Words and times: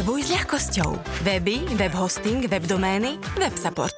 Webuj 0.00 0.24
s 0.24 0.32
ľahkosťou. 0.32 0.96
Weby, 1.28 1.76
web 1.76 1.92
hosting, 1.92 2.48
web 2.48 2.64
domény, 2.64 3.20
web 3.36 3.52
support. 3.52 3.92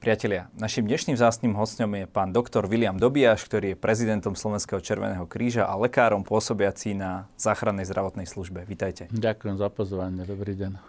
Priatelia, 0.00 0.48
našim 0.56 0.88
dnešným 0.88 1.20
zástnym 1.20 1.52
hostom 1.52 2.00
je 2.00 2.08
pán 2.08 2.32
doktor 2.32 2.64
William 2.64 2.96
Dobiaš, 2.96 3.44
ktorý 3.44 3.66
je 3.68 3.76
prezidentom 3.76 4.32
Slovenského 4.32 4.80
Červeného 4.80 5.28
kríža 5.28 5.68
a 5.68 5.76
lekárom 5.76 6.24
pôsobiaci 6.24 6.96
na 6.96 7.28
záchrannej 7.36 7.84
zdravotnej 7.84 8.24
službe. 8.24 8.64
Vítajte. 8.64 9.12
Ďakujem 9.12 9.60
za 9.60 9.68
pozvanie. 9.68 10.24
Dobrý 10.24 10.56
deň. 10.56 10.80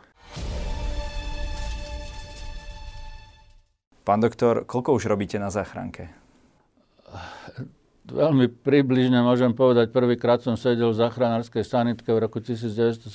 Pán 4.07 4.23
doktor, 4.23 4.63
koľko 4.63 5.03
už 5.03 5.11
robíte 5.11 5.35
na 5.35 5.51
záchranke? 5.51 6.15
Veľmi 8.09 8.49
približne 8.49 9.21
môžem 9.21 9.53
povedať, 9.53 9.93
prvýkrát 9.93 10.41
som 10.41 10.57
sedel 10.57 10.89
v 10.91 10.99
záchranárskej 10.99 11.61
sanitke 11.61 12.09
v 12.09 12.25
roku 12.25 12.41
1977 12.41 13.05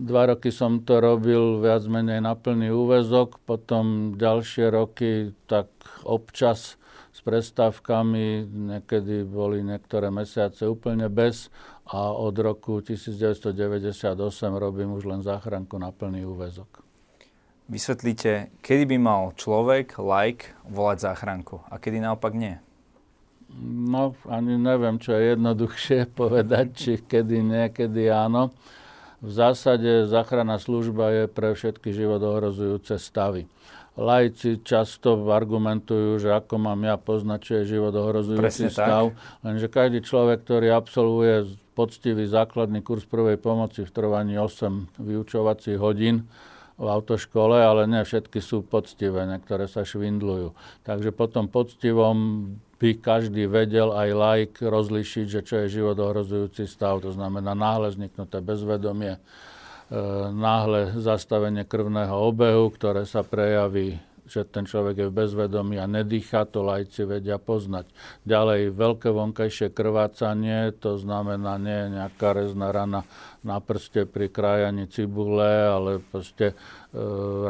Dva 0.00 0.32
roky 0.32 0.48
som 0.48 0.80
to 0.80 0.96
robil 0.96 1.60
viac 1.60 1.84
menej 1.84 2.24
na 2.24 2.32
plný 2.32 2.72
úvezok, 2.72 3.36
potom 3.44 4.16
ďalšie 4.16 4.72
roky 4.72 5.36
tak 5.44 5.68
občas 6.08 6.80
s 7.12 7.20
prestávkami, 7.20 8.48
niekedy 8.48 9.28
boli 9.28 9.60
niektoré 9.60 10.08
mesiace 10.08 10.64
úplne 10.64 11.12
bez 11.12 11.52
a 11.84 12.16
od 12.16 12.32
roku 12.40 12.80
1998 12.80 14.16
robím 14.56 14.96
už 14.96 15.04
len 15.04 15.20
záchranku 15.20 15.76
na 15.76 15.92
plný 15.92 16.24
úvezok. 16.24 16.80
Vysvetlíte, 17.68 18.56
kedy 18.64 18.96
by 18.96 18.96
mal 18.96 19.36
človek, 19.36 20.00
like, 20.00 20.56
volať 20.64 21.12
záchranku 21.12 21.60
a 21.68 21.76
kedy 21.76 22.00
naopak 22.00 22.32
nie? 22.32 22.56
No, 23.60 24.14
ani 24.30 24.54
neviem, 24.54 25.02
čo 25.02 25.16
je 25.18 25.34
jednoduchšie 25.34 26.10
povedať, 26.20 26.66
či 26.76 26.92
kedy 27.02 27.36
nie, 27.42 27.64
kedy 27.70 28.06
áno. 28.08 28.54
V 29.20 29.30
zásade 29.30 30.08
záchranná 30.08 30.56
služba 30.56 31.12
je 31.12 31.24
pre 31.28 31.52
všetky 31.52 31.92
životohrozujúce 31.92 32.96
stavy. 32.96 33.44
Lajci 34.00 34.64
často 34.64 35.28
argumentujú, 35.28 36.16
že 36.16 36.32
ako 36.32 36.56
mám 36.56 36.80
ja 36.88 36.96
poznať, 36.96 37.40
čo 37.44 37.52
je 37.60 37.76
životohrozujúci 37.76 38.72
stav, 38.72 39.12
tak. 39.12 39.44
lenže 39.44 39.68
každý 39.68 40.00
človek, 40.00 40.40
ktorý 40.40 40.72
absolvuje 40.72 41.52
poctivý 41.76 42.24
základný 42.24 42.80
kurz 42.80 43.04
prvej 43.04 43.36
pomoci 43.36 43.84
v 43.84 43.92
trvaní 43.92 44.40
8 44.40 45.04
vyučovacích 45.04 45.76
hodín, 45.76 46.24
v 46.80 46.86
autoškole, 46.88 47.60
ale 47.60 47.84
ne 47.84 48.00
všetky 48.00 48.40
sú 48.40 48.64
poctivé, 48.64 49.28
niektoré 49.28 49.68
sa 49.68 49.84
švindlujú. 49.84 50.56
Takže 50.88 51.12
po 51.12 51.28
tom 51.28 51.52
poctivom 51.52 52.16
by 52.80 52.96
každý 52.96 53.44
vedel 53.44 53.92
aj 53.92 54.08
laik 54.16 54.52
rozlišiť, 54.56 55.26
že 55.28 55.40
čo 55.44 55.54
je 55.62 55.76
život 55.80 56.00
ohrozujúci 56.00 56.64
stav. 56.64 57.04
To 57.04 57.12
znamená 57.12 57.52
náhle 57.52 57.92
vzniknuté 57.92 58.40
bezvedomie, 58.40 59.20
e, 59.20 59.20
náhle 60.32 60.96
zastavenie 60.96 61.68
krvného 61.68 62.16
obehu, 62.16 62.72
ktoré 62.72 63.04
sa 63.04 63.20
prejaví 63.20 64.00
že 64.30 64.46
ten 64.46 64.62
človek 64.62 64.94
je 65.02 65.06
v 65.10 65.16
bezvedomí 65.26 65.76
a 65.82 65.90
nedýcha, 65.90 66.46
to 66.46 66.62
lajci 66.62 67.02
vedia 67.02 67.42
poznať. 67.42 67.90
Ďalej, 68.22 68.70
veľké 68.70 69.10
vonkajšie 69.10 69.74
krvácanie, 69.74 70.70
to 70.78 70.96
znamená 71.02 71.58
nie 71.58 71.98
nejaká 71.98 72.30
rezná 72.30 72.70
rana 72.70 73.02
na 73.42 73.58
prste 73.58 74.06
pri 74.06 74.30
krájaní 74.30 74.86
cibule, 74.86 75.66
ale 75.66 75.98
proste 75.98 76.52
e, 76.52 76.54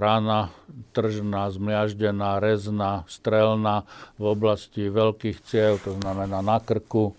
rana 0.00 0.48
tržná, 0.96 1.52
zmiaždená, 1.52 2.40
rezná, 2.40 3.04
strelná 3.04 3.84
v 4.16 4.24
oblasti 4.32 4.88
veľkých 4.88 5.38
ciev, 5.44 5.84
to 5.84 5.98
znamená 6.00 6.40
na 6.40 6.58
krku, 6.62 7.12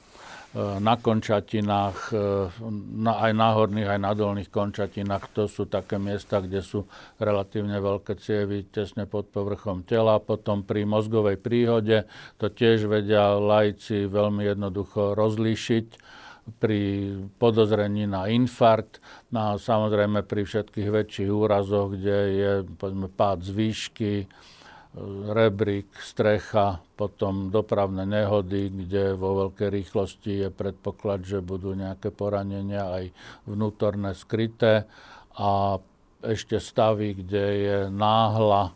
na 0.55 0.99
končatinách, 0.99 2.11
e, 2.11 2.19
na, 2.99 3.23
aj 3.23 3.31
na 3.31 3.49
horných, 3.55 3.87
aj 3.87 3.99
na 4.03 4.11
dolných 4.11 4.51
končatinách. 4.51 5.31
To 5.31 5.47
sú 5.47 5.63
také 5.63 5.95
miesta, 5.95 6.43
kde 6.43 6.59
sú 6.59 6.83
relatívne 7.23 7.79
veľké 7.79 8.19
cievy 8.19 8.67
tesne 8.67 9.07
pod 9.07 9.31
povrchom 9.31 9.87
tela. 9.87 10.19
Potom 10.19 10.67
pri 10.67 10.83
mozgovej 10.83 11.39
príhode 11.39 12.03
to 12.35 12.51
tiež 12.51 12.83
vedia 12.91 13.39
lajci 13.39 14.11
veľmi 14.11 14.43
jednoducho 14.51 15.15
rozlíšiť 15.15 16.19
pri 16.59 17.15
podozrení 17.37 18.09
na 18.09 18.27
infarkt, 18.27 18.99
no 19.29 19.55
a 19.55 19.61
samozrejme 19.61 20.25
pri 20.25 20.43
všetkých 20.43 20.89
väčších 20.89 21.29
úrazoch, 21.31 21.95
kde 21.95 22.17
je 22.33 22.51
povedzme, 22.75 23.07
pád 23.07 23.45
z 23.45 23.51
výšky, 23.55 24.13
rebrík, 25.31 25.87
strecha, 26.03 26.83
potom 26.99 27.47
dopravné 27.47 28.03
nehody, 28.03 28.67
kde 28.67 29.15
vo 29.15 29.47
veľkej 29.47 29.69
rýchlosti 29.71 30.47
je 30.47 30.49
predpoklad, 30.51 31.23
že 31.23 31.39
budú 31.39 31.71
nejaké 31.71 32.11
poranenia 32.11 32.91
aj 32.91 33.03
vnútorné 33.47 34.11
skryté 34.11 34.83
a 35.39 35.79
ešte 36.21 36.59
stavy, 36.59 37.17
kde 37.17 37.45
je 37.55 37.77
náhla 37.87 38.63
e, 38.67 38.73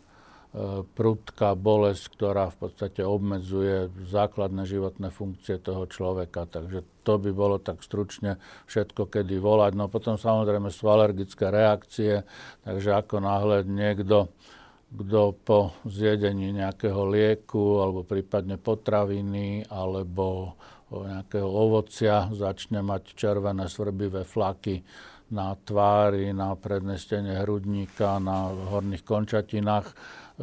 prudká 0.82 1.52
bolesť, 1.52 2.16
ktorá 2.16 2.48
v 2.48 2.56
podstate 2.64 3.04
obmedzuje 3.04 3.92
základné 4.08 4.64
životné 4.66 5.12
funkcie 5.12 5.60
toho 5.60 5.84
človeka. 5.84 6.48
Takže 6.48 6.82
to 7.04 7.20
by 7.20 7.30
bolo 7.30 7.60
tak 7.60 7.84
stručne 7.84 8.40
všetko, 8.66 9.12
kedy 9.12 9.36
volať. 9.36 9.78
No 9.78 9.86
potom 9.92 10.16
samozrejme 10.16 10.72
sú 10.72 10.88
alergické 10.90 11.52
reakcie, 11.52 12.24
takže 12.64 12.98
ako 12.98 13.20
náhle 13.20 13.62
niekto 13.68 14.32
kto 14.96 15.36
po 15.44 15.76
zjedení 15.84 16.56
nejakého 16.56 17.04
lieku 17.12 17.84
alebo 17.84 18.02
prípadne 18.02 18.56
potraviny 18.56 19.68
alebo 19.68 20.56
nejakého 20.88 21.46
ovocia 21.46 22.30
začne 22.32 22.80
mať 22.80 23.12
červené 23.12 23.68
svarbivé 23.68 24.24
flaky 24.24 24.80
na 25.26 25.58
tvári, 25.58 26.30
na 26.30 26.54
prednej 26.54 27.02
stene 27.02 27.42
hrudníka, 27.42 28.22
na 28.22 28.48
horných 28.50 29.02
končatinách 29.02 29.90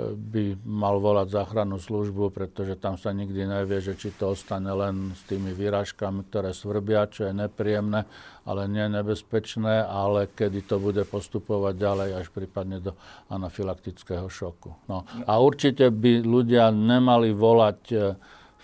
by 0.02 0.58
mal 0.66 0.98
volať 0.98 1.30
záchrannú 1.30 1.78
službu, 1.78 2.34
pretože 2.34 2.74
tam 2.82 2.98
sa 2.98 3.14
nikdy 3.14 3.46
nevie, 3.46 3.78
že 3.78 3.94
či 3.94 4.10
to 4.10 4.34
ostane 4.34 4.74
len 4.74 5.14
s 5.14 5.22
tými 5.30 5.54
výražkami, 5.54 6.26
ktoré 6.34 6.50
svrbia, 6.50 7.06
čo 7.06 7.30
je 7.30 7.34
nepríjemné, 7.38 8.10
ale 8.42 8.66
nie 8.66 8.90
nebezpečné, 8.90 9.86
ale 9.86 10.34
kedy 10.34 10.66
to 10.66 10.82
bude 10.82 11.06
postupovať 11.06 11.74
ďalej 11.78 12.10
až 12.26 12.28
prípadne 12.34 12.82
do 12.82 12.98
anafylaktického 13.30 14.26
šoku. 14.34 14.74
No. 14.90 15.06
A 15.30 15.38
určite 15.38 15.94
by 15.94 16.26
ľudia 16.26 16.74
nemali 16.74 17.30
volať 17.30 17.80
e, 17.94 17.98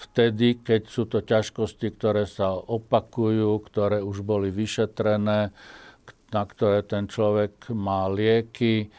vtedy, 0.10 0.66
keď 0.66 0.82
sú 0.90 1.06
to 1.06 1.22
ťažkosti, 1.22 1.94
ktoré 1.94 2.26
sa 2.26 2.58
opakujú, 2.58 3.54
ktoré 3.70 4.02
už 4.02 4.26
boli 4.26 4.50
vyšetrené, 4.50 5.54
na 6.30 6.44
ktoré 6.46 6.82
ten 6.82 7.06
človek 7.06 7.70
má 7.70 8.10
lieky, 8.10 8.90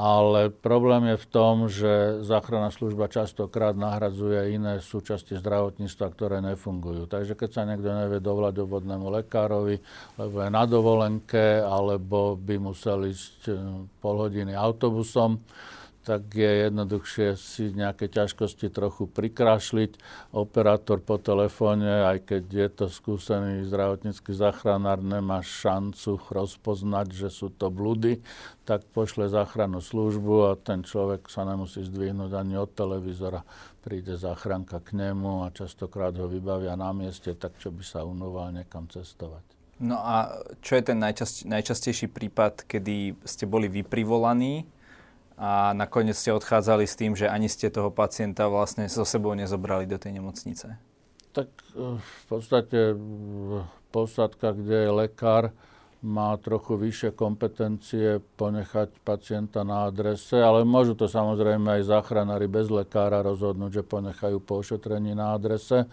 ale 0.00 0.48
problém 0.48 1.12
je 1.12 1.16
v 1.20 1.26
tom, 1.28 1.68
že 1.68 2.24
záchranná 2.24 2.72
služba 2.72 3.12
častokrát 3.12 3.76
nahradzuje 3.76 4.56
iné 4.56 4.80
súčasti 4.80 5.36
zdravotníctva, 5.36 6.06
ktoré 6.16 6.40
nefungujú. 6.40 7.04
Takže 7.04 7.36
keď 7.36 7.50
sa 7.52 7.68
niekto 7.68 7.92
nevie 7.92 8.16
dovolať 8.16 8.64
obvodnému 8.64 9.12
lekárovi, 9.20 9.76
lebo 10.16 10.36
je 10.40 10.48
na 10.48 10.64
dovolenke, 10.64 11.60
alebo 11.60 12.32
by 12.40 12.56
musel 12.56 13.12
ísť 13.12 13.52
eh, 13.52 13.60
pol 14.00 14.16
hodiny 14.24 14.56
autobusom, 14.56 15.36
tak 16.00 16.32
je 16.32 16.68
jednoduchšie 16.68 17.36
si 17.36 17.76
nejaké 17.76 18.08
ťažkosti 18.08 18.72
trochu 18.72 19.04
prikrášliť. 19.04 20.00
Operátor 20.32 21.04
po 21.04 21.20
telefóne, 21.20 22.08
aj 22.08 22.24
keď 22.24 22.44
je 22.48 22.68
to 22.72 22.86
skúsený 22.88 23.68
zdravotnícky 23.68 24.32
záchranár, 24.32 25.04
nemá 25.04 25.44
šancu 25.44 26.16
rozpoznať, 26.32 27.12
že 27.12 27.28
sú 27.28 27.52
to 27.52 27.68
blúdy, 27.68 28.24
tak 28.64 28.88
pošle 28.96 29.28
záchrannú 29.28 29.84
službu 29.84 30.34
a 30.48 30.52
ten 30.56 30.80
človek 30.80 31.28
sa 31.28 31.44
nemusí 31.44 31.84
zdvihnúť 31.84 32.32
ani 32.32 32.56
od 32.56 32.72
televízora. 32.72 33.44
Príde 33.84 34.16
záchranka 34.16 34.80
k 34.80 34.96
nemu 34.96 35.44
a 35.44 35.52
častokrát 35.52 36.16
ho 36.16 36.28
vybavia 36.28 36.80
na 36.80 36.96
mieste, 36.96 37.36
tak 37.36 37.60
čo 37.60 37.68
by 37.68 37.84
sa 37.84 38.08
unoval 38.08 38.56
niekam 38.56 38.88
cestovať. 38.88 39.44
No 39.80 39.96
a 39.96 40.44
čo 40.60 40.76
je 40.76 40.92
ten 40.92 41.00
najčast, 41.00 41.48
najčastejší 41.48 42.12
prípad, 42.12 42.68
kedy 42.68 43.16
ste 43.24 43.48
boli 43.48 43.64
vyprivolaní 43.68 44.68
a 45.40 45.72
nakoniec 45.72 46.20
ste 46.20 46.36
odchádzali 46.36 46.84
s 46.84 47.00
tým, 47.00 47.16
že 47.16 47.24
ani 47.24 47.48
ste 47.48 47.72
toho 47.72 47.88
pacienta 47.88 48.44
vlastne 48.52 48.84
so 48.92 49.08
sebou 49.08 49.32
nezobrali 49.32 49.88
do 49.88 49.96
tej 49.96 50.20
nemocnice? 50.20 50.76
Tak 51.32 51.48
e, 51.72 51.96
v 51.96 52.22
podstate 52.28 52.92
posádka, 53.88 54.52
kde 54.52 54.76
je 54.84 54.90
lekár, 54.92 55.56
má 56.00 56.36
trochu 56.40 56.76
vyššie 56.80 57.10
kompetencie 57.12 58.20
ponechať 58.36 59.00
pacienta 59.04 59.64
na 59.64 59.88
adrese, 59.88 60.36
ale 60.36 60.64
môžu 60.64 60.96
to 60.96 61.08
samozrejme 61.08 61.80
aj 61.80 61.92
záchranári 61.92 62.48
bez 62.48 62.72
lekára 62.72 63.20
rozhodnúť, 63.20 63.80
že 63.80 63.82
ponechajú 63.84 64.40
po 64.40 64.60
ošetrení 64.60 65.12
na 65.12 65.36
adrese. 65.36 65.88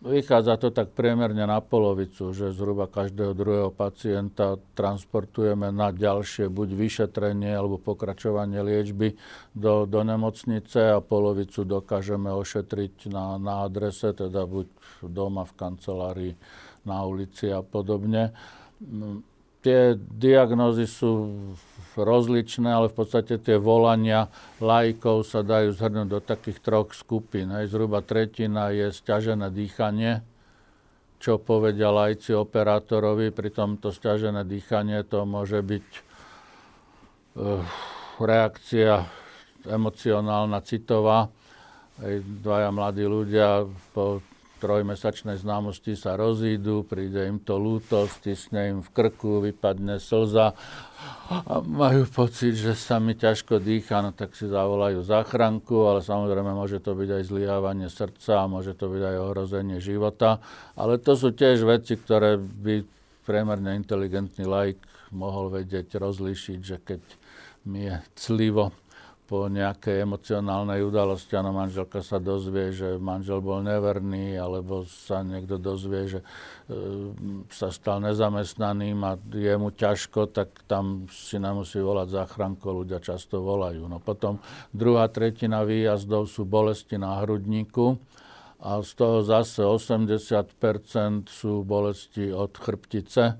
Vychádza 0.00 0.56
to 0.56 0.72
tak 0.72 0.96
priemerne 0.96 1.44
na 1.44 1.60
polovicu, 1.60 2.32
že 2.32 2.56
zhruba 2.56 2.88
každého 2.88 3.36
druhého 3.36 3.68
pacienta 3.68 4.56
transportujeme 4.72 5.68
na 5.68 5.92
ďalšie 5.92 6.48
buď 6.48 6.68
vyšetrenie 6.72 7.52
alebo 7.52 7.76
pokračovanie 7.76 8.64
liečby 8.64 9.20
do, 9.52 9.84
do 9.84 10.00
nemocnice 10.00 10.96
a 10.96 11.04
polovicu 11.04 11.68
dokážeme 11.68 12.32
ošetriť 12.32 13.12
na, 13.12 13.36
na 13.36 13.68
adrese, 13.68 14.16
teda 14.16 14.48
buď 14.48 14.72
doma, 15.04 15.44
v 15.44 15.52
kancelárii, 15.52 16.34
na 16.88 17.04
ulici 17.04 17.52
a 17.52 17.60
podobne. 17.60 18.32
Tie 19.60 19.94
diagnózy 19.96 20.88
sú 20.88 21.32
rozličné, 21.98 22.70
ale 22.70 22.88
v 22.88 22.96
podstate 22.96 23.36
tie 23.36 23.60
volania 23.60 24.30
lajkov 24.62 25.26
sa 25.26 25.44
dajú 25.44 25.74
zhrnúť 25.74 26.08
do 26.08 26.20
takých 26.22 26.58
troch 26.62 26.90
skupín. 26.96 27.52
Hej. 27.52 27.74
Zhruba 27.74 28.00
tretina 28.00 28.72
je 28.72 28.88
stiažené 28.94 29.50
dýchanie, 29.52 30.24
čo 31.20 31.36
povedia 31.36 31.92
lajci 31.92 32.32
operátorovi. 32.32 33.34
Pri 33.34 33.50
tomto 33.52 33.92
stiažené 33.92 34.46
dýchanie 34.46 35.04
to 35.04 35.28
môže 35.28 35.60
byť 35.60 35.86
uh, 37.36 37.60
reakcia 38.22 39.04
emocionálna, 39.68 40.64
citová. 40.64 41.28
Hej, 42.00 42.24
dvaja 42.40 42.72
mladí 42.72 43.04
ľudia 43.04 43.68
po 43.92 44.24
trojmesačnej 44.60 45.40
známosti 45.40 45.96
sa 45.96 46.20
rozídu, 46.20 46.84
príde 46.84 47.24
im 47.24 47.40
to 47.40 47.56
lúto, 47.56 48.04
stisne 48.04 48.76
im 48.76 48.78
v 48.84 48.88
krku, 48.92 49.40
vypadne 49.40 49.96
slza 49.96 50.52
a 51.30 51.64
majú 51.64 52.04
pocit, 52.04 52.60
že 52.60 52.76
sa 52.76 53.00
mi 53.00 53.16
ťažko 53.16 53.56
dýcha, 53.56 54.04
no 54.04 54.12
tak 54.12 54.36
si 54.36 54.44
zavolajú 54.44 55.00
záchranku, 55.00 55.88
ale 55.88 56.04
samozrejme 56.04 56.52
môže 56.52 56.76
to 56.84 56.92
byť 56.92 57.08
aj 57.08 57.22
zlyhávanie 57.24 57.88
srdca, 57.88 58.44
môže 58.50 58.76
to 58.76 58.92
byť 58.92 59.02
aj 59.02 59.16
ohrozenie 59.24 59.78
života. 59.80 60.44
Ale 60.76 61.00
to 61.00 61.16
sú 61.16 61.32
tiež 61.32 61.64
veci, 61.64 61.96
ktoré 61.96 62.36
by 62.36 62.84
priemerne 63.24 63.78
inteligentný 63.80 64.44
laik 64.44 64.76
mohol 65.14 65.48
vedieť 65.48 65.96
rozlíšiť, 65.96 66.60
že 66.60 66.76
keď 66.82 67.02
mi 67.64 67.88
je 67.88 67.96
clivo, 68.18 68.74
po 69.30 69.46
nejakej 69.46 70.02
emocionálnej 70.02 70.82
udalosti, 70.82 71.38
áno, 71.38 71.54
manželka 71.54 72.02
sa 72.02 72.18
dozvie, 72.18 72.74
že 72.74 72.98
manžel 72.98 73.38
bol 73.38 73.62
neverný, 73.62 74.34
alebo 74.34 74.82
sa 74.82 75.22
niekto 75.22 75.54
dozvie, 75.54 76.10
že 76.10 76.18
e, 76.18 76.26
sa 77.46 77.70
stal 77.70 78.02
nezamestnaným 78.02 78.98
a 79.06 79.14
je 79.30 79.54
mu 79.54 79.70
ťažko, 79.70 80.34
tak 80.34 80.66
tam 80.66 81.06
si 81.14 81.38
nemusí 81.38 81.78
volať 81.78 82.10
záchranko, 82.10 82.82
ľudia 82.82 82.98
často 82.98 83.38
volajú. 83.38 83.86
No 83.86 84.02
potom 84.02 84.42
druhá 84.74 85.06
tretina 85.06 85.62
výjazdov 85.62 86.26
sú 86.26 86.42
bolesti 86.42 86.98
na 86.98 87.22
hrudníku 87.22 88.02
a 88.58 88.82
z 88.82 88.90
toho 88.98 89.22
zase 89.22 89.62
80% 89.62 91.30
sú 91.30 91.62
bolesti 91.62 92.34
od 92.34 92.50
chrbtice 92.58 93.38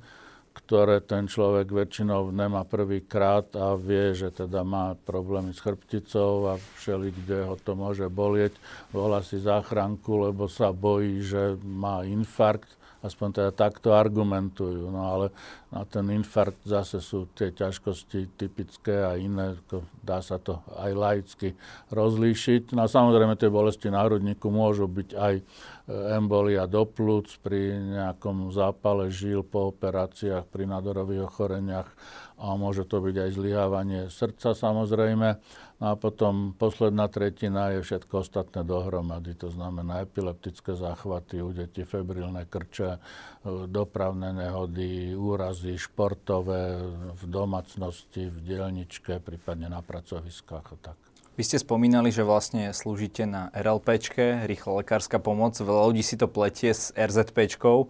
ktoré 0.66 1.00
ten 1.02 1.26
človek 1.26 1.70
väčšinou 1.70 2.30
nemá 2.34 2.66
prvýkrát 2.66 3.46
a 3.56 3.78
vie, 3.78 4.14
že 4.16 4.32
teda 4.34 4.66
má 4.66 4.96
problémy 5.06 5.54
s 5.54 5.62
chrbticou 5.62 6.50
a 6.50 6.60
všeli, 6.80 7.10
kde 7.10 7.38
ho 7.46 7.54
to 7.58 7.72
môže 7.78 8.06
bolieť. 8.10 8.54
Volá 8.90 9.22
si 9.24 9.40
záchranku, 9.40 10.30
lebo 10.30 10.46
sa 10.46 10.70
bojí, 10.70 11.22
že 11.22 11.58
má 11.62 12.02
infarkt 12.06 12.80
aspoň 13.00 13.28
teda 13.32 13.50
takto 13.56 13.96
argumentujú. 13.96 14.92
No 14.92 15.08
ale 15.08 15.26
na 15.72 15.88
ten 15.88 16.04
infarkt 16.12 16.60
zase 16.68 17.00
sú 17.00 17.28
tie 17.32 17.48
ťažkosti 17.52 18.36
typické 18.36 19.00
a 19.00 19.16
iné, 19.16 19.56
dá 20.04 20.20
sa 20.20 20.36
to 20.36 20.60
aj 20.76 20.92
laicky 20.92 21.48
rozlíšiť. 21.88 22.76
No 22.76 22.84
a 22.84 22.92
samozrejme 22.92 23.40
tie 23.40 23.48
bolesti 23.48 23.88
na 23.88 24.04
hrudníku 24.04 24.52
môžu 24.52 24.84
byť 24.84 25.08
aj 25.16 25.34
embolia 25.90 26.70
do 26.70 26.86
plúc 26.86 27.34
pri 27.42 27.74
nejakom 27.74 28.54
zápale 28.54 29.10
žil 29.10 29.42
po 29.42 29.74
operáciách, 29.74 30.46
pri 30.46 30.64
nádorových 30.70 31.26
ochoreniach 31.26 31.88
a 32.40 32.56
môže 32.56 32.88
to 32.88 33.04
byť 33.04 33.16
aj 33.20 33.30
zlyhávanie 33.36 34.00
srdca 34.08 34.56
samozrejme. 34.56 35.28
No 35.80 35.84
a 35.92 35.94
potom 35.96 36.52
posledná 36.56 37.08
tretina 37.08 37.72
je 37.72 37.84
všetko 37.84 38.24
ostatné 38.24 38.64
dohromady, 38.64 39.32
to 39.32 39.48
znamená 39.48 40.04
epileptické 40.04 40.76
záchvaty 40.76 41.40
u 41.40 41.56
detí, 41.56 41.88
febrilné 41.88 42.44
krče, 42.48 42.96
e, 42.96 42.98
dopravné 43.64 44.36
nehody, 44.36 45.16
úrazy 45.16 45.80
športové 45.80 46.84
v 47.16 47.22
domácnosti, 47.28 48.28
v 48.28 48.38
dielničke, 48.44 49.24
prípadne 49.24 49.72
na 49.72 49.80
pracoviskách 49.80 50.66
a 50.68 50.76
tak. 50.92 51.09
Vy 51.38 51.42
ste 51.46 51.62
spomínali, 51.62 52.10
že 52.10 52.26
vlastne 52.26 52.74
slúžite 52.74 53.24
na 53.24 53.48
RLPčke, 53.54 54.44
rýchla 54.44 54.82
lekárska 54.82 55.22
pomoc. 55.22 55.54
Veľa 55.56 55.94
ľudí 55.94 56.02
si 56.02 56.18
to 56.18 56.26
pletie 56.26 56.74
s 56.74 56.90
RZPčkou. 56.92 57.86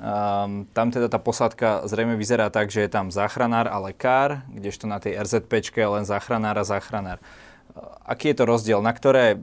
Um, 0.00 0.64
tam 0.72 0.88
teda 0.88 1.12
tá 1.12 1.20
posádka 1.20 1.84
zrejme 1.84 2.16
vyzerá 2.16 2.48
tak, 2.48 2.72
že 2.72 2.88
je 2.88 2.90
tam 2.90 3.12
záchranár 3.12 3.68
a 3.68 3.76
lekár, 3.84 4.48
kdežto 4.48 4.88
na 4.88 4.96
tej 4.96 5.20
RZP 5.20 5.60
je 5.76 5.84
len 5.84 6.08
záchranár 6.08 6.56
a 6.56 6.64
záchranár. 6.64 7.20
Uh, 7.76 7.84
aký 8.08 8.32
je 8.32 8.36
to 8.40 8.44
rozdiel? 8.48 8.80
Na 8.80 8.96
ktoré 8.96 9.36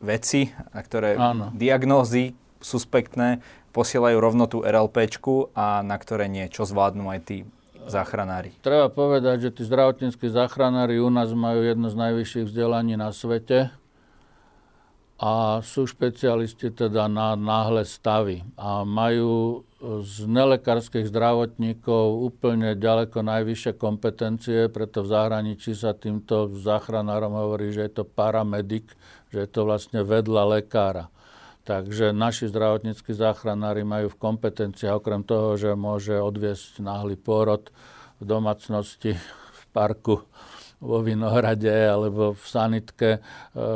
veci, 0.00 0.52
na 0.76 0.80
ktoré 0.84 1.16
Áno. 1.16 1.52
diagnózy 1.56 2.36
suspektné 2.60 3.40
posielajú 3.72 4.16
rovno 4.20 4.44
tú 4.50 4.60
RLP 4.60 5.08
a 5.56 5.80
na 5.80 5.96
ktoré 5.96 6.28
nie? 6.28 6.48
Čo 6.52 6.68
zvládnu 6.68 7.08
aj 7.08 7.20
tí 7.24 7.36
záchranári? 7.90 8.54
Treba 8.62 8.86
povedať, 8.86 9.50
že 9.50 9.50
tí 9.50 9.62
zdravotníckí 9.66 10.30
záchranári 10.30 11.02
u 11.02 11.10
nás 11.10 11.34
majú 11.34 11.66
jedno 11.66 11.90
z 11.90 11.96
najvyšších 11.98 12.46
vzdelaní 12.46 12.94
na 12.94 13.10
svete 13.10 13.74
a 15.20 15.60
sú 15.60 15.84
špecialisti 15.84 16.72
teda 16.72 17.04
na 17.04 17.36
náhle 17.36 17.84
stavy 17.84 18.40
a 18.56 18.88
majú 18.88 19.66
z 19.80 20.24
nelekárskych 20.24 21.08
zdravotníkov 21.12 22.24
úplne 22.32 22.76
ďaleko 22.76 23.20
najvyššie 23.20 23.72
kompetencie, 23.80 24.68
preto 24.72 25.04
v 25.04 25.12
zahraničí 25.12 25.76
sa 25.76 25.92
týmto 25.92 26.52
záchranárom 26.56 27.32
hovorí, 27.36 27.72
že 27.72 27.88
je 27.88 27.92
to 28.00 28.04
paramedik, 28.04 28.92
že 29.28 29.44
je 29.44 29.48
to 29.48 29.68
vlastne 29.68 30.00
vedľa 30.04 30.60
lekára. 30.60 31.12
Takže 31.70 32.10
naši 32.10 32.50
zdravotníckí 32.50 33.14
záchranári 33.14 33.86
majú 33.86 34.10
v 34.10 34.18
kompetencii, 34.18 34.90
okrem 34.90 35.22
toho, 35.22 35.54
že 35.54 35.78
môže 35.78 36.18
odviesť 36.18 36.82
náhly 36.82 37.14
pôrod 37.14 37.70
v 38.18 38.26
domácnosti, 38.26 39.14
v 39.54 39.62
parku, 39.70 40.26
vo 40.80 41.04
Vinohrade 41.04 41.92
alebo 41.92 42.32
v 42.32 42.44
sanitke 42.44 43.10
e, 43.16 43.20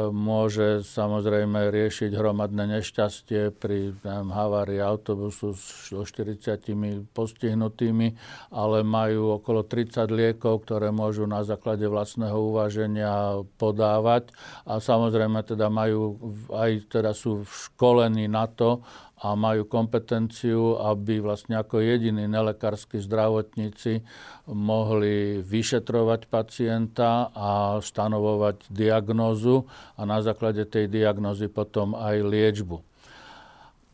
môže 0.09 0.81
samozrejme 0.89 1.69
riešiť 1.69 2.17
hromadné 2.17 2.81
nešťastie 2.81 3.53
pri 3.53 3.93
havárii 4.09 4.81
autobusu 4.81 5.53
so 5.55 6.01
40 6.01 7.13
postihnutými, 7.13 8.09
ale 8.49 8.81
majú 8.81 9.37
okolo 9.37 9.69
30 9.69 10.09
liekov, 10.09 10.65
ktoré 10.65 10.89
môžu 10.89 11.29
na 11.29 11.45
základe 11.45 11.85
vlastného 11.85 12.41
uváženia 12.41 13.45
podávať. 13.61 14.33
A 14.65 14.81
samozrejme 14.81 15.45
teda 15.45 15.69
majú 15.69 16.17
aj 16.57 16.89
teda 16.89 17.13
sú 17.13 17.45
školení 17.45 18.33
na 18.33 18.49
to, 18.49 18.81
a 19.25 19.33
majú 19.33 19.65
kompetenciu, 19.65 20.77
aby 20.85 21.25
vlastne 21.25 21.57
ako 21.57 21.81
jediní 21.81 22.29
nelekársky 22.29 23.01
zdravotníci 23.01 24.05
mohli 24.53 25.41
vyšetrovať 25.41 26.29
pacienta 26.29 27.33
a 27.33 27.81
stanovovať 27.81 28.69
diagnózu 28.69 29.65
a 29.97 30.05
na 30.05 30.21
základe 30.21 30.69
tej 30.69 30.93
diagnózy 30.93 31.49
potom 31.49 31.97
aj 31.97 32.21
liečbu. 32.21 32.85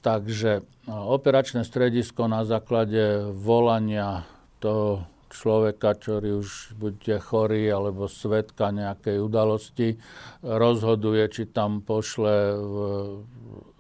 Takže 0.03 0.67
no, 0.91 1.15
operačné 1.15 1.63
stredisko 1.63 2.27
na 2.27 2.43
základe 2.43 3.31
volania 3.31 4.27
toho 4.59 5.07
človeka, 5.31 5.95
ktorý 5.95 6.43
už 6.43 6.75
bude 6.75 7.17
chorý 7.23 7.71
alebo 7.71 8.11
svetka 8.11 8.75
nejakej 8.75 9.23
udalosti, 9.23 9.89
rozhoduje, 10.43 11.25
či 11.31 11.43
tam 11.49 11.81
pošle 11.81 12.35
v 12.59 12.77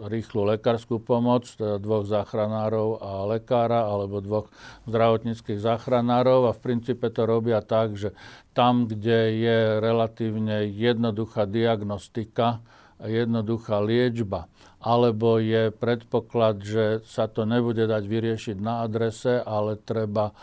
rýchlu 0.06 0.56
lekárskú 0.56 1.02
pomoc, 1.02 1.44
teda 1.50 1.82
dvoch 1.82 2.06
záchranárov 2.06 3.02
a 3.02 3.10
lekára, 3.28 3.90
alebo 3.90 4.22
dvoch 4.22 4.48
zdravotníckých 4.86 5.60
záchranárov 5.60 6.48
a 6.48 6.56
v 6.56 6.62
princípe 6.62 7.10
to 7.10 7.26
robia 7.26 7.60
tak, 7.60 7.98
že 7.98 8.14
tam, 8.54 8.86
kde 8.86 9.36
je 9.36 9.58
relatívne 9.82 10.70
jednoduchá 10.70 11.44
diagnostika 11.44 12.62
jednoduchá 13.06 13.80
liečba, 13.80 14.52
alebo 14.80 15.40
je 15.40 15.72
predpoklad, 15.72 16.60
že 16.60 16.84
sa 17.08 17.28
to 17.28 17.48
nebude 17.48 17.88
dať 17.88 18.04
vyriešiť 18.04 18.56
na 18.60 18.84
adrese, 18.84 19.40
ale 19.40 19.80
treba 19.80 20.36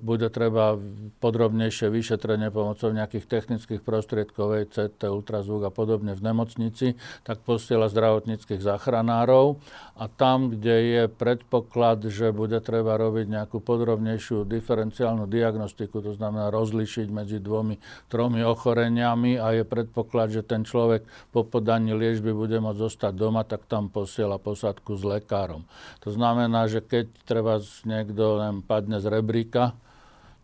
bude 0.00 0.28
treba 0.32 0.80
podrobnejšie 1.20 1.92
vyšetrenie 1.92 2.48
pomocou 2.48 2.88
nejakých 2.88 3.28
technických 3.28 3.84
prostriedkov, 3.84 4.72
CT, 4.72 5.00
ultrazvuk 5.12 5.68
a 5.68 5.70
podobne 5.72 6.16
v 6.16 6.24
nemocnici, 6.24 6.96
tak 7.22 7.44
posiela 7.44 7.92
zdravotníckých 7.92 8.64
záchranárov 8.64 9.60
a 10.00 10.08
tam, 10.08 10.48
kde 10.48 10.76
je 10.80 11.02
predpoklad, 11.12 12.08
že 12.08 12.32
bude 12.32 12.56
treba 12.64 12.96
robiť 12.96 13.28
nejakú 13.28 13.60
podrobnejšiu 13.60 14.48
diferenciálnu 14.48 15.28
diagnostiku, 15.28 16.00
to 16.00 16.16
znamená 16.16 16.48
rozlišiť 16.48 17.12
medzi 17.12 17.36
dvomi, 17.36 17.76
tromi 18.08 18.40
ochoreniami 18.40 19.36
a 19.36 19.60
je 19.60 19.64
predpoklad, 19.68 20.32
že 20.32 20.40
ten 20.40 20.64
človek 20.64 21.04
po 21.36 21.44
podaní 21.44 21.92
liežby 21.92 22.32
bude 22.32 22.56
môcť 22.64 22.80
zostať 22.80 23.12
doma, 23.12 23.44
tak 23.44 23.68
tam 23.68 23.92
posiela 23.92 24.40
posádku 24.40 24.96
s 24.96 25.04
lekárom. 25.04 25.68
To 26.00 26.08
znamená, 26.08 26.64
že 26.64 26.80
keď 26.80 27.12
treba 27.28 27.60
niekto 27.84 28.40
neviem, 28.40 28.64
padne 28.64 29.04
z 29.04 29.06
rebríka, 29.12 29.76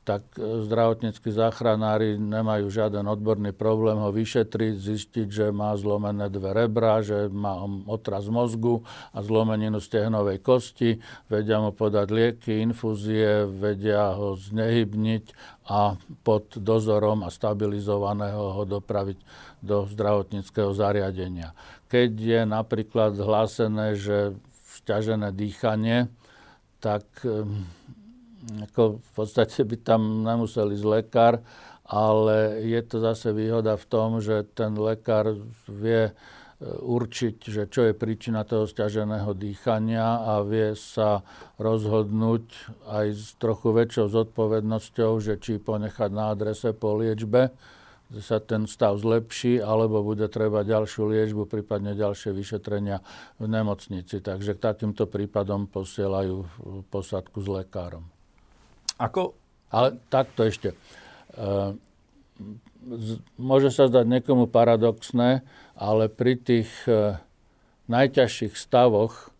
tak 0.06 0.22
e, 0.38 0.62
zdravotníckí 0.70 1.34
záchranári 1.34 2.14
nemajú 2.14 2.70
žiaden 2.70 3.02
odborný 3.10 3.50
problém 3.50 3.98
ho 3.98 4.14
vyšetriť, 4.14 4.74
zistiť, 4.78 5.26
že 5.26 5.46
má 5.50 5.74
zlomené 5.74 6.30
dve 6.30 6.54
rebra, 6.54 7.02
že 7.02 7.26
má 7.26 7.58
otraz 7.90 8.30
mozgu 8.30 8.86
a 9.10 9.18
zlomeninu 9.18 9.82
stehnovej 9.82 10.38
kosti, 10.38 11.02
vedia 11.26 11.58
mu 11.58 11.74
podať 11.74 12.06
lieky, 12.14 12.62
infúzie, 12.62 13.50
vedia 13.50 14.14
ho 14.14 14.38
znehybniť 14.38 15.34
a 15.66 15.98
pod 16.22 16.54
dozorom 16.54 17.26
a 17.26 17.34
stabilizovaného 17.34 18.54
ho 18.54 18.62
dopraviť 18.62 19.18
do 19.58 19.90
zdravotníckého 19.90 20.70
zariadenia. 20.70 21.50
Keď 21.90 22.10
je 22.14 22.40
napríklad 22.46 23.18
hlásené, 23.18 23.98
že 23.98 24.38
stiažené 24.70 25.34
dýchanie, 25.34 26.06
tak 26.78 27.02
ako 28.46 29.02
v 29.02 29.10
podstate 29.14 29.66
by 29.66 29.76
tam 29.82 30.22
nemusel 30.22 30.70
ísť 30.70 30.86
lekár, 30.86 31.34
ale 31.86 32.62
je 32.66 32.80
to 32.82 32.98
zase 33.02 33.30
výhoda 33.30 33.78
v 33.78 33.86
tom, 33.86 34.18
že 34.18 34.46
ten 34.54 34.74
lekár 34.74 35.38
vie 35.70 36.10
e, 36.10 36.12
určiť, 36.82 37.36
že 37.46 37.62
čo 37.70 37.90
je 37.90 37.94
príčina 37.94 38.42
toho 38.42 38.66
stiaženého 38.66 39.34
dýchania 39.34 40.22
a 40.22 40.42
vie 40.42 40.74
sa 40.74 41.22
rozhodnúť 41.62 42.46
aj 42.90 43.06
s 43.14 43.26
trochu 43.38 43.70
väčšou 43.70 44.06
zodpovednosťou, 44.10 45.12
že 45.22 45.38
či 45.38 45.62
ponechať 45.62 46.10
na 46.10 46.34
adrese 46.34 46.74
po 46.74 46.98
liečbe, 46.98 47.54
že 48.10 48.20
sa 48.22 48.38
ten 48.38 48.70
stav 48.70 48.98
zlepší, 48.98 49.58
alebo 49.58 50.02
bude 50.02 50.26
treba 50.30 50.62
ďalšiu 50.62 51.10
liečbu, 51.10 51.50
prípadne 51.50 51.94
ďalšie 51.98 52.30
vyšetrenia 52.30 53.02
v 53.42 53.50
nemocnici. 53.50 54.22
Takže 54.22 54.54
k 54.54 54.62
takýmto 54.62 55.10
prípadom 55.10 55.66
posielajú 55.66 56.46
posadku 56.90 57.42
s 57.42 57.48
lekárom. 57.50 58.15
Ako? 58.96 59.36
Ale 59.68 60.00
takto 60.08 60.46
ešte. 60.46 60.72
E, 60.72 60.76
môže 63.36 63.68
sa 63.74 63.90
zdať 63.90 64.06
niekomu 64.08 64.48
paradoxné, 64.48 65.44
ale 65.76 66.08
pri 66.08 66.38
tých 66.40 66.70
e, 66.88 67.20
najťažších 67.90 68.54
stavoch 68.56 69.36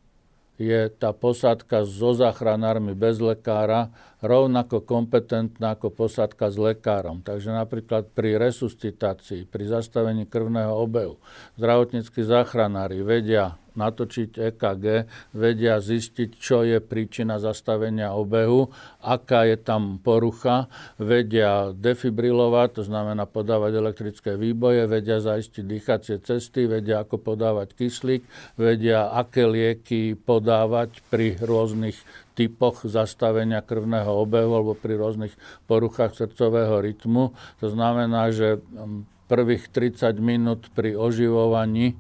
je 0.56 0.88
tá 0.88 1.12
posádka 1.12 1.84
so 1.84 2.16
záchranármi 2.16 2.96
bez 2.96 3.20
lekára 3.20 3.92
rovnako 4.24 4.80
kompetentná 4.80 5.76
ako 5.76 5.92
posádka 5.92 6.48
s 6.48 6.56
lekárom. 6.56 7.20
Takže 7.20 7.52
napríklad 7.52 8.08
pri 8.16 8.40
resuscitácii, 8.40 9.44
pri 9.44 9.68
zastavení 9.68 10.24
krvného 10.24 10.72
obehu, 10.72 11.20
zdravotníckí 11.60 12.24
záchranári 12.24 13.04
vedia 13.04 13.60
natočiť 13.76 14.40
EKG, 14.40 14.84
vedia 15.36 15.78
zistiť, 15.78 16.30
čo 16.36 16.64
je 16.64 16.80
príčina 16.82 17.38
zastavenia 17.38 18.16
obehu, 18.16 18.72
aká 19.04 19.44
je 19.46 19.56
tam 19.60 20.00
porucha, 20.02 20.66
vedia 20.96 21.70
defibrilovať, 21.76 22.80
to 22.80 22.82
znamená 22.88 23.28
podávať 23.28 23.78
elektrické 23.78 24.34
výboje, 24.34 24.88
vedia 24.88 25.20
zaistiť 25.20 25.64
dýchacie 25.64 26.16
cesty, 26.24 26.66
vedia 26.66 27.04
ako 27.04 27.20
podávať 27.20 27.76
kyslík, 27.76 28.24
vedia 28.56 29.12
aké 29.12 29.44
lieky 29.44 30.16
podávať 30.16 31.04
pri 31.12 31.36
rôznych 31.38 31.96
typoch 32.36 32.84
zastavenia 32.84 33.64
krvného 33.64 34.12
obehu 34.12 34.52
alebo 34.52 34.76
pri 34.76 35.00
rôznych 35.00 35.32
poruchách 35.64 36.12
srdcového 36.12 36.84
rytmu. 36.84 37.32
To 37.64 37.66
znamená, 37.72 38.28
že 38.28 38.60
prvých 39.26 39.72
30 39.72 40.20
minút 40.20 40.68
pri 40.76 40.94
oživovaní 40.94 41.98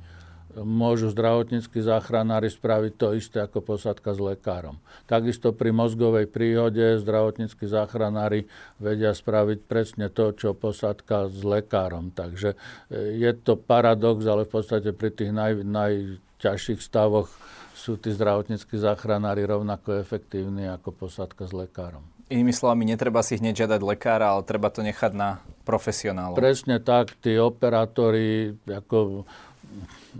môžu 0.56 1.12
zdravotníckí 1.12 1.84
záchranári 1.84 2.48
spraviť 2.48 2.92
to 2.96 3.08
isté 3.12 3.38
ako 3.44 3.60
posádka 3.60 4.16
s 4.16 4.20
lekárom. 4.20 4.80
Takisto 5.04 5.52
pri 5.52 5.74
mozgovej 5.76 6.30
príhode 6.32 6.96
zdravotníckí 7.04 7.68
záchranári 7.68 8.48
vedia 8.80 9.12
spraviť 9.12 9.58
presne 9.68 10.08
to, 10.08 10.32
čo 10.32 10.56
posádka 10.56 11.28
s 11.28 11.44
lekárom. 11.44 12.08
Takže 12.14 12.56
e, 12.88 12.96
je 13.20 13.32
to 13.36 13.60
paradox, 13.60 14.24
ale 14.24 14.48
v 14.48 14.52
podstate 14.56 14.90
pri 14.96 15.12
tých 15.12 15.32
naj, 15.36 15.60
najťažších 15.60 16.80
stavoch 16.80 17.28
sú 17.76 18.00
tí 18.00 18.08
zdravotníckí 18.16 18.80
záchranári 18.80 19.44
rovnako 19.44 20.00
efektívni 20.00 20.64
ako 20.72 21.06
posádka 21.06 21.44
s 21.44 21.52
lekárom. 21.52 22.02
Inými 22.26 22.50
slovami, 22.50 22.82
netreba 22.90 23.22
si 23.22 23.38
hneď 23.38 23.62
žiadať 23.68 23.80
lekára, 23.86 24.34
ale 24.34 24.42
treba 24.42 24.66
to 24.66 24.82
nechať 24.82 25.14
na 25.14 25.38
profesionálov. 25.62 26.34
Presne 26.34 26.82
tak, 26.82 27.14
tí 27.22 27.38
operátori, 27.38 28.58
ako 28.66 29.22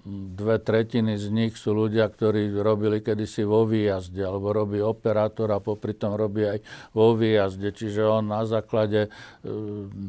dve 0.05 0.61
tretiny 0.61 1.17
z 1.17 1.33
nich 1.33 1.55
sú 1.57 1.73
ľudia, 1.73 2.11
ktorí 2.11 2.53
robili 2.61 3.01
kedysi 3.01 3.47
vo 3.47 3.65
výjazde, 3.65 4.21
alebo 4.21 4.53
robí 4.53 4.83
operátor 4.83 5.55
a 5.55 5.63
popri 5.63 5.97
tom 5.97 6.19
robí 6.19 6.45
aj 6.45 6.59
vo 6.93 7.17
výjazde. 7.17 7.73
Čiže 7.73 8.03
on 8.05 8.29
na 8.29 8.45
základe 8.45 9.09
e, 9.09 9.11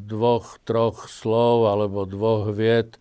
dvoch, 0.09 0.59
troch 0.67 1.07
slov 1.07 1.71
alebo 1.71 2.03
dvoch 2.03 2.51
vied 2.51 2.99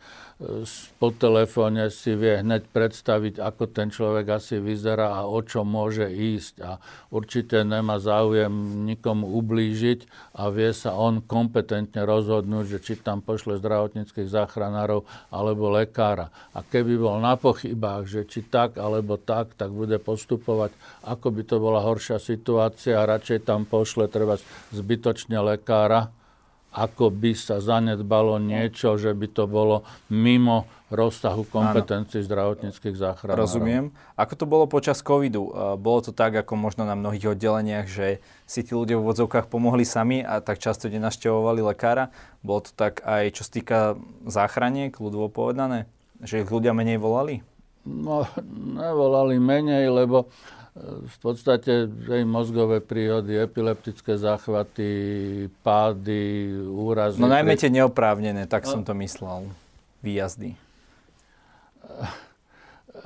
po 1.01 1.09
telefóne 1.17 1.89
si 1.89 2.13
vie 2.13 2.45
hneď 2.45 2.69
predstaviť, 2.69 3.41
ako 3.41 3.73
ten 3.73 3.89
človek 3.89 4.37
asi 4.37 4.61
vyzerá 4.61 5.17
a 5.17 5.25
o 5.25 5.41
čo 5.41 5.65
môže 5.65 6.13
ísť. 6.13 6.55
A 6.61 6.77
určite 7.09 7.65
nemá 7.65 7.97
záujem 7.97 8.53
nikomu 8.85 9.33
ublížiť 9.33 10.05
a 10.37 10.53
vie 10.53 10.77
sa 10.77 10.93
on 10.93 11.25
kompetentne 11.25 12.05
rozhodnúť, 12.05 12.65
že 12.69 12.79
či 12.85 12.93
tam 13.01 13.25
pošle 13.25 13.57
zdravotníckých 13.57 14.29
záchranárov 14.29 15.09
alebo 15.33 15.73
lekára. 15.73 16.29
A 16.53 16.61
keby 16.61 17.01
bol 17.01 17.17
na 17.17 17.41
pochybách, 17.41 18.05
že 18.05 18.29
či 18.29 18.45
tak 18.45 18.77
alebo 18.77 19.17
tak, 19.17 19.57
tak 19.57 19.73
bude 19.73 19.97
postupovať, 19.97 20.77
ako 21.09 21.33
by 21.33 21.43
to 21.49 21.57
bola 21.57 21.81
horšia 21.81 22.21
situácia 22.21 23.01
a 23.01 23.09
radšej 23.09 23.49
tam 23.49 23.65
pošle 23.65 24.05
treba 24.13 24.37
zbytočne 24.77 25.41
lekára, 25.41 26.13
ako 26.77 27.09
by 27.09 27.33
sa 27.33 27.57
zanedbalo 27.65 28.37
niečo, 28.37 29.01
že 29.01 29.17
by 29.17 29.27
to 29.33 29.49
bolo 29.49 29.89
mimo 30.13 30.69
rozsahu 30.93 31.49
kompetencií 31.49 32.23
zdravotníckých 32.23 32.95
záchranárov. 32.95 33.43
Rozumiem. 33.43 33.85
Ako 34.15 34.39
to 34.39 34.45
bolo 34.47 34.69
počas 34.69 35.01
covidu? 35.03 35.51
Bolo 35.81 35.99
to 36.05 36.13
tak, 36.13 36.37
ako 36.37 36.55
možno 36.55 36.85
na 36.85 36.95
mnohých 36.95 37.35
oddeleniach, 37.35 37.89
že 37.91 38.23
si 38.45 38.61
tí 38.63 38.77
ľudia 38.77 39.01
v 39.01 39.09
vodzovkách 39.09 39.51
pomohli 39.51 39.83
sami 39.83 40.21
a 40.23 40.39
tak 40.45 40.63
často 40.63 40.87
nenaštevovali 40.87 41.65
lekára? 41.65 42.13
Bolo 42.45 42.69
to 42.69 42.71
tak 42.77 43.03
aj 43.03 43.35
čo 43.35 43.43
sa 43.43 43.51
týka 43.51 43.79
záchraniek, 44.29 44.95
ľudovo 44.95 45.33
povedané? 45.33 45.89
Že 46.23 46.47
ich 46.47 46.53
ľudia 46.53 46.71
menej 46.77 47.03
volali? 47.03 47.43
No, 47.83 48.29
nevolali 48.77 49.41
menej, 49.43 49.91
lebo 49.91 50.31
v 50.85 51.17
podstate 51.25 51.89
aj 51.89 52.23
mozgové 52.29 52.85
príhody, 52.85 53.41
epileptické 53.41 54.21
záchvaty, 54.21 54.91
pády, 55.65 56.53
úrazy. 56.69 57.17
No 57.17 57.33
najmä 57.33 57.57
tie 57.57 57.73
neoprávnené, 57.73 58.45
tak 58.45 58.69
som 58.69 58.85
to 58.85 58.93
myslel. 59.01 59.49
Výjazdy. 60.05 60.53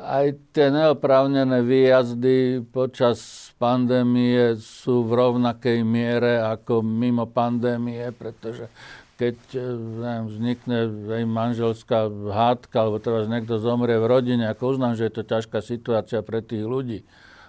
Aj 0.01 0.27
tie 0.51 0.67
neoprávnené 0.75 1.63
výjazdy 1.63 2.67
počas 2.75 3.51
pandémie 3.61 4.59
sú 4.59 5.07
v 5.07 5.13
rovnakej 5.21 5.85
miere 5.87 6.41
ako 6.43 6.83
mimo 6.83 7.29
pandémie, 7.29 8.09
pretože 8.17 8.67
keď 9.21 9.37
neviem, 10.01 10.27
vznikne 10.33 10.79
aj 11.13 11.25
manželská 11.29 12.09
hádka, 12.09 12.77
alebo 12.81 12.97
teraz 13.05 13.29
niekto 13.29 13.61
zomrie 13.61 14.01
v 14.01 14.09
rodine, 14.09 14.49
ako 14.49 14.75
uznám, 14.75 14.97
že 14.97 15.13
je 15.13 15.15
to 15.21 15.29
ťažká 15.29 15.61
situácia 15.61 16.25
pre 16.25 16.41
tých 16.41 16.65
ľudí, 16.65 17.05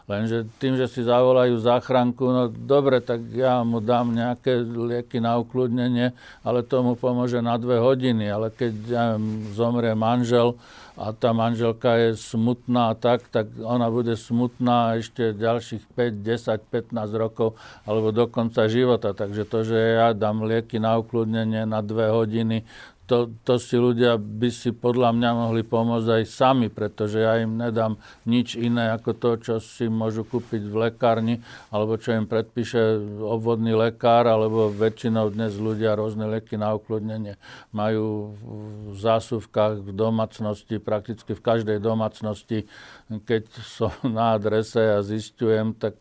Lenže 0.10 0.50
tým, 0.58 0.78
že 0.78 0.90
si 0.90 1.06
zavolajú 1.06 1.62
záchranku, 1.62 2.24
no 2.26 2.44
dobre, 2.50 3.02
tak 3.02 3.22
ja 3.34 3.62
mu 3.62 3.80
dám 3.80 4.14
nejaké 4.14 4.62
lieky 4.66 5.22
na 5.22 5.38
ukludnenie, 5.38 6.14
ale 6.42 6.66
to 6.66 6.82
mu 6.82 6.94
pomôže 6.98 7.40
na 7.40 7.58
dve 7.58 7.78
hodiny. 7.78 8.30
Ale 8.30 8.50
keď 8.50 8.74
ja 8.90 9.06
zomrie 9.54 9.94
manžel 9.94 10.58
a 11.00 11.16
tá 11.16 11.32
manželka 11.32 11.98
je 11.98 12.10
smutná 12.20 12.94
tak, 12.94 13.26
tak 13.32 13.50
ona 13.58 13.88
bude 13.88 14.14
smutná 14.20 15.00
ešte 15.00 15.32
ďalších 15.34 15.90
5, 15.98 16.22
10, 16.22 16.92
15 16.92 16.94
rokov 17.16 17.56
alebo 17.88 18.12
do 18.12 18.28
konca 18.28 18.68
života. 18.68 19.16
Takže 19.16 19.44
to, 19.48 19.64
že 19.66 19.78
ja 19.78 20.12
dám 20.12 20.44
lieky 20.44 20.78
na 20.78 21.00
ukludnenie 21.00 21.64
na 21.66 21.80
dve 21.82 22.12
hodiny, 22.12 22.68
to, 23.12 23.28
to 23.44 23.60
si 23.60 23.76
ľudia 23.76 24.16
by 24.16 24.48
si 24.48 24.72
podľa 24.72 25.12
mňa 25.12 25.30
mohli 25.36 25.68
pomôcť 25.68 26.24
aj 26.24 26.24
sami, 26.32 26.72
pretože 26.72 27.20
ja 27.20 27.44
im 27.44 27.60
nedám 27.60 28.00
nič 28.24 28.56
iné 28.56 28.96
ako 28.96 29.12
to, 29.20 29.30
čo 29.44 29.54
si 29.60 29.92
môžu 29.92 30.24
kúpiť 30.24 30.64
v 30.64 30.88
lekárni, 30.88 31.44
alebo 31.76 32.00
čo 32.00 32.16
im 32.16 32.24
predpíše 32.24 33.04
obvodný 33.20 33.76
lekár, 33.76 34.32
alebo 34.32 34.72
väčšinou 34.72 35.28
dnes 35.28 35.60
ľudia 35.60 36.00
rôzne 36.00 36.24
lieky 36.32 36.56
na 36.56 36.72
ukludnenie 36.72 37.36
majú 37.76 38.32
v 38.96 38.96
zásuvkách 38.96 39.84
v 39.84 39.92
domácnosti, 39.92 40.80
prakticky 40.80 41.36
v 41.36 41.44
každej 41.44 41.84
domácnosti. 41.84 42.64
Keď 43.12 43.44
som 43.60 43.92
na 44.16 44.40
adrese 44.40 44.80
a 44.80 45.04
zistujem, 45.04 45.76
tak 45.76 46.00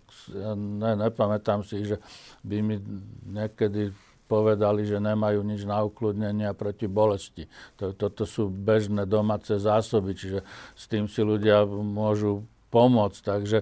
ne, 0.54 0.94
nepamätám 0.94 1.66
si, 1.66 1.82
že 1.82 1.98
by 2.46 2.56
mi 2.62 2.78
niekedy 3.26 3.90
povedali, 4.30 4.86
že 4.86 5.02
nemajú 5.02 5.42
nič 5.42 5.66
na 5.66 5.82
ukludnenie 5.82 6.54
proti 6.54 6.86
bolesti. 6.86 7.50
To, 7.82 7.90
toto 7.90 8.22
sú 8.22 8.46
bežné 8.46 9.10
domáce 9.10 9.58
zásoby, 9.58 10.14
čiže 10.14 10.46
s 10.78 10.86
tým 10.86 11.10
si 11.10 11.26
ľudia 11.26 11.66
môžu 11.66 12.46
pomôcť. 12.70 13.20
Takže 13.26 13.58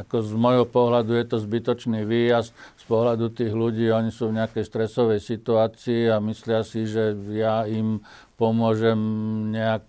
ako 0.00 0.16
z 0.24 0.32
môjho 0.38 0.64
pohľadu 0.64 1.12
je 1.18 1.24
to 1.28 1.36
zbytočný 1.42 2.08
výjazd. 2.08 2.56
Z 2.80 2.84
pohľadu 2.88 3.28
tých 3.36 3.52
ľudí, 3.52 3.92
oni 3.92 4.08
sú 4.08 4.32
v 4.32 4.40
nejakej 4.40 4.64
stresovej 4.64 5.20
situácii 5.20 6.08
a 6.08 6.16
myslia 6.24 6.64
si, 6.64 6.88
že 6.88 7.12
ja 7.36 7.68
im 7.68 8.00
pomôžem 8.40 8.96
nejak 9.52 9.84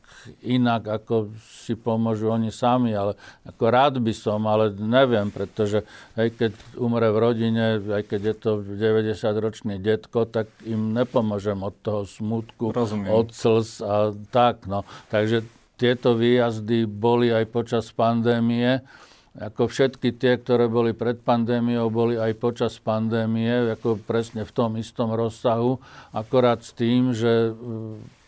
inak, 0.46 0.88
ako 0.88 1.34
si 1.42 1.74
pomôžu 1.74 2.32
oni 2.32 2.54
sami, 2.54 2.94
ale 2.94 3.18
ako 3.48 3.64
rád 3.68 3.96
by 4.00 4.14
som, 4.14 4.44
ale 4.46 4.74
neviem, 4.76 5.30
pretože 5.34 5.86
aj 6.18 6.28
keď 6.38 6.52
umre 6.78 7.10
v 7.10 7.18
rodine, 7.18 7.66
aj 7.82 8.04
keď 8.10 8.22
je 8.22 8.36
to 8.36 8.52
90-ročný 8.66 9.82
detko, 9.82 10.30
tak 10.30 10.50
im 10.68 10.94
nepomôžem 10.94 11.58
od 11.62 11.76
toho 11.82 12.04
smutku, 12.06 12.74
Rozumiem. 12.74 13.12
od 13.12 13.34
slz 13.34 13.70
a 13.82 14.12
tak. 14.34 14.68
No. 14.70 14.86
Takže 15.10 15.44
tieto 15.76 16.14
výjazdy 16.14 16.86
boli 16.86 17.34
aj 17.34 17.46
počas 17.50 17.90
pandémie 17.90 18.86
ako 19.32 19.72
všetky 19.72 20.20
tie, 20.20 20.36
ktoré 20.36 20.68
boli 20.68 20.92
pred 20.92 21.16
pandémiou, 21.24 21.88
boli 21.88 22.20
aj 22.20 22.36
počas 22.36 22.76
pandémie, 22.84 23.72
ako 23.72 24.04
presne 24.04 24.44
v 24.44 24.52
tom 24.52 24.76
istom 24.76 25.16
rozsahu, 25.16 25.80
akorát 26.12 26.60
s 26.60 26.76
tým, 26.76 27.16
že 27.16 27.48
e, 27.48 27.52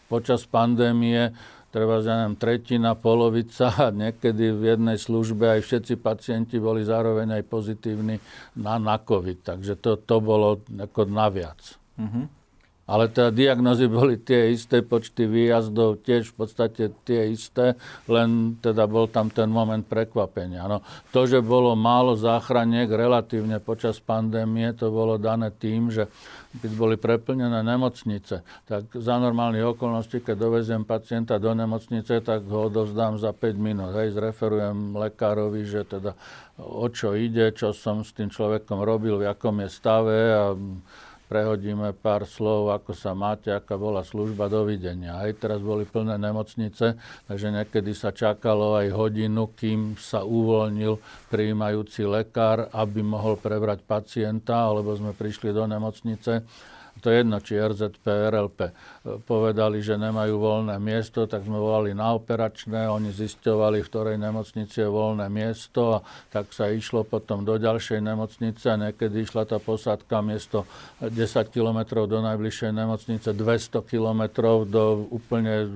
počas 0.08 0.48
pandémie 0.48 1.36
treba, 1.74 1.98
ja 2.06 2.22
neviem, 2.22 2.38
tretina, 2.38 2.94
polovica 2.94 3.74
a 3.74 3.90
niekedy 4.06 4.54
v 4.54 4.78
jednej 4.78 5.02
službe 5.02 5.58
aj 5.58 5.66
všetci 5.66 5.98
pacienti 5.98 6.62
boli 6.62 6.86
zároveň 6.86 7.42
aj 7.42 7.44
pozitívni 7.50 8.22
na, 8.54 8.78
na 8.78 9.02
COVID. 9.02 9.42
Takže 9.42 9.74
to, 9.82 9.98
to 9.98 10.22
bolo 10.22 10.62
ako 10.70 11.10
naviac. 11.10 11.60
Mm-hmm. 11.98 12.43
Ale 12.84 13.08
teda 13.08 13.32
diagnozy 13.32 13.88
boli 13.88 14.20
tie 14.20 14.52
isté, 14.52 14.84
počty 14.84 15.24
výjazdov 15.24 16.04
tiež 16.04 16.36
v 16.36 16.36
podstate 16.36 16.92
tie 17.08 17.32
isté, 17.32 17.80
len 18.12 18.60
teda 18.60 18.84
bol 18.92 19.08
tam 19.08 19.32
ten 19.32 19.48
moment 19.48 19.88
prekvapenia. 19.88 20.68
No, 20.68 20.84
to, 21.16 21.24
že 21.24 21.40
bolo 21.40 21.80
málo 21.80 22.20
záchraniek 22.20 22.92
relatívne 22.92 23.64
počas 23.64 24.04
pandémie, 24.04 24.76
to 24.76 24.92
bolo 24.92 25.16
dané 25.16 25.48
tým, 25.56 25.96
že 25.96 26.12
keď 26.54 26.72
boli 26.78 26.96
preplnené 27.00 27.66
nemocnice, 27.66 28.46
tak 28.70 28.92
za 28.94 29.16
normálnych 29.18 29.74
okolností, 29.74 30.22
keď 30.22 30.36
doveziem 30.38 30.84
pacienta 30.86 31.42
do 31.42 31.50
nemocnice, 31.56 32.22
tak 32.22 32.46
ho 32.46 32.70
odovzdám 32.70 33.18
za 33.18 33.34
5 33.34 33.58
minút. 33.58 33.96
Hej, 33.98 34.14
zreferujem 34.14 34.94
lekárovi, 34.94 35.66
že 35.66 35.82
teda 35.88 36.14
o 36.62 36.86
čo 36.94 37.18
ide, 37.18 37.50
čo 37.58 37.74
som 37.74 38.06
s 38.06 38.14
tým 38.14 38.30
človekom 38.30 38.86
robil, 38.86 39.18
v 39.18 39.34
akom 39.34 39.66
je 39.66 39.70
stave 39.72 40.20
a 40.30 40.54
prehodíme 41.28 41.96
pár 41.96 42.28
slov, 42.28 42.74
ako 42.74 42.92
sa 42.94 43.16
máte, 43.16 43.50
aká 43.50 43.80
bola 43.80 44.04
služba, 44.06 44.52
dovidenia. 44.52 45.18
Aj 45.18 45.32
teraz 45.34 45.64
boli 45.64 45.88
plné 45.88 46.20
nemocnice, 46.20 46.96
takže 47.28 47.48
niekedy 47.50 47.92
sa 47.96 48.14
čakalo 48.14 48.78
aj 48.78 48.94
hodinu, 48.94 49.52
kým 49.56 49.96
sa 49.98 50.22
uvoľnil 50.22 51.00
prijímajúci 51.32 52.06
lekár, 52.06 52.70
aby 52.72 53.02
mohol 53.02 53.40
prebrať 53.40 53.82
pacienta, 53.86 54.70
alebo 54.70 54.94
sme 54.94 55.16
prišli 55.16 55.56
do 55.56 55.64
nemocnice 55.66 56.46
to 57.02 57.12
je 57.12 57.26
jedno, 57.26 57.38
či 57.42 57.60
RZP, 57.60 58.06
RLP, 58.06 58.60
povedali, 59.28 59.84
že 59.84 60.00
nemajú 60.00 60.40
voľné 60.40 60.78
miesto, 60.78 61.26
tak 61.26 61.44
sme 61.44 61.60
volali 61.60 61.92
na 61.92 62.16
operačné, 62.16 62.88
oni 62.88 63.12
zisťovali, 63.12 63.82
v 63.82 63.90
ktorej 63.90 64.18
nemocnici 64.22 64.80
je 64.80 64.88
voľné 64.88 65.28
miesto 65.28 66.00
a 66.00 66.04
tak 66.32 66.54
sa 66.56 66.72
išlo 66.72 67.04
potom 67.04 67.44
do 67.44 67.60
ďalšej 67.60 68.00
nemocnice. 68.00 68.66
A 68.72 68.80
niekedy 68.80 69.26
išla 69.26 69.44
tá 69.44 69.58
posádka 69.60 70.24
miesto 70.24 70.64
10 71.04 71.12
km 71.52 72.08
do 72.08 72.24
najbližšej 72.24 72.72
nemocnice, 72.72 73.36
200 73.36 73.84
km 73.84 74.22
do 74.64 75.10
úplne 75.12 75.68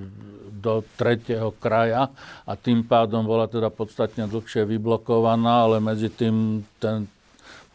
do 0.58 0.82
tretieho 0.96 1.52
kraja. 1.54 2.08
A 2.48 2.56
tým 2.56 2.82
pádom 2.82 3.22
bola 3.26 3.46
teda 3.46 3.68
podstatne 3.68 4.26
dlhšie 4.26 4.64
vyblokovaná, 4.64 5.68
ale 5.68 5.78
medzi 5.78 6.08
tým 6.08 6.64
ten 6.82 7.06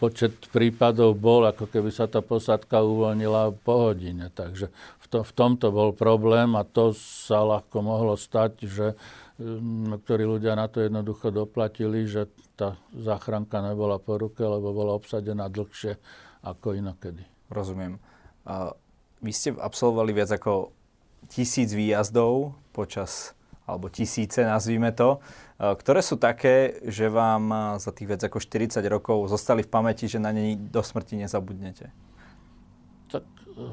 počet 0.04 0.36
prípadov 0.52 1.16
bol, 1.16 1.48
ako 1.48 1.72
keby 1.72 1.88
sa 1.88 2.12
tá 2.12 2.20
posádka 2.20 2.84
uvoľnila 2.84 3.56
po 3.64 3.88
hodine. 3.88 4.28
Takže 4.36 4.68
v, 5.00 5.06
to, 5.08 5.24
v 5.24 5.32
tomto 5.32 5.72
bol 5.72 5.96
problém 5.96 6.60
a 6.60 6.68
to 6.68 6.92
sa 6.92 7.40
ľahko 7.40 7.80
mohlo 7.80 8.20
stať, 8.20 8.68
že 8.68 9.00
mm, 9.40 9.96
niektorí 9.96 10.28
ľudia 10.28 10.60
na 10.60 10.68
to 10.68 10.84
jednoducho 10.84 11.32
doplatili, 11.32 12.04
že 12.04 12.28
tá 12.60 12.76
záchranka 12.92 13.64
nebola 13.64 13.96
po 13.96 14.20
ruke, 14.20 14.44
lebo 14.44 14.76
bola 14.76 14.92
obsadená 14.92 15.48
dlhšie 15.48 15.96
ako 16.44 16.76
inokedy. 16.76 17.24
Rozumiem. 17.48 17.96
A 18.44 18.76
vy 19.24 19.32
ste 19.32 19.56
absolvovali 19.56 20.12
viac 20.12 20.36
ako 20.36 20.76
tisíc 21.32 21.72
výjazdov 21.72 22.60
počas, 22.76 23.32
alebo 23.64 23.88
tisíce, 23.88 24.44
nazvime 24.44 24.92
to. 24.92 25.24
Eh, 25.64 25.76
ktoré 25.80 26.04
sú 26.04 26.20
také, 26.20 26.84
že 26.84 27.08
vám 27.08 27.44
eh, 27.48 27.60
za 27.80 27.96
tých 27.96 28.08
viac 28.12 28.22
ako 28.28 28.44
40 28.44 28.84
rokov 28.92 29.32
zostali 29.32 29.64
v 29.64 29.72
pamäti, 29.72 30.12
že 30.12 30.20
na 30.20 30.36
ne 30.36 30.60
do 30.60 30.84
smrti 30.84 31.16
nezabudnete? 31.16 31.88
Tak 33.08 33.24
eh, 33.24 33.72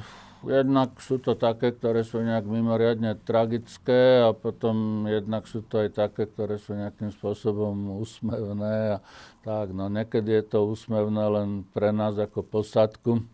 jednak 0.63 0.95
sú 1.03 1.19
to 1.19 1.35
také, 1.35 1.75
ktoré 1.75 2.07
sú 2.07 2.23
nejak 2.23 2.47
mimoriadne 2.47 3.19
tragické 3.19 4.23
a 4.23 4.31
potom 4.31 5.03
jednak 5.11 5.51
sú 5.51 5.67
to 5.67 5.83
aj 5.83 5.91
také, 5.99 6.31
ktoré 6.31 6.63
sú 6.63 6.79
nejakým 6.79 7.11
spôsobom 7.11 7.99
úsmevné 7.99 8.95
a 8.95 8.99
tak. 9.43 9.75
No 9.75 9.91
niekedy 9.91 10.31
je 10.31 10.45
to 10.47 10.71
úsmevné 10.71 11.27
len 11.27 11.49
pre 11.75 11.91
nás 11.91 12.15
ako 12.15 12.47
posadku 12.47 13.27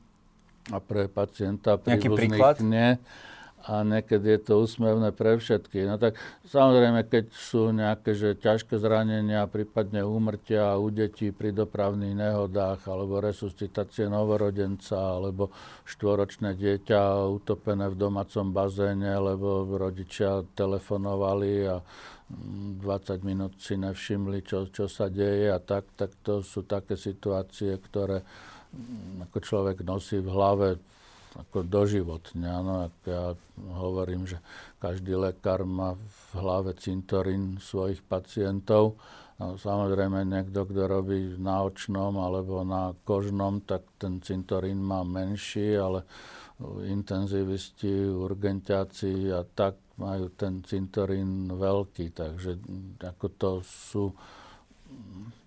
a 0.72 0.80
pre 0.80 1.12
pacienta 1.12 1.76
príbuzných 1.76 2.64
nie 2.64 2.96
a 3.66 3.82
niekedy 3.82 4.38
je 4.38 4.40
to 4.46 4.62
úsmevné 4.62 5.10
pre 5.10 5.34
všetky. 5.34 5.90
No 5.90 5.98
tak 5.98 6.14
samozrejme, 6.46 7.02
keď 7.10 7.34
sú 7.34 7.74
nejaké 7.74 8.14
že 8.14 8.38
ťažké 8.38 8.78
zranenia, 8.78 9.50
prípadne 9.50 10.06
úmrtia 10.06 10.78
u 10.78 10.86
detí 10.94 11.34
pri 11.34 11.50
dopravných 11.50 12.14
nehodách, 12.14 12.86
alebo 12.86 13.18
resuscitácie 13.18 14.06
novorodenca, 14.06 15.18
alebo 15.18 15.50
štvoročné 15.82 16.54
dieťa 16.54 17.26
utopené 17.26 17.90
v 17.90 17.98
domácom 17.98 18.54
bazéne, 18.54 19.18
lebo 19.18 19.66
rodičia 19.66 20.46
telefonovali 20.54 21.52
a 21.66 21.82
20 22.26 22.82
minút 23.22 23.58
si 23.58 23.78
nevšimli, 23.78 24.46
čo, 24.46 24.66
čo 24.70 24.86
sa 24.86 25.10
deje 25.10 25.50
a 25.50 25.58
tak, 25.58 25.90
tak 25.94 26.10
to 26.22 26.42
sú 26.42 26.66
také 26.66 26.98
situácie, 26.98 27.78
ktoré 27.78 28.22
ako 29.30 29.38
človek 29.42 29.86
nosí 29.86 30.18
v 30.18 30.30
hlave 30.30 30.68
ako 31.36 31.66
doživotne. 31.66 32.48
Áno, 32.48 32.88
ako 32.88 33.04
ja 33.06 33.26
hovorím, 33.76 34.24
že 34.24 34.40
každý 34.80 35.16
lekár 35.16 35.68
má 35.68 35.94
v 35.96 36.20
hlave 36.40 36.72
cintorín 36.80 37.60
svojich 37.60 38.00
pacientov. 38.04 38.96
No, 39.36 39.60
samozrejme, 39.60 40.24
niekto, 40.24 40.64
kto 40.64 40.88
robí 40.88 41.36
na 41.36 41.60
očnom 41.60 42.16
alebo 42.16 42.64
na 42.64 42.96
kožnom, 43.04 43.60
tak 43.60 43.84
ten 44.00 44.24
cintorín 44.24 44.80
má 44.80 45.04
menší, 45.04 45.76
ale 45.76 46.08
intenzivisti, 46.88 48.08
urgentiaci 48.16 49.28
a 49.28 49.44
tak 49.44 49.76
majú 50.00 50.32
ten 50.32 50.64
cintorín 50.64 51.52
veľký. 51.52 52.16
Takže 52.16 52.56
ako 53.04 53.26
to 53.36 53.50
sú 53.60 54.04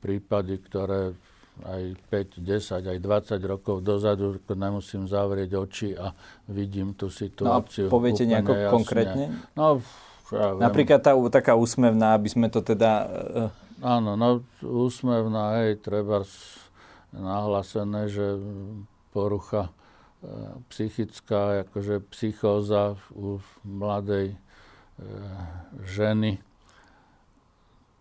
prípady, 0.06 0.62
ktoré 0.62 1.18
aj 1.66 1.84
5, 2.12 2.40
10, 2.40 2.92
aj 2.92 2.98
20 3.00 3.40
rokov 3.44 3.84
dozadu, 3.84 4.40
nemusím 4.52 5.10
zavrieť 5.10 5.52
oči 5.56 5.90
a 5.96 6.16
vidím 6.48 6.96
tú 6.96 7.12
situáciu. 7.12 7.88
No 7.88 7.92
a 7.92 7.94
poviete 7.94 8.24
nejako 8.24 8.52
jasne. 8.56 8.72
konkrétne? 8.72 9.26
No, 9.58 9.84
ja 10.32 10.56
viem. 10.56 10.64
Napríklad 10.64 11.00
tá 11.02 11.14
taká 11.34 11.54
úsmevná, 11.58 12.16
aby 12.16 12.30
sme 12.30 12.48
to 12.48 12.62
teda... 12.62 12.92
Uh... 13.10 13.50
Áno, 13.80 14.20
no 14.20 14.44
úsmevná, 14.64 15.64
hej, 15.64 15.80
treba 15.80 16.28
nahlásené, 17.16 18.12
že 18.12 18.38
porucha 19.10 19.68
e, 19.68 19.72
psychická, 20.70 21.66
akože 21.66 22.06
psychóza 22.14 23.00
u 23.16 23.42
mladej 23.66 24.36
e, 24.36 24.38
ženy 25.88 26.44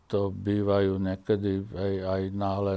to 0.08 0.32
bývajú 0.32 0.96
niekedy 0.96 1.68
aj, 1.76 1.92
aj 2.00 2.22
náhle 2.32 2.74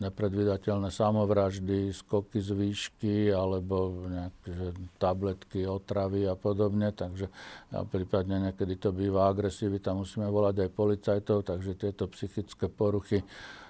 nepredvydateľné 0.00 0.88
samovraždy, 0.88 1.92
skoky 1.92 2.40
z 2.40 2.56
výšky 2.56 3.16
alebo 3.28 4.08
nejaké 4.08 4.72
tabletky, 4.96 5.68
otravy 5.68 6.24
a 6.24 6.34
podobne. 6.40 6.96
Takže 6.96 7.28
a 7.76 7.84
prípadne 7.84 8.50
niekedy 8.50 8.80
to 8.80 8.88
býva 8.88 9.28
agresivita, 9.28 9.92
musíme 9.92 10.32
volať 10.32 10.64
aj 10.64 10.70
policajtov, 10.72 11.44
takže 11.44 11.76
tieto 11.76 12.08
psychické 12.08 12.72
poruchy 12.72 13.20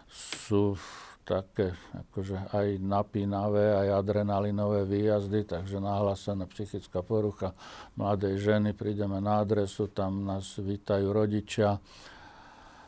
sú 0.06 0.78
také 1.26 1.74
akože 1.94 2.54
aj 2.54 2.66
napínavé, 2.83 3.70
aj 3.87 4.02
adrenalinové 4.02 4.83
výjazdy, 4.83 5.46
takže 5.46 5.78
nahlásená 5.78 6.46
psychická 6.50 7.06
porucha 7.06 7.54
mladej 7.94 8.38
ženy, 8.38 8.74
prídeme 8.74 9.22
na 9.22 9.42
adresu, 9.42 9.87
tam 9.87 10.26
nás 10.26 10.59
vítajú 10.59 11.06
rodičia, 11.14 11.78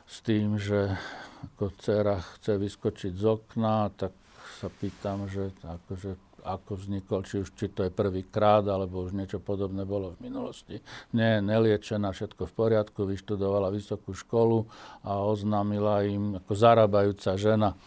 s 0.06 0.16
tým, 0.22 0.58
že 0.58 0.94
ako 1.42 1.74
dcera 1.78 2.22
chce 2.38 2.58
vyskočiť 2.58 3.12
z 3.14 3.24
okna, 3.26 3.90
tak 3.94 4.14
sa 4.60 4.68
pýtam, 4.70 5.26
že 5.26 5.50
akože 5.62 6.14
ako 6.42 6.74
vznikol, 6.74 7.22
či 7.22 7.46
už 7.46 7.54
či 7.54 7.70
to 7.70 7.86
je 7.86 7.92
prvýkrát, 7.94 8.66
alebo 8.66 9.06
už 9.06 9.14
niečo 9.14 9.38
podobné 9.38 9.86
bolo 9.86 10.18
v 10.18 10.26
minulosti. 10.26 10.82
Nie, 11.14 11.38
neliečená, 11.38 12.10
všetko 12.10 12.50
v 12.50 12.54
poriadku, 12.54 13.06
vyštudovala 13.06 13.70
vysokú 13.70 14.10
školu 14.10 14.66
a 15.06 15.22
oznámila 15.22 16.02
im 16.02 16.42
ako 16.42 16.52
zarábajúca 16.54 17.38
žena 17.38 17.78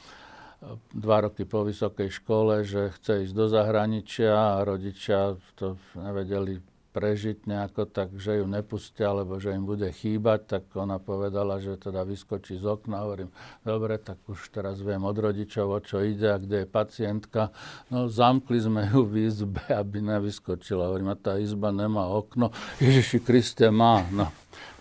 dva 0.96 1.28
roky 1.28 1.44
po 1.44 1.68
vysokej 1.68 2.10
škole, 2.10 2.64
že 2.64 2.96
chce 2.96 3.28
ísť 3.28 3.34
do 3.36 3.46
zahraničia 3.52 4.34
a 4.34 4.64
rodičia 4.66 5.36
to 5.60 5.76
nevedeli 6.00 6.58
prežiť 6.96 7.44
nejako 7.44 7.92
tak, 7.92 8.16
že 8.16 8.40
ju 8.40 8.48
nepustia, 8.48 9.12
alebo 9.12 9.36
že 9.36 9.52
im 9.52 9.68
bude 9.68 9.92
chýbať, 9.92 10.40
tak 10.48 10.64
ona 10.80 10.96
povedala, 10.96 11.60
že 11.60 11.76
teda 11.76 12.08
vyskočí 12.08 12.56
z 12.56 12.64
okna. 12.64 13.04
Hovorím, 13.04 13.36
dobre, 13.68 14.00
tak 14.00 14.16
už 14.32 14.48
teraz 14.56 14.80
viem 14.80 15.04
od 15.04 15.18
rodičov, 15.20 15.76
o 15.76 15.80
čo 15.84 16.00
ide 16.00 16.32
a 16.32 16.40
kde 16.40 16.64
je 16.64 16.68
pacientka. 16.72 17.52
No, 17.92 18.08
zamkli 18.08 18.64
sme 18.64 18.88
ju 18.88 19.04
v 19.04 19.28
izbe, 19.28 19.60
aby 19.68 20.00
nevyskočila. 20.00 20.88
Hovorím, 20.88 21.12
a 21.12 21.20
tá 21.20 21.36
izba 21.36 21.76
nemá 21.76 22.08
okno. 22.08 22.56
Ježiši 22.80 23.20
Kriste 23.20 23.68
má. 23.68 24.08
No, 24.16 24.32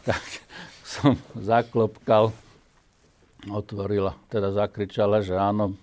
tak 0.07 0.23
som 0.87 1.19
zaklopkal, 1.35 2.31
otvorila, 3.51 4.15
teda 4.31 4.55
zakričala, 4.55 5.19
že 5.19 5.35
áno, 5.35 5.75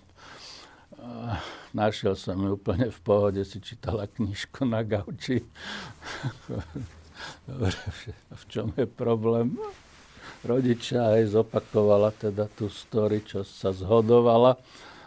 Našiel 1.72 2.12
som 2.20 2.36
ju 2.36 2.60
úplne 2.60 2.92
v 2.92 3.00
pohode, 3.00 3.40
si 3.48 3.56
čítala 3.56 4.04
knižku 4.04 4.68
na 4.68 4.84
gauči. 4.84 5.40
Dobre, 7.48 7.72
v 8.28 8.44
čom 8.52 8.76
je 8.76 8.84
problém? 8.84 9.56
Rodičia 10.44 11.16
aj 11.16 11.38
zopakovala 11.38 12.12
teda 12.12 12.50
tú 12.52 12.68
story, 12.68 13.24
čo 13.24 13.40
sa 13.40 13.72
zhodovala. 13.72 14.60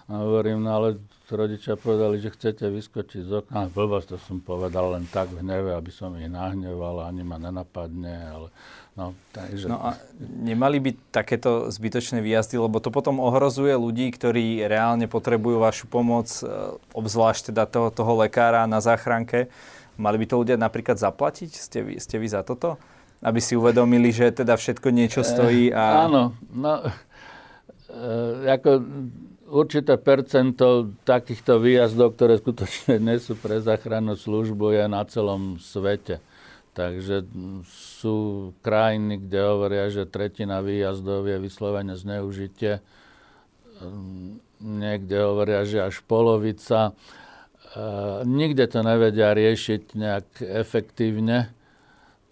A 0.09 0.13
hovorím, 0.25 0.65
no 0.65 0.71
ale 0.73 0.89
rodičia 1.31 1.73
povedali, 1.79 2.21
že 2.21 2.29
chcete 2.33 2.69
vyskočiť 2.69 3.21
z 3.25 3.31
okna. 3.41 3.71
Blbosť, 3.73 4.13
to 4.13 4.17
som 4.21 4.37
povedal 4.43 4.93
len 4.93 5.09
tak 5.09 5.33
v 5.33 5.41
hneve, 5.41 5.73
aby 5.73 5.89
som 5.89 6.13
ich 6.19 6.29
nahneval, 6.29 7.05
ani 7.05 7.25
ma 7.25 7.41
nenapadne, 7.41 8.15
ale 8.29 8.47
No, 8.95 9.11
takže... 9.35 9.67
no 9.67 9.75
a 9.83 9.99
nemali 10.23 10.79
by 10.79 10.91
takéto 11.11 11.67
zbytočné 11.67 12.23
výjazdy, 12.23 12.55
lebo 12.55 12.79
to 12.79 12.87
potom 12.95 13.19
ohrozuje 13.19 13.75
ľudí, 13.75 14.07
ktorí 14.07 14.63
reálne 14.71 15.11
potrebujú 15.11 15.59
vašu 15.59 15.91
pomoc, 15.91 16.31
e, 16.39 16.47
obzvlášť 16.95 17.51
teda 17.51 17.67
toho, 17.67 17.91
toho 17.91 18.23
lekára 18.23 18.63
na 18.63 18.79
záchranke. 18.79 19.51
Mali 19.99 20.15
by 20.23 20.25
to 20.31 20.39
ľudia 20.39 20.55
napríklad 20.55 20.95
zaplatiť? 20.95 21.51
Ste 21.51 21.79
vy, 21.83 21.93
ste 21.99 22.15
vy 22.23 22.27
za 22.31 22.47
toto? 22.47 22.79
Aby 23.19 23.43
si 23.43 23.59
uvedomili, 23.59 24.15
že 24.15 24.31
teda 24.31 24.55
všetko 24.55 24.87
niečo 24.95 25.27
stojí 25.27 25.75
a... 25.75 25.83
E, 25.83 25.95
áno, 26.07 26.23
no, 26.55 26.73
e, 27.91 28.47
ako 28.47 28.79
určité 29.49 29.97
percento 29.97 30.91
takýchto 31.05 31.61
výjazdov, 31.61 32.17
ktoré 32.17 32.41
skutočne 32.41 32.97
nie 33.07 33.17
sú 33.21 33.37
pre 33.37 33.61
záchrannú 33.61 34.17
službu, 34.17 34.73
je 34.73 34.85
na 34.89 35.03
celom 35.05 35.61
svete. 35.61 36.21
Takže 36.75 37.23
sú 37.71 38.51
krajiny, 38.59 39.23
kde 39.23 39.39
hovoria, 39.47 39.87
že 39.87 40.03
tretina 40.03 40.59
výjazdov 40.59 41.23
je 41.23 41.39
vyslovene 41.39 41.95
zneužitie. 41.95 42.83
Ehm, 43.79 44.43
niekde 44.59 45.23
hovoria, 45.23 45.63
že 45.63 45.87
až 45.87 46.03
polovica. 46.03 46.91
Ehm, 46.91 48.27
nikde 48.27 48.67
to 48.67 48.83
nevedia 48.83 49.31
riešiť 49.31 49.95
nejak 49.95 50.27
efektívne. 50.43 51.54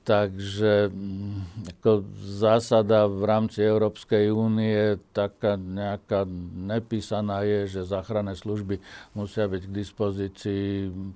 Takže 0.03 0.91
mm, 0.91 1.71
ako 1.79 2.03
zásada 2.19 3.07
v 3.07 3.23
rámci 3.23 3.63
Európskej 3.63 4.35
únie 4.35 4.99
taká 5.15 5.55
nejaká 5.55 6.27
nepísaná 6.59 7.47
je, 7.47 7.79
že 7.79 7.87
záchranné 7.87 8.35
služby 8.35 8.83
musia 9.15 9.47
byť 9.47 9.63
k 9.63 9.71
dispozícii 9.71 10.65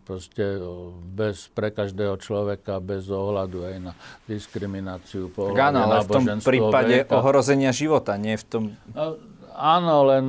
proste 0.08 0.63
bez, 1.04 1.52
pre 1.52 1.76
každého 1.76 2.15
človeka 2.15 2.80
bez 2.80 3.12
ohľadu 3.12 3.67
aj 3.67 3.76
na 3.91 3.93
diskrimináciu 4.23 5.36
po 5.36 5.52
tak 5.52 5.67
áno, 5.67 5.84
ale 5.84 6.08
v 6.08 6.12
tom 6.15 6.26
prípade 6.39 7.04
veka. 7.04 7.19
ohrozenia 7.19 7.76
života, 7.76 8.15
nie 8.15 8.39
v 8.39 8.45
tom... 8.47 8.63
No, 8.95 9.19
áno, 9.52 10.08
len 10.08 10.26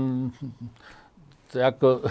ako 1.55 2.03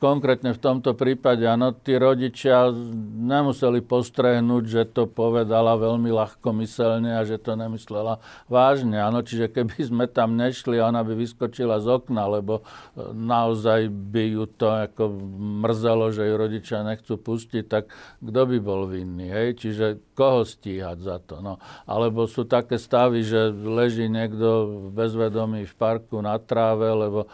konkrétne 0.00 0.56
v 0.56 0.62
tomto 0.64 0.96
prípade, 0.96 1.44
áno, 1.44 1.76
tí 1.76 1.92
rodičia 2.00 2.72
nemuseli 3.20 3.84
postrehnúť, 3.84 4.64
že 4.64 4.82
to 4.88 5.04
povedala 5.04 5.76
veľmi 5.76 6.08
ľahkomyselne 6.08 7.20
a 7.20 7.22
že 7.28 7.36
to 7.36 7.52
nemyslela 7.52 8.16
vážne. 8.48 8.96
Áno, 8.96 9.20
čiže 9.20 9.52
keby 9.52 9.76
sme 9.92 10.04
tam 10.08 10.40
nešli, 10.40 10.80
ona 10.80 11.04
by 11.04 11.12
vyskočila 11.12 11.78
z 11.84 12.00
okna, 12.00 12.32
lebo 12.40 12.64
e, 12.64 13.12
naozaj 13.12 13.92
by 13.92 14.24
ju 14.40 14.44
to 14.48 14.72
ako 14.72 15.12
mrzelo, 15.60 16.08
že 16.16 16.24
ju 16.24 16.34
rodičia 16.34 16.80
nechcú 16.80 17.20
pustiť, 17.20 17.64
tak 17.68 17.92
kto 18.24 18.40
by 18.48 18.58
bol 18.58 18.88
vinný? 18.88 19.28
Hej? 19.28 19.48
Čiže 19.60 20.16
koho 20.16 20.48
stíhať 20.48 20.98
za 21.04 21.20
to? 21.20 21.44
No. 21.44 21.60
Alebo 21.84 22.24
sú 22.24 22.48
také 22.48 22.80
stavy, 22.80 23.20
že 23.20 23.52
leží 23.52 24.08
niekto 24.08 24.88
bezvedomý 24.96 25.68
v 25.68 25.74
parku 25.76 26.24
na 26.24 26.40
tráve, 26.40 26.88
lebo 26.88 27.28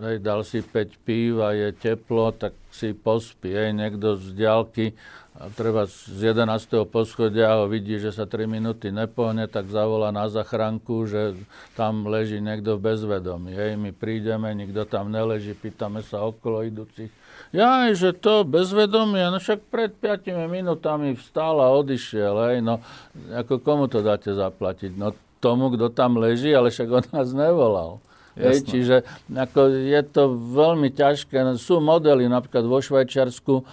hej, 0.00 0.22
dal 0.22 0.42
si 0.42 0.60
5 0.60 1.06
pív 1.06 1.42
a 1.42 1.52
je 1.56 1.72
teplo, 1.72 2.32
tak 2.32 2.56
si 2.72 2.96
pospí. 2.96 3.52
Hej, 3.52 3.76
niekto 3.76 4.16
z 4.16 4.36
diálky, 4.36 4.96
a 5.32 5.48
treba 5.48 5.88
z 5.88 6.36
11. 6.36 6.84
poschodia 6.92 7.56
ho 7.56 7.64
vidí, 7.64 7.96
že 7.96 8.12
sa 8.12 8.28
3 8.28 8.44
minúty 8.44 8.92
nepohne, 8.92 9.48
tak 9.48 9.72
zavolá 9.72 10.12
na 10.12 10.28
zachránku, 10.28 11.08
že 11.08 11.32
tam 11.72 12.04
leží 12.04 12.36
niekto 12.36 12.76
v 12.76 12.92
bezvedomí. 12.92 13.56
Hej, 13.56 13.80
my 13.80 13.96
prídeme, 13.96 14.52
nikto 14.52 14.84
tam 14.84 15.08
neleží, 15.08 15.56
pýtame 15.56 16.04
sa 16.04 16.20
okolo 16.28 16.68
idúcich. 16.68 17.08
Ja, 17.48 17.88
že 17.96 18.12
to 18.12 18.44
bezvedomie, 18.44 19.24
no 19.32 19.40
však 19.40 19.72
pred 19.72 19.92
5 19.96 20.52
minútami 20.52 21.16
vstal 21.16 21.64
a 21.64 21.72
odišiel, 21.80 22.34
hej, 22.52 22.56
no 22.60 22.84
ako 23.32 23.56
komu 23.64 23.88
to 23.88 24.04
dáte 24.04 24.28
zaplatiť? 24.36 24.92
No 25.00 25.16
tomu, 25.40 25.72
kto 25.74 25.90
tam 25.90 26.20
leží, 26.20 26.52
ale 26.54 26.70
však 26.70 26.88
on 26.92 27.04
nás 27.08 27.34
nevolal. 27.34 27.98
Hej, 28.32 28.64
čiže 28.64 28.96
ako 29.28 29.68
je 29.68 30.02
to 30.08 30.32
veľmi 30.32 30.88
ťažké. 30.88 31.36
Sú 31.60 31.84
modely 31.84 32.24
napríklad 32.32 32.64
vo 32.64 32.80
Švajčiarsku, 32.80 33.54
e, 33.60 33.64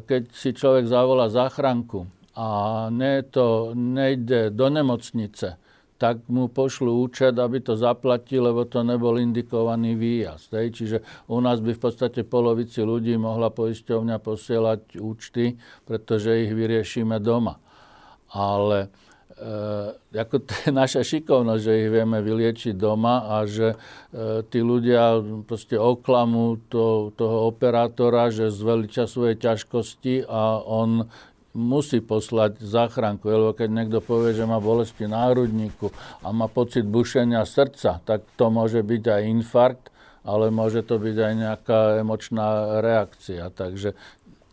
keď 0.00 0.22
si 0.32 0.56
človek 0.56 0.88
zavolá 0.88 1.28
záchranku 1.28 2.08
a 2.36 2.48
ne 2.88 3.20
to, 3.24 3.76
nejde 3.76 4.52
do 4.52 4.66
nemocnice, 4.72 5.60
tak 5.96 6.28
mu 6.28 6.52
pošlu 6.52 6.92
účet, 7.08 7.32
aby 7.40 7.64
to 7.64 7.72
zaplatil, 7.76 8.52
lebo 8.52 8.68
to 8.68 8.84
nebol 8.84 9.16
indikovaný 9.16 9.96
výjazd. 9.96 10.48
Hej. 10.52 10.68
Čiže 10.76 10.96
u 11.32 11.40
nás 11.40 11.64
by 11.64 11.72
v 11.72 11.80
podstate 11.80 12.20
polovici 12.24 12.84
ľudí 12.84 13.16
mohla 13.16 13.48
poisťovňa 13.48 14.16
posielať 14.20 15.00
účty, 15.00 15.56
pretože 15.88 16.44
ich 16.44 16.52
vyriešime 16.52 17.16
doma. 17.16 17.56
Ale 18.28 18.92
Uh, 19.36 19.92
ako 20.16 20.48
to 20.48 20.52
je 20.64 20.70
naša 20.72 21.04
šikovnosť, 21.04 21.60
že 21.60 21.72
ich 21.84 21.90
vieme 21.92 22.24
vyliečiť 22.24 22.72
doma 22.72 23.36
a 23.36 23.44
že 23.44 23.76
uh, 23.76 24.40
tí 24.48 24.64
ľudia 24.64 25.20
proste 25.44 25.76
oklamú 25.76 26.56
to, 26.72 27.12
toho 27.12 27.44
operátora, 27.52 28.32
že 28.32 28.48
zveliča 28.48 29.04
svoje 29.04 29.36
ťažkosti 29.36 30.24
a 30.24 30.64
on 30.64 31.04
musí 31.52 32.00
poslať 32.00 32.64
záchranku. 32.64 33.28
Lebo 33.28 33.52
keď 33.52 33.68
niekto 33.68 33.98
povie, 34.00 34.32
že 34.32 34.48
má 34.48 34.56
bolesti 34.56 35.04
na 35.04 35.28
hrudníku 35.28 35.92
a 36.24 36.32
má 36.32 36.48
pocit 36.48 36.88
bušenia 36.88 37.44
srdca, 37.44 38.00
tak 38.08 38.24
to 38.40 38.48
môže 38.48 38.80
byť 38.80 39.04
aj 39.04 39.22
infarkt, 39.36 39.92
ale 40.24 40.48
môže 40.52 40.80
to 40.80 40.96
byť 40.96 41.16
aj 41.16 41.32
nejaká 41.36 41.80
emočná 42.00 42.80
reakcia. 42.80 43.52
Takže 43.52 43.96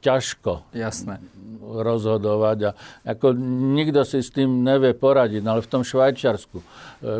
ťažko 0.04 0.68
Jasné. 0.76 1.24
rozhodovať. 1.64 2.58
A 2.68 2.72
ako 3.08 3.32
nikto 3.74 4.04
si 4.04 4.20
s 4.20 4.36
tým 4.36 4.68
nevie 4.68 4.92
poradiť. 4.92 5.40
No 5.40 5.56
ale 5.56 5.64
v 5.64 5.72
tom 5.72 5.88
Švajčiarsku, 5.88 6.60
e, 6.60 6.66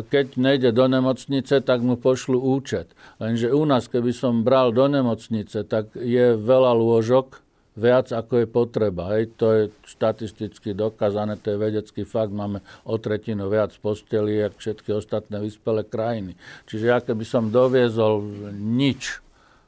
keď 0.04 0.36
nejde 0.36 0.70
do 0.76 0.84
nemocnice, 0.84 1.64
tak 1.64 1.80
mu 1.80 1.96
pošlu 1.96 2.36
účet. 2.36 2.92
Lenže 3.16 3.48
u 3.48 3.64
nás, 3.64 3.88
keby 3.88 4.12
som 4.12 4.44
bral 4.44 4.70
do 4.70 4.84
nemocnice, 4.84 5.64
tak 5.64 5.96
je 5.96 6.36
veľa 6.36 6.76
lôžok, 6.76 7.40
viac 7.74 8.06
ako 8.14 8.44
je 8.44 8.46
potreba. 8.46 9.18
Hej, 9.18 9.34
to 9.34 9.46
je 9.50 9.62
štatisticky 9.82 10.78
dokázané, 10.78 11.34
to 11.38 11.54
je 11.54 11.58
vedecký 11.58 12.02
fakt. 12.06 12.30
Máme 12.30 12.62
o 12.86 12.94
tretinu 13.02 13.50
viac 13.50 13.74
posteli, 13.82 14.38
ako 14.46 14.56
všetky 14.62 14.90
ostatné 14.94 15.42
vyspelé 15.42 15.82
krajiny. 15.82 16.38
Čiže 16.70 16.84
ja 16.86 16.98
keby 17.02 17.26
som 17.26 17.50
doviezol 17.50 18.22
nič 18.54 19.18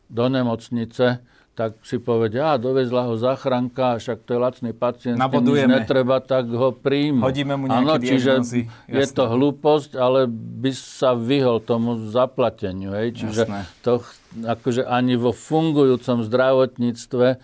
do 0.06 0.30
nemocnice, 0.30 1.18
tak 1.56 1.80
si 1.80 1.96
povedia, 1.96 2.52
a 2.52 2.60
dovezla 2.60 3.08
ho 3.08 3.16
záchranka, 3.16 3.96
však 3.96 4.28
to 4.28 4.36
je 4.36 4.38
lacný 4.38 4.70
pacient, 4.76 5.16
nič 5.16 5.64
netreba, 5.64 6.20
tak 6.20 6.52
ho 6.52 6.68
príjmu. 6.76 7.24
Hodíme 7.24 7.56
mu 7.56 7.64
nejaké 7.64 7.80
ano, 7.80 7.94
čiže 7.96 8.32
je 8.92 9.06
to 9.08 9.24
hlúposť, 9.24 9.96
ale 9.96 10.28
by 10.28 10.70
sa 10.76 11.16
vyhol 11.16 11.64
tomu 11.64 12.12
zaplateniu. 12.12 12.92
Hej? 12.92 13.24
Čiže 13.24 13.42
Jasné. 13.48 13.60
to 13.80 14.04
akože 14.36 14.84
ani 14.84 15.16
vo 15.16 15.32
fungujúcom 15.32 16.28
zdravotníctve 16.28 17.40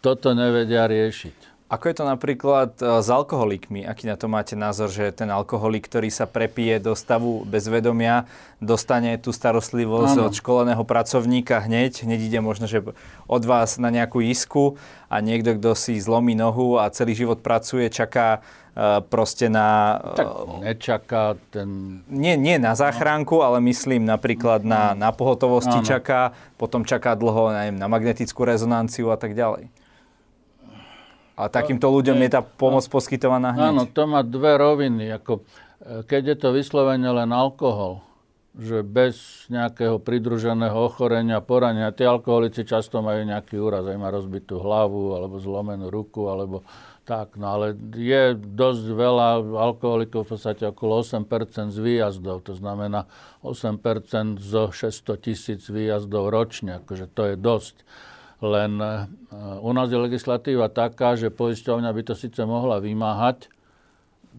toto 0.00 0.28
nevedia 0.32 0.88
riešiť. 0.88 1.55
Ako 1.66 1.90
je 1.90 1.98
to 1.98 2.04
napríklad 2.06 2.78
e, 2.78 3.02
s 3.02 3.10
alkoholikmi? 3.10 3.82
Aký 3.82 4.06
na 4.06 4.14
to 4.14 4.30
máte 4.30 4.54
názor, 4.54 4.86
že 4.86 5.10
ten 5.10 5.26
alkoholik, 5.26 5.90
ktorý 5.90 6.14
sa 6.14 6.22
prepije 6.22 6.78
do 6.78 6.94
stavu 6.94 7.42
bezvedomia, 7.42 8.30
dostane 8.62 9.18
tú 9.18 9.34
starostlivosť 9.34 10.14
ano. 10.14 10.30
od 10.30 10.32
školeného 10.38 10.86
pracovníka 10.86 11.58
hneď, 11.66 12.06
hneď 12.06 12.20
ide 12.22 12.38
možno, 12.38 12.70
že 12.70 12.86
od 13.26 13.42
vás 13.42 13.82
na 13.82 13.90
nejakú 13.90 14.22
isku 14.22 14.78
a 15.10 15.18
niekto, 15.18 15.58
kto 15.58 15.74
si 15.74 15.98
zlomí 15.98 16.38
nohu 16.38 16.78
a 16.78 16.86
celý 16.94 17.18
život 17.18 17.42
pracuje, 17.42 17.90
čaká 17.90 18.38
uh, 18.38 19.02
proste 19.02 19.50
na... 19.50 19.98
Uh, 19.98 20.14
tak 20.14 20.26
nečaká 20.62 21.34
ten... 21.50 21.98
Nie, 22.06 22.38
nie 22.38 22.62
na 22.62 22.78
záchránku, 22.78 23.42
ale 23.42 23.58
myslím 23.66 24.06
napríklad 24.06 24.62
na, 24.62 24.94
na 24.94 25.10
pohotovosti 25.10 25.82
ano. 25.82 25.86
čaká, 25.86 26.30
potom 26.54 26.86
čaká 26.86 27.18
dlho 27.18 27.50
neviem, 27.50 27.74
na 27.74 27.90
magnetickú 27.90 28.46
rezonanciu 28.46 29.10
a 29.10 29.18
tak 29.18 29.34
ďalej. 29.34 29.66
A 31.36 31.52
takýmto 31.52 31.92
ľuďom 31.92 32.16
je 32.24 32.30
tá 32.32 32.40
pomoc 32.40 32.88
poskytovaná 32.88 33.52
hneď? 33.52 33.68
Áno, 33.68 33.84
to 33.84 34.02
má 34.08 34.24
dve 34.24 34.56
roviny. 34.56 35.12
Ako, 35.20 35.44
e, 35.84 36.00
keď 36.08 36.22
je 36.32 36.36
to 36.40 36.48
vyslovene 36.56 37.04
len 37.12 37.28
alkohol, 37.28 38.00
že 38.56 38.80
bez 38.80 39.44
nejakého 39.52 40.00
pridruženého 40.00 40.72
ochorenia, 40.72 41.44
porania, 41.44 41.92
tí 41.92 42.08
alkoholici 42.08 42.64
často 42.64 43.04
majú 43.04 43.20
nejaký 43.28 43.60
úraz, 43.60 43.84
aj 43.84 44.00
má 44.00 44.08
rozbitú 44.08 44.56
hlavu, 44.56 45.12
alebo 45.12 45.36
zlomenú 45.36 45.92
ruku, 45.92 46.24
alebo 46.32 46.64
tak. 47.04 47.36
No 47.36 47.52
ale 47.52 47.76
je 47.92 48.32
dosť 48.32 48.84
veľa 48.96 49.44
alkoholikov, 49.60 50.24
v 50.24 50.30
podstate 50.40 50.64
okolo 50.72 51.04
8% 51.04 51.68
z 51.68 51.78
výjazdov, 51.84 52.48
to 52.48 52.56
znamená 52.56 53.04
8% 53.44 54.40
zo 54.40 54.72
600 54.72 55.20
tisíc 55.20 55.68
výjazdov 55.68 56.32
ročne, 56.32 56.80
akože 56.80 57.12
to 57.12 57.22
je 57.28 57.34
dosť. 57.36 57.76
Len 58.44 58.72
e, 58.76 58.88
u 59.64 59.70
nás 59.72 59.88
je 59.88 59.96
legislatíva 59.96 60.68
taká, 60.68 61.16
že 61.16 61.32
poisťovňa 61.32 61.90
by 61.92 62.02
to 62.04 62.14
síce 62.16 62.40
mohla 62.44 62.80
vymáhať 62.80 63.48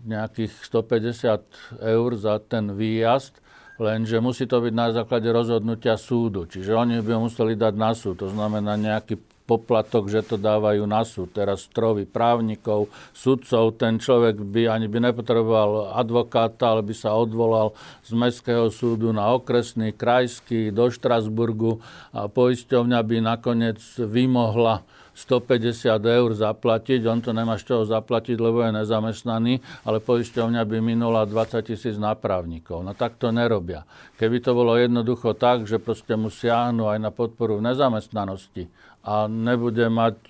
nejakých 0.05 0.53
150 0.69 1.81
eur 1.81 2.09
za 2.13 2.37
ten 2.45 2.69
výjazd, 2.77 3.41
lenže 3.81 4.21
musí 4.21 4.45
to 4.45 4.61
byť 4.61 4.73
na 4.73 4.93
základe 4.93 5.25
rozhodnutia 5.33 5.97
súdu. 5.97 6.45
Čiže 6.45 6.77
oni 6.77 7.01
by 7.01 7.17
museli 7.17 7.57
dať 7.57 7.73
na 7.73 7.97
súd. 7.97 8.21
To 8.21 8.29
znamená 8.29 8.77
nejaký 8.77 9.17
poplatok, 9.47 10.11
že 10.11 10.19
to 10.27 10.35
dávajú 10.35 10.83
na 10.83 11.07
súd. 11.07 11.31
Teraz 11.31 11.63
strovy 11.71 12.03
právnikov, 12.03 12.91
sudcov, 13.15 13.79
ten 13.79 13.95
človek 13.95 14.35
by 14.43 14.67
ani 14.67 14.91
by 14.91 15.07
nepotreboval 15.07 15.95
advokáta, 15.95 16.75
ale 16.75 16.83
by 16.83 16.91
sa 16.91 17.15
odvolal 17.15 17.71
z 18.03 18.11
Mestského 18.11 18.67
súdu 18.67 19.15
na 19.15 19.31
okresný, 19.31 19.95
krajský, 19.95 20.75
do 20.75 20.91
Štrasburgu 20.91 21.79
a 22.11 22.27
poisťovňa 22.27 22.99
by 22.99 23.17
nakoniec 23.23 23.79
vymohla 23.95 24.83
150 25.17 25.97
eur 25.97 26.29
zaplatiť, 26.37 27.01
on 27.09 27.25
to 27.25 27.33
nemá 27.33 27.57
z 27.57 27.73
čoho 27.73 27.83
zaplatiť, 27.89 28.37
lebo 28.37 28.61
je 28.61 28.77
nezamestnaný, 28.77 29.57
ale 29.89 29.97
poisťovňa 29.97 30.61
by 30.61 30.77
minula 30.77 31.25
20 31.25 31.73
tisíc 31.73 31.97
nápravníkov. 31.97 32.85
No 32.85 32.93
tak 32.93 33.17
to 33.17 33.33
nerobia. 33.33 33.81
Keby 34.21 34.45
to 34.45 34.53
bolo 34.53 34.77
jednoducho 34.77 35.33
tak, 35.33 35.65
že 35.65 35.81
proste 35.81 36.13
mu 36.13 36.29
siahnu 36.29 36.85
aj 36.85 37.01
na 37.01 37.09
podporu 37.09 37.57
v 37.57 37.73
nezamestnanosti 37.73 38.69
a 39.01 39.25
nebude 39.25 39.89
mať 39.89 40.21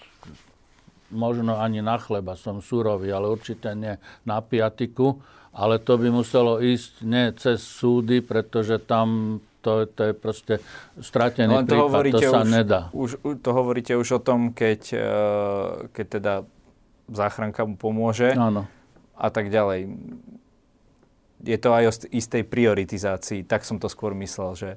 možno 1.12 1.60
ani 1.60 1.84
na 1.84 2.00
chleba, 2.00 2.40
som 2.40 2.64
surový, 2.64 3.12
ale 3.12 3.28
určite 3.28 3.76
nie 3.76 4.00
na 4.24 4.40
piatiku, 4.40 5.20
ale 5.52 5.84
to 5.84 6.00
by 6.00 6.08
muselo 6.12 6.64
ísť 6.64 6.94
nie 7.04 7.34
cez 7.36 7.60
súdy, 7.60 8.24
pretože 8.24 8.80
tam 8.88 9.40
to, 9.68 9.84
to 9.92 10.02
je 10.08 10.14
proste 10.16 10.54
stratený 11.04 11.52
no, 11.52 11.68
to 11.68 11.76
prípad, 11.76 12.16
to 12.16 12.20
sa 12.24 12.42
už, 12.42 12.48
nedá. 12.48 12.82
Už, 12.96 13.20
to 13.44 13.50
hovoríte 13.52 13.92
už 14.00 14.08
o 14.16 14.20
tom, 14.24 14.56
keď, 14.56 14.82
eh, 14.96 15.70
keď 15.92 16.06
teda 16.08 16.34
záchranka 17.12 17.68
mu 17.68 17.76
pomôže 17.76 18.32
Áno. 18.32 18.72
a 19.20 19.28
tak 19.28 19.52
ďalej. 19.52 19.92
Je 21.44 21.58
to 21.60 21.70
aj 21.76 21.84
o 21.84 21.94
istej 22.16 22.48
prioritizácii, 22.48 23.44
tak 23.44 23.68
som 23.68 23.76
to 23.76 23.92
skôr 23.92 24.16
myslel, 24.16 24.56
že... 24.56 24.72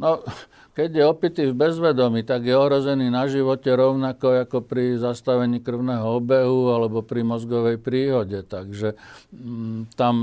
No, 0.00 0.24
keď 0.72 0.88
je 0.88 1.04
opitý 1.04 1.42
v 1.52 1.68
bezvedomí, 1.68 2.24
tak 2.24 2.48
je 2.48 2.56
ohrozený 2.56 3.12
na 3.12 3.28
živote 3.28 3.68
rovnako 3.68 4.48
ako 4.48 4.64
pri 4.64 4.96
zastavení 4.96 5.60
krvného 5.60 6.16
obehu 6.16 6.72
alebo 6.72 7.04
pri 7.04 7.20
mozgovej 7.20 7.76
príhode. 7.76 8.40
Takže 8.40 8.96
mm, 9.36 9.92
tam 9.92 10.14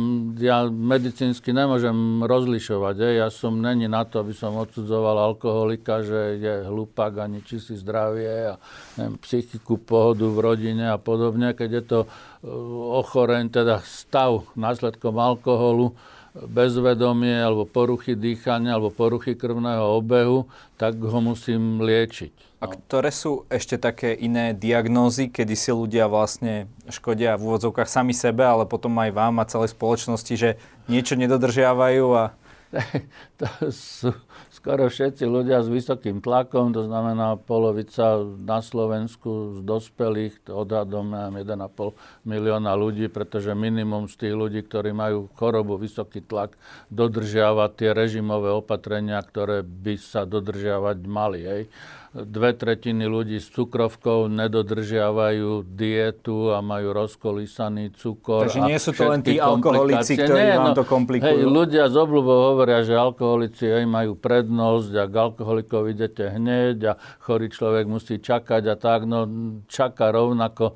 ja 0.41 0.65
medicínsky 0.65 1.53
nemôžem 1.53 2.25
rozlišovať. 2.25 2.95
Je. 2.97 3.09
Ja 3.21 3.29
som 3.29 3.61
není 3.61 3.85
na 3.85 4.01
to, 4.09 4.25
aby 4.25 4.33
som 4.33 4.57
odsudzoval 4.57 5.21
alkoholika, 5.21 6.01
že 6.01 6.41
je 6.41 6.53
hlupák 6.65 7.29
ani 7.29 7.45
či 7.45 7.61
si 7.61 7.77
zdravie 7.77 8.57
a 8.57 8.57
neviem, 8.97 9.21
psychiku, 9.21 9.77
pohodu 9.77 10.25
v 10.25 10.39
rodine 10.41 10.89
a 10.89 10.97
podobne. 10.97 11.53
Keď 11.53 11.69
je 11.69 11.83
to 11.85 11.99
uh, 12.01 13.05
ochoreň, 13.05 13.53
teda 13.53 13.85
stav 13.85 14.49
následkom 14.57 15.13
alkoholu, 15.13 15.93
bezvedomie 16.35 17.41
alebo 17.41 17.65
poruchy 17.65 18.13
dýchania 18.13 18.77
alebo 18.77 18.93
poruchy 18.93 19.33
krvného 19.33 19.97
obehu, 19.97 20.45
tak 20.77 20.97
ho 20.99 21.19
musím 21.21 21.81
liečiť. 21.81 22.49
A 22.59 22.67
ktoré 22.67 23.07
sú 23.09 23.47
ešte 23.47 23.79
také 23.79 24.11
iné 24.11 24.51
diagnózy, 24.51 25.31
kedy 25.31 25.55
si 25.55 25.71
ľudia 25.71 26.11
vlastne 26.11 26.67
škodia 26.91 27.39
v 27.39 27.47
úvodzovkách 27.47 27.87
sami 27.87 28.11
sebe, 28.11 28.43
ale 28.43 28.67
potom 28.67 28.91
aj 28.99 29.15
vám 29.15 29.39
a 29.39 29.47
celej 29.47 29.71
spoločnosti, 29.71 30.33
že 30.35 30.59
niečo 30.91 31.15
nedodržiavajú 31.15 32.05
a... 32.19 32.35
to 33.39 33.47
sú 33.71 34.11
skoro 34.59 34.91
všetci 34.91 35.23
ľudia 35.23 35.63
s 35.63 35.71
vysokým 35.71 36.19
tlakom, 36.19 36.75
to 36.75 36.83
znamená 36.83 37.39
polovica 37.39 38.19
na 38.43 38.59
Slovensku 38.59 39.55
z 39.55 39.59
dospelých, 39.63 40.51
odhadom 40.51 41.15
1,5 41.31 41.95
milióna 42.27 42.75
ľudí, 42.75 43.07
pretože 43.07 43.55
minimum 43.55 44.11
z 44.11 44.27
tých 44.27 44.35
ľudí, 44.35 44.59
ktorí 44.67 44.91
majú 44.91 45.31
chorobu, 45.39 45.79
vysoký 45.79 46.19
tlak, 46.19 46.59
dodržiava 46.91 47.71
tie 47.71 47.95
režimové 47.95 48.51
opatrenia, 48.51 49.23
ktoré 49.23 49.63
by 49.63 49.95
sa 49.95 50.27
dodržiavať 50.27 50.97
mali. 51.07 51.39
Hej 51.47 51.63
dve 52.09 52.57
tretiny 52.57 53.05
ľudí 53.05 53.37
s 53.37 53.53
cukrovkou 53.53 54.25
nedodržiavajú 54.33 55.61
dietu 55.61 56.49
a 56.49 56.59
majú 56.65 56.89
rozkolísaný 56.89 57.93
cukor. 57.93 58.49
Takže 58.49 58.65
nie 58.65 58.79
sú 58.81 58.97
to 58.97 59.05
len 59.13 59.21
tí 59.21 59.37
alkoholici, 59.37 60.17
ktorí 60.17 60.41
nie, 60.41 60.57
vám 60.57 60.73
no, 60.73 60.77
to 60.77 60.85
komplikujú? 60.89 61.29
Hej, 61.29 61.45
ľudia 61.45 61.85
z 61.85 61.95
obľubou 62.01 62.37
hovoria, 62.53 62.81
že 62.81 62.97
alkoholici 62.97 63.69
hej, 63.69 63.85
majú 63.85 64.17
prednosť 64.17 64.91
a 64.97 65.03
k 65.05 65.13
alkoholikov 65.21 65.81
idete 65.93 66.33
hneď 66.33 66.77
a 66.89 66.93
chorý 67.21 67.53
človek 67.53 67.85
musí 67.85 68.17
čakať 68.17 68.63
a 68.65 68.75
tak. 68.75 69.05
No 69.05 69.29
čaká 69.69 70.09
rovnako 70.09 70.73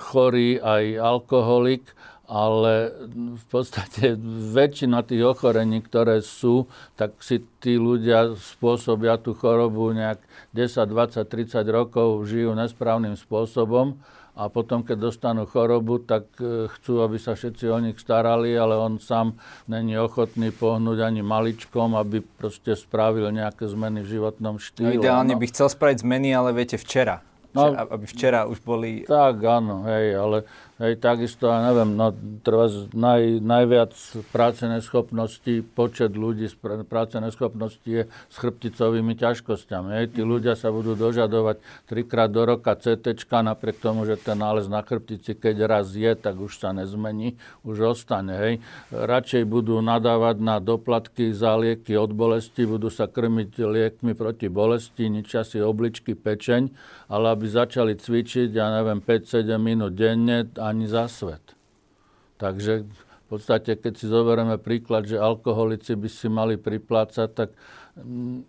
chorý 0.00 0.58
aj 0.58 0.84
alkoholik 0.98 1.94
ale 2.28 2.92
v 3.40 3.44
podstate 3.48 4.20
väčšina 4.52 5.00
tých 5.00 5.24
ochorení, 5.24 5.80
ktoré 5.80 6.20
sú, 6.20 6.68
tak 6.92 7.16
si 7.24 7.40
tí 7.58 7.80
ľudia 7.80 8.36
spôsobia 8.36 9.16
tú 9.16 9.32
chorobu 9.32 9.96
nejak 9.96 10.20
10, 10.52 10.84
20, 10.92 11.24
30 11.24 11.64
rokov, 11.72 12.28
žijú 12.28 12.52
nesprávnym 12.52 13.16
spôsobom 13.16 13.96
a 14.38 14.46
potom, 14.46 14.86
keď 14.86 15.10
dostanú 15.10 15.50
chorobu, 15.50 15.98
tak 15.98 16.30
e, 16.38 16.70
chcú, 16.70 17.02
aby 17.02 17.18
sa 17.18 17.34
všetci 17.34 17.64
o 17.74 17.78
nich 17.82 17.98
starali, 17.98 18.54
ale 18.54 18.78
on 18.78 19.02
sám 19.02 19.34
není 19.66 19.98
ochotný 19.98 20.54
pohnúť 20.54 21.02
ani 21.02 21.26
maličkom, 21.26 21.98
aby 21.98 22.22
proste 22.22 22.78
spravil 22.78 23.34
nejaké 23.34 23.66
zmeny 23.66 24.06
v 24.06 24.14
životnom 24.14 24.62
štýle. 24.62 24.94
No, 24.94 25.02
ideálne 25.02 25.34
no. 25.34 25.42
by 25.42 25.46
chcel 25.50 25.66
spraviť 25.66 26.06
zmeny, 26.06 26.30
ale 26.30 26.54
viete, 26.54 26.78
včera. 26.78 27.18
No, 27.50 27.74
aby 27.74 28.06
včera 28.06 28.46
už 28.46 28.62
boli... 28.62 29.02
Tak, 29.08 29.42
áno, 29.42 29.88
hej, 29.90 30.14
ale 30.14 30.46
Hej, 30.78 31.02
takisto, 31.02 31.50
ja 31.50 31.58
neviem, 31.58 31.98
no, 31.98 32.14
treba 32.46 32.70
naj, 32.94 33.42
najviac 33.42 33.98
práce 34.30 34.62
neschopnosti, 34.62 35.66
počet 35.74 36.14
ľudí 36.14 36.46
z 36.46 36.54
práce 36.86 37.18
neschopnosti 37.18 37.82
je 37.82 38.06
s 38.06 38.36
chrbticovými 38.38 39.18
ťažkosťami. 39.18 39.90
Hej, 39.98 40.06
tí 40.14 40.22
ľudia 40.22 40.54
sa 40.54 40.70
budú 40.70 40.94
dožadovať 40.94 41.58
trikrát 41.90 42.30
do 42.30 42.46
roka 42.46 42.78
CT, 42.78 43.10
napriek 43.26 43.82
tomu, 43.82 44.06
že 44.06 44.22
ten 44.22 44.38
nález 44.38 44.70
na 44.70 44.78
chrbtici, 44.86 45.34
keď 45.34 45.66
raz 45.66 45.98
je, 45.98 46.14
tak 46.14 46.38
už 46.38 46.62
sa 46.62 46.70
nezmení, 46.70 47.34
už 47.66 47.98
ostane. 47.98 48.38
Hej. 48.38 48.54
Radšej 48.94 49.50
budú 49.50 49.82
nadávať 49.82 50.38
na 50.38 50.62
doplatky 50.62 51.34
za 51.34 51.58
lieky 51.58 51.98
od 51.98 52.14
bolesti, 52.14 52.70
budú 52.70 52.86
sa 52.86 53.10
krmiť 53.10 53.50
liekmi 53.66 54.14
proti 54.14 54.46
bolesti, 54.46 55.10
ničia 55.10 55.42
si 55.42 55.58
obličky, 55.58 56.14
pečeň, 56.14 56.70
ale 57.10 57.34
aby 57.34 57.50
začali 57.50 57.98
cvičiť, 57.98 58.54
ja 58.54 58.70
neviem, 58.78 59.02
5-7 59.02 59.58
minút 59.58 59.98
denne 59.98 60.46
ani 60.68 60.84
za 60.84 61.08
svet. 61.08 61.56
Takže 62.36 62.84
v 62.84 63.24
podstate, 63.26 63.76
keď 63.76 63.92
si 63.96 64.06
zoberieme 64.08 64.56
príklad, 64.56 65.04
že 65.04 65.20
alkoholici 65.20 65.96
by 65.96 66.08
si 66.08 66.28
mali 66.32 66.56
priplácať, 66.56 67.28
tak 67.32 67.50
mm, 67.96 68.40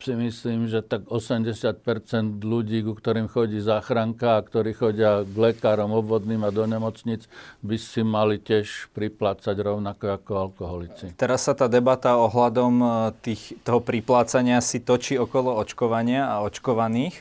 si 0.00 0.16
myslím, 0.16 0.64
že 0.64 0.80
tak 0.80 1.04
80% 1.04 2.40
ľudí, 2.40 2.80
ku 2.80 2.96
ktorým 2.96 3.28
chodí 3.28 3.60
záchranka 3.60 4.40
a 4.40 4.44
ktorí 4.44 4.72
chodia 4.72 5.20
k 5.22 5.34
lekárom 5.36 5.92
obvodným 5.92 6.40
a 6.48 6.50
do 6.50 6.64
nemocnic, 6.64 7.28
by 7.60 7.76
si 7.76 8.00
mali 8.00 8.40
tiež 8.40 8.88
priplácať 8.96 9.56
rovnako 9.60 10.16
ako 10.16 10.32
alkoholici. 10.48 11.12
Teraz 11.20 11.44
sa 11.44 11.52
tá 11.52 11.68
debata 11.68 12.16
ohľadom 12.16 12.74
e, 12.80 12.86
tých, 13.20 13.60
toho 13.60 13.84
priplácania 13.84 14.64
si 14.64 14.80
točí 14.80 15.20
okolo 15.20 15.60
očkovania 15.60 16.32
a 16.32 16.40
očkovaných. 16.40 17.20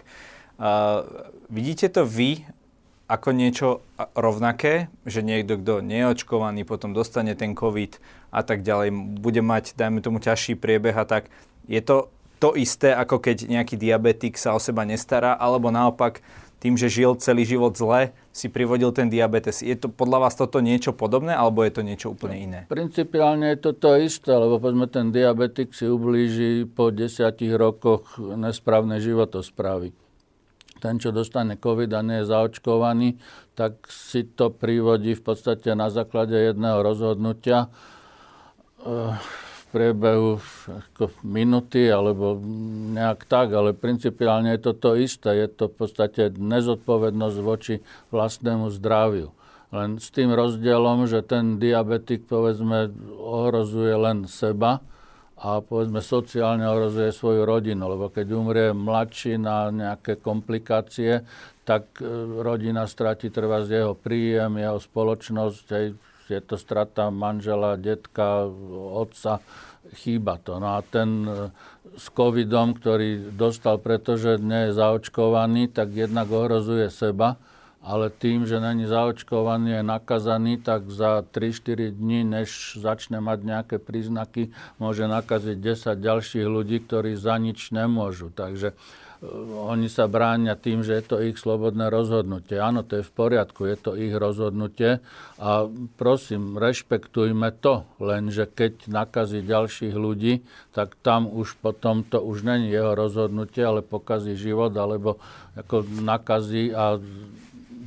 Uh, 0.60 1.08
vidíte 1.47 1.88
to 1.88 2.03
vy 2.03 2.43
ako 3.10 3.34
niečo 3.34 3.82
rovnaké, 4.13 4.93
že 5.10 5.26
niekto, 5.26 5.58
kto 5.58 5.82
nie 5.82 6.06
je 6.06 6.13
očkovaný, 6.13 6.62
potom 6.62 6.93
dostane 6.93 7.34
ten 7.34 7.58
COVID 7.58 7.98
a 8.30 8.45
tak 8.45 8.62
ďalej, 8.62 8.93
bude 9.17 9.41
mať, 9.41 9.74
dajme 9.74 10.06
tomu, 10.06 10.22
ťažší 10.22 10.54
priebeh 10.54 10.93
a 10.93 11.10
tak. 11.10 11.34
Je 11.65 11.82
to 11.82 12.13
to 12.39 12.56
isté, 12.56 12.95
ako 12.95 13.19
keď 13.19 13.52
nejaký 13.52 13.76
diabetik 13.76 14.39
sa 14.39 14.56
o 14.56 14.62
seba 14.62 14.88
nestará, 14.88 15.36
alebo 15.36 15.74
naopak 15.74 16.24
tým, 16.60 16.76
že 16.76 16.91
žil 16.91 17.15
celý 17.19 17.48
život 17.48 17.76
zle, 17.76 18.12
si 18.36 18.52
privodil 18.52 18.91
ten 18.91 19.08
diabetes. 19.08 19.63
Je 19.63 19.76
to 19.76 19.88
podľa 19.88 20.28
vás 20.28 20.36
toto 20.36 20.60
niečo 20.60 20.91
podobné, 20.91 21.32
alebo 21.32 21.63
je 21.63 21.72
to 21.72 21.82
niečo 21.84 22.12
úplne 22.12 22.36
iné? 22.36 22.60
Principiálne 22.67 23.56
je 23.56 23.60
to 23.60 23.72
to 23.76 23.95
isté, 24.00 24.32
lebo 24.32 24.60
povedzme 24.60 24.88
ten 24.91 25.12
diabetik 25.12 25.72
si 25.72 25.88
ublíži 25.88 26.67
po 26.67 26.91
desiatich 26.91 27.56
rokoch 27.56 28.19
nesprávnej 28.19 29.00
životosprávy. 29.00 29.95
Ten, 30.80 30.98
čo 30.98 31.12
dostane 31.12 31.60
COVID 31.60 31.92
a 31.94 32.02
nie 32.02 32.24
je 32.24 32.32
zaočkovaný, 32.32 33.20
tak 33.54 33.86
si 33.92 34.24
to 34.24 34.50
privodí 34.50 35.13
v 35.13 35.24
podstate 35.24 35.76
na 35.76 35.92
základe 35.92 36.34
jedného 36.34 36.80
rozhodnutia 36.80 37.68
priebehu 39.70 40.42
ako 40.65 41.13
minuty 41.22 41.92
alebo 41.92 42.42
nejak 42.96 43.30
tak, 43.30 43.54
ale 43.54 43.78
principiálne 43.78 44.58
je 44.58 44.62
to 44.65 44.74
to 44.74 44.92
isté. 44.98 45.46
Je 45.46 45.48
to 45.52 45.70
v 45.70 45.76
podstate 45.86 46.34
nezodpovednosť 46.34 47.38
voči 47.44 47.76
vlastnému 48.10 48.74
zdraviu. 48.74 49.30
Len 49.70 50.02
s 50.02 50.10
tým 50.10 50.34
rozdielom, 50.34 51.06
že 51.06 51.22
ten 51.22 51.62
diabetik 51.62 52.26
povedzme 52.26 52.89
ohrozuje 53.22 53.94
len 53.94 54.26
seba 54.26 54.82
a 55.39 55.63
povedzme 55.63 56.04
sociálne 56.04 56.67
ohrozuje 56.67 57.15
svoju 57.15 57.47
rodinu, 57.47 57.88
lebo 57.88 58.12
keď 58.12 58.28
umrie 58.36 58.69
mladší 58.75 59.39
na 59.39 59.71
nejaké 59.71 60.19
komplikácie, 60.19 61.23
tak 61.63 61.88
e, 62.04 62.06
rodina 62.43 62.84
stratí 62.84 63.32
treba 63.32 63.63
z 63.63 63.80
jeho 63.80 63.95
príjem, 63.95 64.60
jeho 64.60 64.84
spoločnosť, 64.84 65.65
aj 65.71 65.86
je 66.30 66.41
to 66.45 66.60
strata 66.60 67.10
manžela, 67.10 67.80
detka, 67.80 68.45
otca, 68.93 69.41
chýba 69.97 70.38
to. 70.43 70.60
No 70.60 70.75
a 70.75 70.84
ten 70.84 71.23
e, 71.23 71.49
s 71.95 72.12
covidom, 72.12 72.75
ktorý 72.75 73.32
dostal, 73.34 73.80
pretože 73.80 74.38
nie 74.43 74.69
je 74.69 74.78
zaočkovaný, 74.78 75.71
tak 75.71 75.95
jednak 75.95 76.28
ohrozuje 76.28 76.91
seba, 76.91 77.39
ale 77.80 78.12
tým, 78.12 78.44
že 78.44 78.60
není 78.60 78.84
zaočkovaný, 78.86 79.80
je 79.80 79.84
nakazaný, 79.84 80.54
tak 80.60 80.92
za 80.92 81.24
3-4 81.24 81.96
dní, 81.96 82.28
než 82.28 82.76
začne 82.76 83.24
mať 83.24 83.39
nejaké 83.42 83.76
príznaky, 83.80 84.52
môže 84.78 85.08
nakaziť 85.08 85.58
10 85.58 85.96
ďalších 85.96 86.48
ľudí, 86.48 86.84
ktorí 86.84 87.15
za 87.15 87.39
nič 87.39 87.72
nemôžu. 87.72 88.36
Takže 88.36 88.76
oni 89.68 89.92
sa 89.92 90.08
bránia 90.08 90.56
tým, 90.56 90.80
že 90.80 90.96
je 90.96 91.04
to 91.04 91.20
ich 91.20 91.36
slobodné 91.36 91.92
rozhodnutie. 91.92 92.56
Áno, 92.56 92.88
to 92.88 93.04
je 93.04 93.04
v 93.04 93.12
poriadku, 93.12 93.68
je 93.68 93.76
to 93.76 93.92
ich 94.00 94.15
rozhodnutie 94.15 95.04
a 95.36 95.68
prosím, 96.00 96.56
rešpektujme 96.56 97.52
to, 97.60 97.84
lenže 98.00 98.48
keď 98.48 98.88
nakazí 98.88 99.44
ďalších 99.44 99.92
ľudí, 99.92 100.48
tak 100.72 100.96
tam 101.04 101.28
už 101.28 101.60
potom 101.60 102.08
to 102.08 102.24
už 102.24 102.48
není 102.48 102.72
jeho 102.72 102.96
rozhodnutie, 102.96 103.60
ale 103.60 103.84
pokazí 103.84 104.39
život, 104.39 104.72
alebo 104.80 105.20
ako 105.60 105.84
nakazí 106.00 106.72
a 106.72 106.96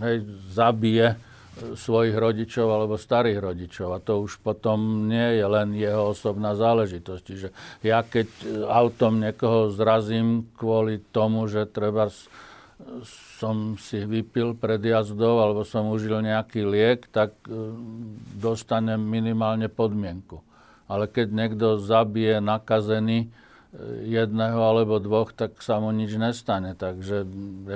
hej, 0.00 0.24
zabije 0.52 1.18
svojich 1.52 2.16
rodičov 2.16 2.64
alebo 2.64 2.96
starých 2.96 3.38
rodičov. 3.44 3.88
A 3.92 3.98
to 4.00 4.24
už 4.24 4.40
potom 4.40 5.08
nie 5.08 5.36
je 5.36 5.44
len 5.44 5.76
jeho 5.76 6.16
osobná 6.16 6.56
záležitosť. 6.56 7.22
Čiže 7.22 7.48
ja 7.84 8.00
keď 8.00 8.28
autom 8.72 9.20
niekoho 9.20 9.68
zrazím 9.68 10.48
kvôli 10.56 11.04
tomu, 11.12 11.44
že 11.52 11.68
treba 11.68 12.08
som 13.38 13.74
si 13.78 14.02
vypil 14.02 14.54
pred 14.54 14.80
jazdou 14.82 15.42
alebo 15.42 15.66
som 15.66 15.90
užil 15.90 16.22
nejaký 16.22 16.62
liek, 16.66 17.10
tak 17.10 17.34
e, 17.46 17.50
dostanem 18.38 18.98
minimálne 18.98 19.66
podmienku. 19.66 20.42
Ale 20.86 21.06
keď 21.06 21.26
niekto 21.30 21.66
zabije 21.78 22.42
nakazený, 22.42 23.30
jedného 24.04 24.60
alebo 24.60 25.00
dvoch, 25.00 25.32
tak 25.32 25.64
sa 25.64 25.80
mu 25.80 25.88
nič 25.96 26.20
nestane. 26.20 26.76
Takže 26.76 27.24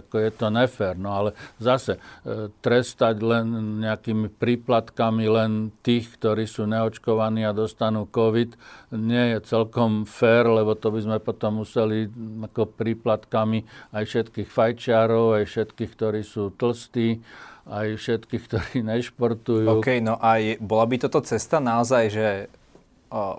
ako 0.05 0.17
je 0.21 0.31
to 0.37 0.47
nefér. 0.53 0.95
No 1.01 1.17
ale 1.17 1.31
zase 1.57 1.97
e, 1.97 2.53
trestať 2.61 3.17
len 3.25 3.81
nejakými 3.81 4.29
príplatkami 4.29 5.25
len 5.25 5.73
tých, 5.81 6.21
ktorí 6.21 6.45
sú 6.45 6.69
neočkovaní 6.69 7.49
a 7.49 7.57
dostanú 7.57 8.05
COVID, 8.05 8.61
nie 8.93 9.25
je 9.37 9.39
celkom 9.49 10.05
fér, 10.05 10.45
lebo 10.53 10.77
to 10.77 10.93
by 10.93 11.01
sme 11.01 11.17
potom 11.17 11.65
museli 11.65 12.13
ako 12.45 12.77
príplatkami 12.77 13.65
aj 13.97 14.05
všetkých 14.05 14.49
fajčiarov, 14.53 15.41
aj 15.41 15.45
všetkých, 15.49 15.91
ktorí 15.97 16.21
sú 16.21 16.53
tlstí, 16.53 17.25
aj 17.65 17.97
všetkých, 17.97 18.43
ktorí 18.45 18.75
nešportujú. 18.85 19.81
OK, 19.81 20.05
no 20.05 20.21
a 20.21 20.37
bola 20.61 20.85
by 20.85 20.97
toto 21.01 21.25
cesta 21.25 21.57
naozaj, 21.57 22.05
že 22.13 22.29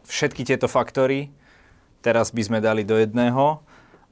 všetky 0.09 0.41
tieto 0.41 0.65
faktory 0.65 1.36
teraz 2.07 2.31
by 2.31 2.39
sme 2.39 2.59
dali 2.63 2.87
do 2.87 2.95
jedného 2.95 3.59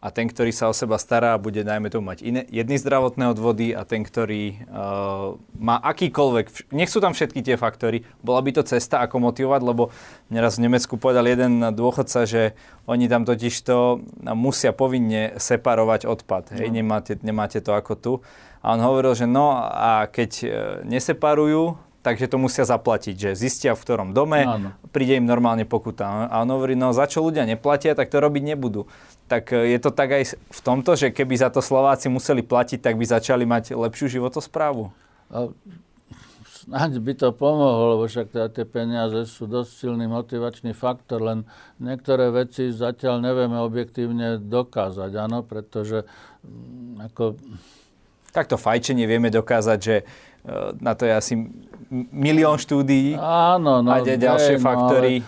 a 0.04 0.14
ten, 0.14 0.28
ktorý 0.30 0.52
sa 0.54 0.68
o 0.70 0.76
seba 0.76 1.00
stará, 1.00 1.34
bude, 1.40 1.66
dajme 1.66 1.90
tomu, 1.90 2.12
mať 2.12 2.20
iné, 2.22 2.42
jedny 2.52 2.78
zdravotné 2.78 3.32
odvody 3.32 3.72
a 3.72 3.88
ten, 3.88 4.06
ktorý 4.06 4.68
uh, 4.68 5.40
má 5.58 5.82
akýkoľvek, 5.82 6.76
nech 6.76 6.92
sú 6.92 7.02
tam 7.02 7.16
všetky 7.16 7.42
tie 7.42 7.58
faktory, 7.58 8.06
bola 8.22 8.44
by 8.46 8.54
to 8.60 8.68
cesta, 8.68 9.02
ako 9.02 9.18
motivovať, 9.18 9.62
lebo 9.66 9.90
neraz 10.30 10.62
v 10.62 10.70
Nemecku 10.70 11.00
povedal 11.00 11.26
jeden 11.26 11.58
dôchodca, 11.74 12.28
že 12.28 12.54
oni 12.86 13.10
tam 13.10 13.26
totiž 13.26 13.56
to 13.66 14.04
musia 14.38 14.78
povinne 14.78 15.40
separovať 15.42 16.06
odpad. 16.06 16.54
Hej, 16.54 16.70
no. 16.70 16.76
nemáte, 16.78 17.18
nemáte 17.26 17.58
to 17.64 17.74
ako 17.74 17.94
tu. 17.98 18.14
A 18.62 18.78
on 18.78 18.82
hovoril, 18.86 19.18
že 19.18 19.26
no 19.26 19.58
a 19.58 20.06
keď 20.06 20.32
uh, 20.44 20.50
neseparujú, 20.86 21.82
takže 22.06 22.30
to 22.30 22.38
musia 22.38 22.70
zaplatiť, 22.70 23.16
že 23.18 23.30
zistia 23.34 23.74
v 23.74 23.82
ktorom 23.82 24.14
dome, 24.14 24.46
Áno. 24.46 24.78
príde 24.94 25.18
im 25.18 25.26
normálne 25.26 25.66
pokuta. 25.66 26.30
A 26.30 26.46
on 26.46 26.54
hovorí, 26.54 26.78
no 26.78 26.94
za 26.94 27.10
čo 27.10 27.26
ľudia 27.26 27.50
neplatia, 27.50 27.98
tak 27.98 28.14
to 28.14 28.22
robiť 28.22 28.54
nebudú. 28.54 28.86
Tak 29.26 29.50
e, 29.50 29.74
je 29.74 29.80
to 29.82 29.90
tak 29.90 30.14
aj 30.14 30.38
v 30.38 30.60
tomto, 30.62 30.94
že 30.94 31.10
keby 31.10 31.34
za 31.34 31.50
to 31.50 31.66
Slováci 31.66 32.06
museli 32.14 32.46
platiť, 32.46 32.78
tak 32.78 32.94
by 33.02 33.06
začali 33.10 33.50
mať 33.50 33.74
lepšiu 33.74 34.22
životosprávu? 34.22 34.94
A 35.34 35.50
snáď 36.54 37.02
by 37.02 37.14
to 37.18 37.34
pomohlo, 37.34 37.98
lebo 37.98 38.06
však 38.06 38.30
teda 38.30 38.48
tie 38.54 38.66
peniaze 38.70 39.26
sú 39.26 39.50
dosť 39.50 39.90
silný 39.90 40.06
motivačný 40.06 40.78
faktor, 40.78 41.26
len 41.26 41.50
niektoré 41.82 42.30
veci 42.30 42.70
zatiaľ 42.70 43.26
nevieme 43.26 43.58
objektívne 43.66 44.38
dokázať, 44.38 45.12
áno, 45.18 45.42
pretože 45.42 46.06
mm, 46.46 47.10
ako... 47.10 47.42
Takto 48.36 48.60
fajčenie 48.60 49.08
vieme 49.08 49.32
dokázať, 49.32 49.80
že 49.80 49.96
e, 49.96 50.04
na 50.84 50.92
to 50.92 51.08
je 51.08 51.14
asi 51.16 51.34
milión 52.12 52.60
štúdií 52.60 53.16
Áno, 53.16 53.80
no, 53.80 53.88
a 53.88 54.04
ďalšie 54.04 54.60
no, 54.60 54.64
faktory. 54.64 55.24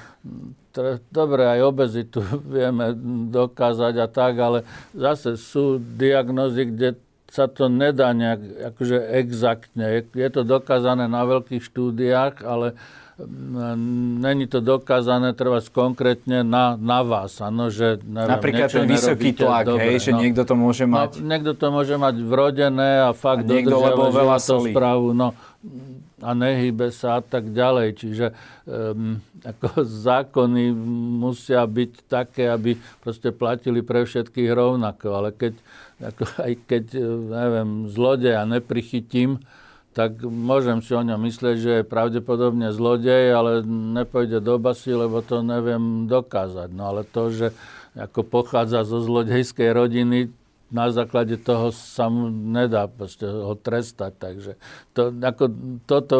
Ale, 0.76 1.00
dobre, 1.08 1.48
aj 1.48 1.60
obezitu 1.63 2.20
vieme 2.56 2.91
dokázať 3.32 3.93
a 4.04 4.08
tak, 4.12 4.34
ale 4.38 4.60
zase 4.91 5.39
sú 5.39 5.80
diagnozy, 5.80 6.67
kde 6.67 6.89
sa 7.28 7.48
to 7.48 7.67
nedá 7.67 8.15
nejak 8.15 8.72
akože 8.76 8.98
exaktne. 9.20 10.00
Je, 10.00 10.02
je 10.15 10.30
to 10.32 10.48
dokázané 10.48 11.12
na 11.12 11.28
veľkých 11.28 11.63
štúdiách, 11.63 12.43
ale 12.43 12.76
není 14.21 14.45
to 14.45 14.62
dokázané 14.62 15.34
treba 15.34 15.58
konkrétne 15.73 16.45
na, 16.45 16.77
na 16.77 17.01
vás. 17.01 17.41
Ano, 17.41 17.73
že, 17.73 17.97
neviem, 18.06 18.30
Napríklad 18.30 18.69
ten 18.69 18.86
vysoký 18.86 19.34
tlak, 19.34 19.65
dobre, 19.73 19.97
hej, 19.97 20.10
že 20.10 20.12
no, 20.13 20.21
niekto 20.21 20.45
to 20.45 20.53
môže 20.53 20.86
no, 20.86 21.01
mať. 21.01 21.12
No, 21.17 21.25
niekto 21.25 21.51
to 21.58 21.67
môže 21.73 21.95
mať 21.97 22.15
vrodené 22.21 23.10
a 23.10 23.17
fakt 23.17 23.49
a 23.49 23.49
niekto, 23.49 23.73
lebo 23.73 24.13
veľa 24.13 24.38
solí. 24.38 24.69
správu. 24.69 25.17
No, 25.17 25.34
a 26.21 26.30
nehybe 26.34 26.93
sa 26.93 27.17
a 27.17 27.21
tak 27.25 27.49
ďalej. 27.49 27.88
Čiže 27.97 28.25
um, 28.69 29.17
ako 29.41 29.82
zákony 29.82 30.73
musia 31.17 31.65
byť 31.65 31.91
také, 32.06 32.49
aby 32.49 32.77
proste 33.01 33.34
platili 33.34 33.82
pre 33.82 34.06
všetkých 34.06 34.49
rovnako. 34.53 35.08
Ale 35.13 35.30
keď, 35.34 35.53
ako, 36.01 36.23
aj 36.41 36.53
keď, 36.69 36.86
neviem, 37.34 37.69
zlodeja 37.89 38.45
neprichytím, 38.45 39.41
tak 39.97 40.21
môžem 40.21 40.77
si 40.86 40.93
o 40.93 41.01
ňom 41.01 41.17
myslieť, 41.25 41.55
že 41.57 41.71
je 41.81 41.89
pravdepodobne 41.89 42.69
zlodej, 42.69 43.33
ale 43.33 43.65
nepôjde 43.65 44.45
do 44.45 44.62
basy, 44.62 44.93
lebo 44.93 45.25
to 45.25 45.41
neviem 45.41 46.05
dokázať. 46.05 46.69
No 46.69 46.93
ale 46.93 47.01
to, 47.01 47.33
že 47.33 47.49
ako 47.97 48.21
pochádza 48.21 48.86
zo 48.86 49.01
zlodejskej 49.01 49.73
rodiny, 49.73 50.29
na 50.67 50.91
základe 50.91 51.39
toho 51.39 51.71
sa 51.71 52.12
mu 52.12 52.27
nedá 52.27 52.91
ho 53.23 53.53
trestať. 53.56 54.12
Takže 54.19 54.51
to, 54.91 55.15
ako, 55.23 55.45
toto, 55.88 56.17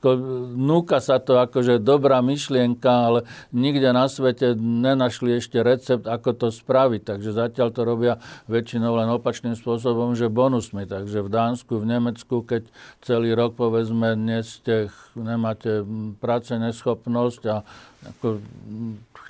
ako, 0.00 0.10
núka 0.52 1.00
sa 1.00 1.16
to 1.16 1.40
akože 1.40 1.80
dobrá 1.80 2.20
myšlienka, 2.20 2.92
ale 2.92 3.20
nikde 3.56 3.88
na 3.96 4.04
svete 4.04 4.52
nenašli 4.56 5.40
ešte 5.40 5.64
recept, 5.64 6.04
ako 6.04 6.30
to 6.36 6.46
spraviť. 6.52 7.02
Takže 7.08 7.30
zatiaľ 7.32 7.68
to 7.72 7.82
robia 7.88 8.14
väčšinou 8.52 9.00
len 9.00 9.08
opačným 9.16 9.56
spôsobom, 9.56 10.12
že 10.12 10.28
bonusmi. 10.28 10.84
Takže 10.84 11.24
v 11.24 11.32
Dánsku, 11.32 11.80
v 11.80 11.88
Nemecku, 11.88 12.44
keď 12.44 12.68
celý 13.00 13.32
rok 13.32 13.56
povedzme, 13.56 14.12
dnes 14.12 14.60
ste, 14.60 14.92
nemáte 15.16 15.88
práce 16.20 16.52
neschopnosť 16.52 17.42
a 17.48 17.64
ako, 18.00 18.40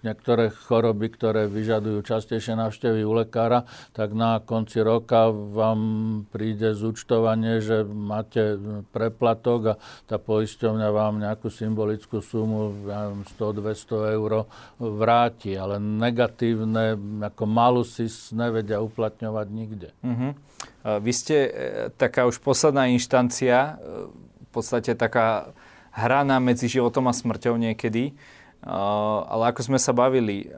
niektoré 0.02 0.48
choroby, 0.50 1.12
ktoré 1.12 1.46
vyžadujú 1.46 2.04
častejšie 2.04 2.56
návštevy 2.56 3.04
u 3.04 3.12
lekára, 3.16 3.68
tak 3.92 4.16
na 4.16 4.40
konci 4.40 4.80
roka 4.80 5.28
vám 5.30 5.80
príde 6.32 6.72
zúčtovanie, 6.72 7.60
že 7.60 7.84
máte 7.84 8.56
preplatok 8.90 9.76
a 9.76 9.78
tá 10.08 10.16
poisťovňa 10.16 10.88
vám 10.90 11.14
nejakú 11.20 11.52
symbolickú 11.52 12.24
sumu, 12.24 12.72
100-200 13.36 14.16
eur 14.16 14.48
vráti, 14.80 15.54
ale 15.56 15.76
negatívne, 15.80 16.96
ako 17.20 17.44
malú 17.44 17.82
si 17.84 18.08
nevedia 18.32 18.80
uplatňovať 18.80 19.46
nikde. 19.52 19.88
Uh-huh. 20.00 20.32
Vy 20.80 21.12
ste 21.12 21.36
e, 21.36 21.50
taká 21.92 22.24
už 22.24 22.40
posledná 22.40 22.88
inštancia, 22.88 23.76
e, 23.76 24.08
v 24.44 24.50
podstate 24.50 24.96
taká 24.96 25.52
hraná 25.94 26.40
medzi 26.40 26.66
životom 26.70 27.10
a 27.10 27.14
smrťou 27.14 27.58
niekedy. 27.58 28.14
E, 28.60 28.76
ale 29.26 29.52
ako 29.52 29.60
sme 29.72 29.78
sa 29.80 29.92
bavili, 29.96 30.48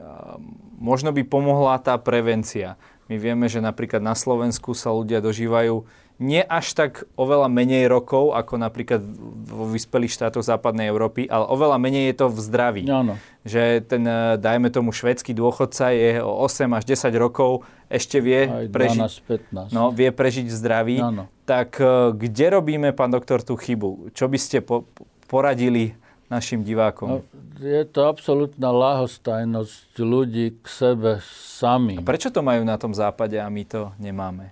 možno 0.77 1.15
by 1.15 1.23
pomohla 1.23 1.79
tá 1.79 1.95
prevencia. 1.95 2.75
My 3.11 3.19
vieme, 3.19 3.51
že 3.51 3.59
napríklad 3.59 3.99
na 3.99 4.15
Slovensku 4.15 4.71
sa 4.71 4.91
ľudia 4.91 5.19
dožívajú 5.19 5.83
nie 6.21 6.45
až 6.45 6.77
tak 6.77 6.91
oveľa 7.17 7.49
menej 7.49 7.89
rokov, 7.89 8.37
ako 8.37 8.61
napríklad 8.61 9.01
vo 9.49 9.65
vyspelých 9.65 10.13
štátoch 10.13 10.45
západnej 10.45 10.87
Európy, 10.87 11.25
ale 11.25 11.49
oveľa 11.49 11.77
menej 11.81 12.13
je 12.13 12.15
to 12.21 12.27
v 12.29 12.39
zdraví. 12.39 12.83
Áno. 12.85 13.17
Že 13.41 13.61
ten, 13.89 14.03
eh, 14.05 14.37
dajme 14.37 14.69
tomu, 14.69 14.93
švedský 14.93 15.33
dôchodca 15.33 15.89
je 15.89 16.21
o 16.21 16.45
8 16.45 16.69
až 16.77 16.85
10 16.85 17.17
rokov, 17.17 17.65
ešte 17.89 18.21
vie, 18.21 18.45
Aj 18.45 18.65
12, 18.69 18.71
prežiť, 18.71 19.11
15. 19.51 19.73
no, 19.73 19.89
vie 19.89 20.09
prežiť 20.13 20.45
v 20.47 20.55
zdraví. 20.55 20.97
Áno. 21.01 21.27
Tak 21.49 21.81
eh, 21.81 22.13
kde 22.13 22.45
robíme, 22.53 22.93
pán 22.93 23.09
doktor, 23.09 23.41
tú 23.41 23.57
chybu? 23.57 24.13
Čo 24.13 24.29
by 24.29 24.37
ste 24.37 24.61
po, 24.61 24.85
poradili 25.25 25.97
našim 26.33 26.65
divákom? 26.65 27.07
No, 27.07 27.17
je 27.61 27.85
to 27.85 28.09
absolútna 28.09 28.73
lahostajnosť 28.73 29.93
ľudí 30.01 30.57
k 30.57 30.65
sebe 30.65 31.21
sami. 31.29 32.01
A 32.01 32.03
prečo 32.03 32.33
to 32.33 32.41
majú 32.41 32.65
na 32.65 32.75
tom 32.81 32.91
západe 32.91 33.37
a 33.37 33.45
my 33.45 33.63
to 33.69 33.93
nemáme? 34.01 34.51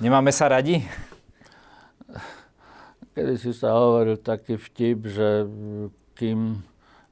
Nemáme 0.00 0.32
sa 0.32 0.48
radi? 0.48 0.80
Kedy 3.14 3.38
si 3.38 3.52
sa 3.54 3.76
hovoril 3.76 4.18
taký 4.18 4.58
vtip, 4.58 5.06
že 5.06 5.46
kým 6.18 6.64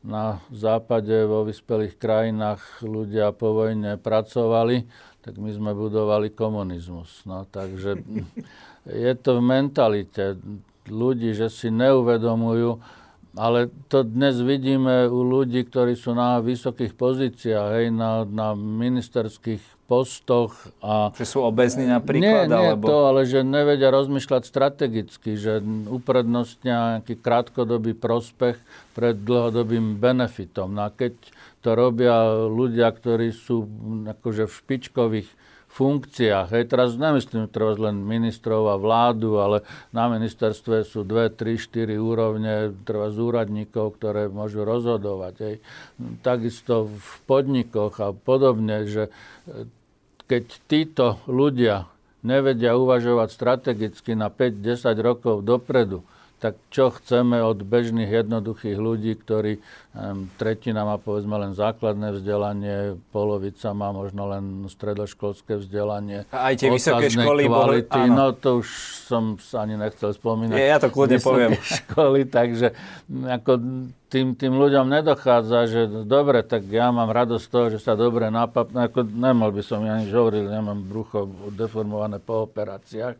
na 0.02 0.42
západe 0.50 1.14
vo 1.30 1.46
vyspelých 1.46 1.94
krajinách 1.94 2.82
ľudia 2.82 3.30
po 3.30 3.54
vojne 3.54 3.94
pracovali, 4.02 4.90
tak 5.22 5.38
my 5.38 5.50
sme 5.54 5.70
budovali 5.78 6.34
komunizmus. 6.34 7.22
No, 7.22 7.46
takže 7.46 8.02
je 9.06 9.12
to 9.14 9.38
v 9.38 9.42
mentalite 9.46 10.42
ľudí, 10.90 11.38
že 11.38 11.46
si 11.46 11.70
neuvedomujú, 11.70 12.82
ale 13.32 13.72
to 13.88 14.04
dnes 14.04 14.36
vidíme 14.44 15.08
u 15.08 15.24
ľudí, 15.24 15.64
ktorí 15.64 15.96
sú 15.96 16.12
na 16.12 16.36
vysokých 16.44 16.92
pozíciách, 16.92 17.68
hej, 17.80 17.86
na, 17.88 18.28
na 18.28 18.52
ministerských 18.52 19.60
postoch. 19.88 20.52
A, 20.84 21.12
že 21.16 21.24
sú 21.24 21.40
obezní 21.40 21.88
napríklad? 21.88 22.48
Nie, 22.48 22.52
nie 22.52 22.68
alebo... 22.76 22.88
to, 22.88 22.96
ale 23.08 23.24
že 23.24 23.40
nevedia 23.40 23.88
rozmýšľať 23.88 24.42
strategicky, 24.44 25.40
že 25.40 25.64
uprednostnia 25.88 27.00
nejaký 27.00 27.20
krátkodobý 27.20 27.96
prospech 27.96 28.60
pred 28.92 29.16
dlhodobým 29.16 29.96
benefitom. 29.96 30.76
No 30.76 30.88
a 30.88 30.90
keď 30.92 31.16
to 31.64 31.72
robia 31.72 32.46
ľudia, 32.50 32.92
ktorí 32.92 33.32
sú 33.32 33.64
akože 34.08 34.44
v 34.44 34.52
špičkových 34.52 35.28
funkciách. 35.72 36.52
Hej, 36.52 36.68
teraz 36.68 37.00
nemyslím 37.00 37.48
teraz 37.48 37.80
len 37.80 38.04
ministrov 38.04 38.68
a 38.68 38.76
vládu, 38.76 39.40
ale 39.40 39.64
na 39.88 40.12
ministerstve 40.12 40.84
sú 40.84 41.00
dve, 41.00 41.32
tri, 41.32 41.56
štyri 41.56 41.96
úrovne 41.96 42.76
treba 42.84 43.08
z 43.08 43.16
úradníkov, 43.16 43.96
ktoré 43.96 44.28
môžu 44.28 44.68
rozhodovať. 44.68 45.34
Hej. 45.40 45.54
Takisto 46.20 46.92
v 46.92 47.12
podnikoch 47.24 47.96
a 48.04 48.12
podobne, 48.12 48.84
že 48.84 49.08
e, 49.48 49.64
keď 50.28 50.44
títo 50.68 51.06
ľudia 51.24 51.88
nevedia 52.20 52.76
uvažovať 52.76 53.28
strategicky 53.32 54.12
na 54.12 54.28
5-10 54.28 54.92
rokov 55.00 55.40
dopredu, 55.40 56.04
tak 56.42 56.58
čo 56.74 56.90
chceme 56.90 57.38
od 57.38 57.62
bežných 57.62 58.10
jednoduchých 58.10 58.74
ľudí, 58.74 59.14
ktorí 59.14 59.62
um, 59.94 60.26
tretina 60.34 60.82
má 60.82 60.98
povedzme 60.98 61.38
len 61.38 61.54
základné 61.54 62.18
vzdelanie, 62.18 62.98
polovica 63.14 63.70
má 63.70 63.94
možno 63.94 64.26
len 64.26 64.66
stredoškolské 64.66 65.62
vzdelanie. 65.62 66.26
A 66.34 66.50
aj 66.50 66.66
tie 66.66 66.74
vysoké 66.74 67.14
školy 67.14 67.46
kvality, 67.46 67.94
boli... 67.94 68.10
No 68.10 68.34
to 68.34 68.58
už 68.58 68.68
som 69.06 69.38
ani 69.54 69.78
nechcel 69.78 70.10
spomínať. 70.10 70.58
Ja, 70.58 70.66
ja 70.74 70.78
to 70.82 70.90
kľudne 70.90 71.22
poviem. 71.22 71.54
školy, 71.86 72.26
takže 72.26 72.74
ako 73.06 73.62
tým, 74.10 74.34
tým 74.34 74.58
ľuďom 74.58 74.90
nedochádza, 74.90 75.70
že 75.70 75.80
dobre, 76.02 76.42
tak 76.42 76.66
ja 76.66 76.90
mám 76.90 77.14
radosť 77.14 77.44
z 77.46 77.50
toho, 77.54 77.66
že 77.70 77.78
sa 77.78 77.94
dobre 77.94 78.34
napap... 78.34 78.74
Ako, 78.74 79.06
nemal 79.06 79.54
by 79.54 79.62
som 79.62 79.78
ja 79.86 79.94
nič 79.94 80.10
hovoril, 80.10 80.50
nemám 80.50 80.82
brucho 80.82 81.30
deformované 81.54 82.18
po 82.18 82.50
operáciách, 82.50 83.14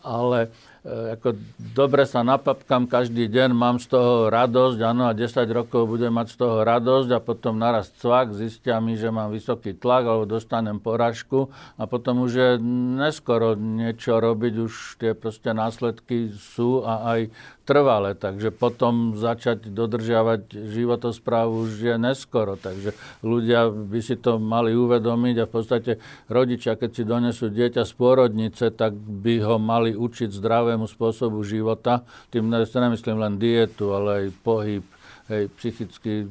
ale 0.00 0.71
ako 0.82 1.38
dobre 1.78 2.02
sa 2.10 2.26
napapkam 2.26 2.90
každý 2.90 3.30
deň, 3.30 3.54
mám 3.54 3.78
z 3.78 3.94
toho 3.94 4.26
radosť, 4.34 4.78
áno, 4.82 5.06
a 5.06 5.14
10 5.14 5.46
rokov 5.54 5.86
budem 5.86 6.10
mať 6.10 6.34
z 6.34 6.36
toho 6.42 6.66
radosť 6.66 7.08
a 7.14 7.22
potom 7.22 7.54
naraz 7.54 7.94
cvak, 8.02 8.34
zistia 8.34 8.82
mi, 8.82 8.98
že 8.98 9.14
mám 9.14 9.30
vysoký 9.30 9.78
tlak 9.78 10.10
alebo 10.10 10.26
dostanem 10.26 10.82
poražku 10.82 11.54
a 11.78 11.86
potom 11.86 12.26
už 12.26 12.32
je 12.34 12.50
neskoro 12.98 13.54
niečo 13.54 14.18
robiť, 14.18 14.52
už 14.58 14.98
tie 14.98 15.14
proste 15.14 15.54
následky 15.54 16.34
sú 16.34 16.82
a 16.82 17.14
aj 17.14 17.20
trvalé, 17.62 18.18
takže 18.18 18.50
potom 18.50 19.14
začať 19.14 19.70
dodržiavať 19.70 20.50
životosprávu 20.50 21.70
už 21.70 21.72
je 21.78 21.94
neskoro, 21.94 22.58
takže 22.58 22.90
ľudia 23.22 23.70
by 23.70 24.00
si 24.02 24.18
to 24.18 24.42
mali 24.42 24.74
uvedomiť 24.74 25.36
a 25.38 25.46
v 25.46 25.52
podstate 25.52 25.92
rodičia, 26.26 26.74
keď 26.74 26.90
si 26.90 27.02
donesú 27.06 27.46
dieťa 27.54 27.86
z 27.86 27.92
pôrodnice, 27.94 28.74
tak 28.74 28.98
by 28.98 29.46
ho 29.46 29.62
mali 29.62 29.94
učiť 29.94 30.30
zdravé 30.34 30.71
zdravému 30.72 30.88
spôsobu 30.88 31.44
života. 31.44 32.00
Tým 32.32 32.48
nemyslím 32.48 33.20
len 33.20 33.36
dietu, 33.36 33.92
ale 33.92 34.08
aj 34.08 34.26
pohyb, 34.40 34.84
hej, 35.28 35.52
psychicky 35.60 36.24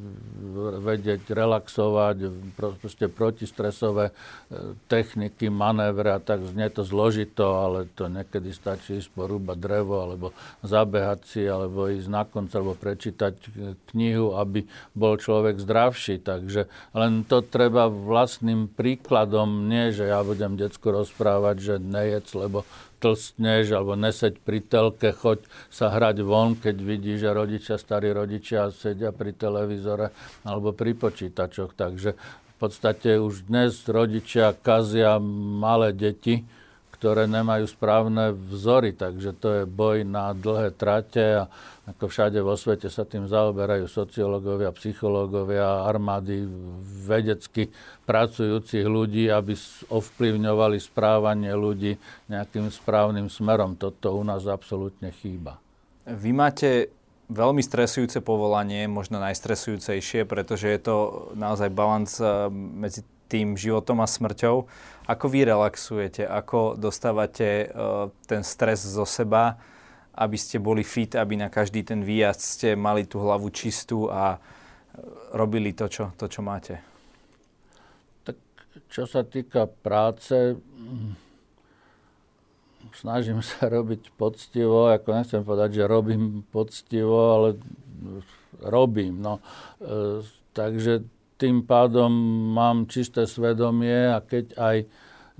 vedieť 0.81 1.29
relaxovať, 1.29 2.17
proste 2.57 3.05
protistresové 3.05 4.09
e, 4.09 4.13
techniky, 4.89 5.53
manévre 5.53 6.17
a 6.17 6.19
tak 6.19 6.41
znie 6.41 6.73
to 6.73 6.81
zložito, 6.81 7.45
ale 7.61 7.85
to 7.93 8.09
niekedy 8.09 8.49
stačí 8.49 8.97
ísť 8.97 9.13
porúbať 9.13 9.57
drevo, 9.61 10.01
alebo 10.01 10.33
zabehať 10.65 11.19
si, 11.29 11.45
alebo 11.45 11.85
ísť 11.85 12.09
na 12.09 12.25
konc, 12.25 12.49
alebo 12.57 12.73
prečítať 12.73 13.37
knihu, 13.93 14.33
aby 14.41 14.65
bol 14.97 15.21
človek 15.21 15.61
zdravší. 15.61 16.17
Takže 16.17 16.65
len 16.97 17.21
to 17.29 17.45
treba 17.45 17.93
vlastným 17.93 18.65
príkladom, 18.65 19.69
nie, 19.69 19.93
že 19.93 20.09
ja 20.09 20.25
budem 20.25 20.57
decku 20.57 20.89
rozprávať, 20.89 21.55
že 21.61 21.75
nejedz, 21.77 22.33
lebo 22.33 22.65
tlstneš 23.01 23.73
alebo 23.73 23.97
neseď 23.97 24.37
pri 24.45 24.61
telke, 24.61 25.09
choď 25.09 25.41
sa 25.73 25.89
hrať 25.89 26.21
von, 26.21 26.53
keď 26.53 26.77
vidí, 26.77 27.17
že 27.17 27.33
rodičia, 27.33 27.81
starí 27.81 28.13
rodičia 28.13 28.69
sedia 28.69 29.09
pri 29.09 29.33
televízore 29.33 30.13
alebo 30.45 30.71
pri 30.71 30.93
počítačoch. 30.93 31.73
Takže 31.73 32.13
v 32.13 32.55
podstate 32.61 33.17
už 33.17 33.49
dnes 33.49 33.73
rodičia 33.89 34.53
kazia 34.53 35.17
malé 35.17 35.97
deti, 35.97 36.45
ktoré 37.01 37.25
nemajú 37.25 37.65
správne 37.65 38.29
vzory, 38.29 38.93
takže 38.93 39.33
to 39.33 39.47
je 39.49 39.63
boj 39.65 40.05
na 40.05 40.37
dlhé 40.37 40.69
trate 40.69 41.41
a 41.41 41.43
ako 41.89 42.05
všade 42.05 42.37
vo 42.45 42.53
svete 42.53 42.93
sa 42.93 43.09
tým 43.09 43.25
zaoberajú 43.25 43.89
sociológovia, 43.89 44.69
psychológovia, 44.77 45.81
armády, 45.89 46.45
vedecky 47.09 47.73
pracujúcich 48.05 48.85
ľudí, 48.85 49.33
aby 49.33 49.57
ovplyvňovali 49.89 50.77
správanie 50.77 51.57
ľudí 51.57 51.97
nejakým 52.29 52.69
správnym 52.69 53.33
smerom. 53.33 53.73
Toto 53.81 54.13
u 54.13 54.21
nás 54.21 54.45
absolútne 54.45 55.09
chýba. 55.09 55.57
Vy 56.05 56.29
máte 56.37 56.93
veľmi 57.33 57.65
stresujúce 57.65 58.21
povolanie, 58.21 58.85
možno 58.85 59.17
najstresujúcejšie, 59.25 60.29
pretože 60.29 60.69
je 60.69 60.79
to 60.85 60.95
naozaj 61.33 61.73
balans 61.73 62.21
eh, 62.21 62.45
medzi 62.53 63.01
tým 63.31 63.55
životom 63.55 64.03
a 64.03 64.07
smrťou. 64.07 64.67
Ako 65.07 65.25
vy 65.31 65.47
relaxujete? 65.47 66.27
Ako 66.27 66.75
dostávate 66.75 67.71
uh, 67.71 68.11
ten 68.27 68.43
stres 68.43 68.83
zo 68.83 69.07
seba, 69.07 69.55
aby 70.11 70.35
ste 70.35 70.59
boli 70.59 70.83
fit, 70.83 71.15
aby 71.15 71.39
na 71.39 71.47
každý 71.47 71.87
ten 71.87 72.03
výjazd 72.03 72.41
ste 72.43 72.69
mali 72.75 73.07
tú 73.07 73.23
hlavu 73.23 73.47
čistú 73.55 74.11
a 74.11 74.35
uh, 74.35 74.39
robili 75.31 75.71
to 75.71 75.87
čo, 75.87 76.11
to, 76.19 76.27
čo 76.27 76.43
máte? 76.43 76.83
Tak 78.27 78.35
čo 78.91 79.07
sa 79.07 79.23
týka 79.23 79.71
práce, 79.71 80.59
mm, 80.59 81.31
snažím 82.91 83.39
sa 83.55 83.71
robiť 83.71 84.11
poctivo, 84.19 84.91
ako 84.91 85.07
nechcem 85.15 85.41
povedať, 85.47 85.79
že 85.79 85.83
robím 85.87 86.43
poctivo, 86.51 87.17
ale 87.39 87.49
robím. 88.61 89.21
No. 89.21 89.39
E, 89.79 90.21
takže 90.53 91.07
tým 91.41 91.65
pádom 91.65 92.13
mám 92.53 92.85
čisté 92.85 93.25
svedomie 93.25 94.13
a 94.13 94.21
keď 94.21 94.53
aj 94.61 94.77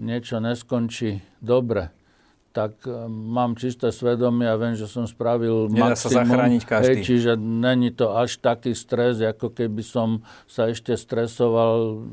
niečo 0.01 0.41
neskončí 0.41 1.21
dobre, 1.37 1.93
tak 2.51 2.83
e, 2.83 3.05
mám 3.07 3.53
čisté 3.53 3.93
svedomie 3.93 4.49
a 4.49 4.57
viem, 4.57 4.73
že 4.73 4.89
som 4.89 5.05
spravil 5.05 5.69
Nedá 5.69 5.93
maximum. 5.93 6.01
sa 6.01 6.09
zachrániť 6.25 6.61
každý. 6.65 6.99
Hej, 6.99 7.05
čiže 7.05 7.31
není 7.37 7.93
to 7.93 8.17
až 8.17 8.41
taký 8.41 8.73
stres, 8.73 9.21
ako 9.21 9.53
keby 9.53 9.85
som 9.85 10.25
sa 10.49 10.67
ešte 10.73 10.97
stresoval 10.97 12.03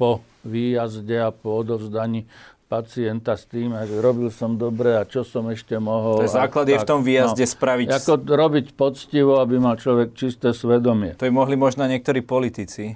po 0.00 0.24
výjazde 0.42 1.20
a 1.20 1.30
po 1.30 1.60
odovzdaní 1.60 2.24
pacienta 2.70 3.34
s 3.34 3.50
tým, 3.50 3.74
že 3.74 3.98
robil 3.98 4.30
som 4.30 4.54
dobre 4.54 4.94
a 4.94 5.02
čo 5.02 5.26
som 5.26 5.50
ešte 5.50 5.74
mohol. 5.76 6.22
To 6.22 6.26
je 6.26 6.38
základ 6.38 6.70
je 6.70 6.78
v 6.78 6.86
tom 6.86 7.02
výjazde 7.02 7.42
no, 7.42 7.50
spraviť... 7.50 7.86
Ako 7.98 8.12
robiť 8.22 8.66
poctivo, 8.78 9.42
aby 9.42 9.58
mal 9.58 9.74
človek 9.74 10.14
čisté 10.14 10.54
svedomie. 10.54 11.18
To 11.18 11.26
by 11.26 11.34
mohli 11.34 11.58
možno 11.58 11.82
niektorí 11.90 12.22
politici 12.22 12.94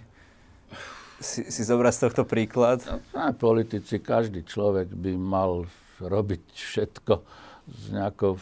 si, 1.24 1.40
si 1.48 1.62
zobrať 1.64 1.92
z 1.96 2.02
tohto 2.04 2.22
príklad. 2.28 2.84
No, 3.16 3.32
politici, 3.32 3.98
každý 3.98 4.44
človek 4.44 4.92
by 4.92 5.16
mal 5.16 5.64
robiť 6.04 6.44
všetko 6.52 7.14
s 7.64 7.82
nejakou 7.88 8.36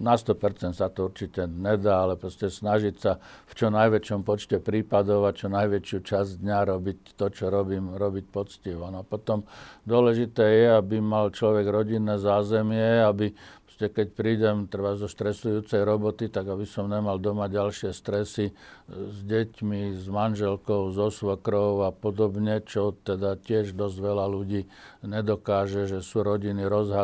na 0.00 0.16
100% 0.16 0.72
sa 0.72 0.88
to 0.88 1.12
určite 1.12 1.44
nedá, 1.44 2.08
ale 2.08 2.16
proste 2.16 2.48
snažiť 2.48 2.94
sa 2.96 3.20
v 3.20 3.52
čo 3.52 3.68
najväčšom 3.68 4.24
počte 4.24 4.56
prípadov 4.56 5.28
a 5.28 5.36
čo 5.36 5.52
najväčšiu 5.52 5.98
časť 6.00 6.30
dňa 6.40 6.58
robiť 6.72 6.98
to, 7.20 7.26
čo 7.28 7.52
robím, 7.52 7.92
robiť 7.92 8.32
poctivo. 8.32 8.88
No 8.88 9.04
potom 9.04 9.44
dôležité 9.84 10.44
je, 10.44 10.66
aby 10.72 11.04
mal 11.04 11.28
človek 11.28 11.68
rodinné 11.68 12.16
zázemie, 12.16 13.04
aby 13.04 13.36
proste 13.82 13.98
keď 13.98 14.08
prídem 14.14 14.56
treba 14.70 14.94
zo 14.94 15.10
stresujúcej 15.10 15.82
roboty, 15.82 16.30
tak 16.30 16.46
aby 16.46 16.62
som 16.62 16.86
nemal 16.86 17.18
doma 17.18 17.50
ďalšie 17.50 17.90
stresy 17.90 18.54
s 18.86 19.18
deťmi, 19.26 19.98
s 19.98 20.06
manželkou, 20.06 20.94
so 20.94 21.10
svokrou 21.10 21.82
a 21.82 21.90
podobne, 21.90 22.62
čo 22.62 22.94
teda 23.02 23.34
tiež 23.42 23.74
dosť 23.74 23.96
veľa 23.98 24.26
ľudí 24.30 24.70
nedokáže, 25.02 25.90
že 25.90 25.98
sú 25.98 26.22
rodiny 26.22 26.62
roz, 26.62 26.94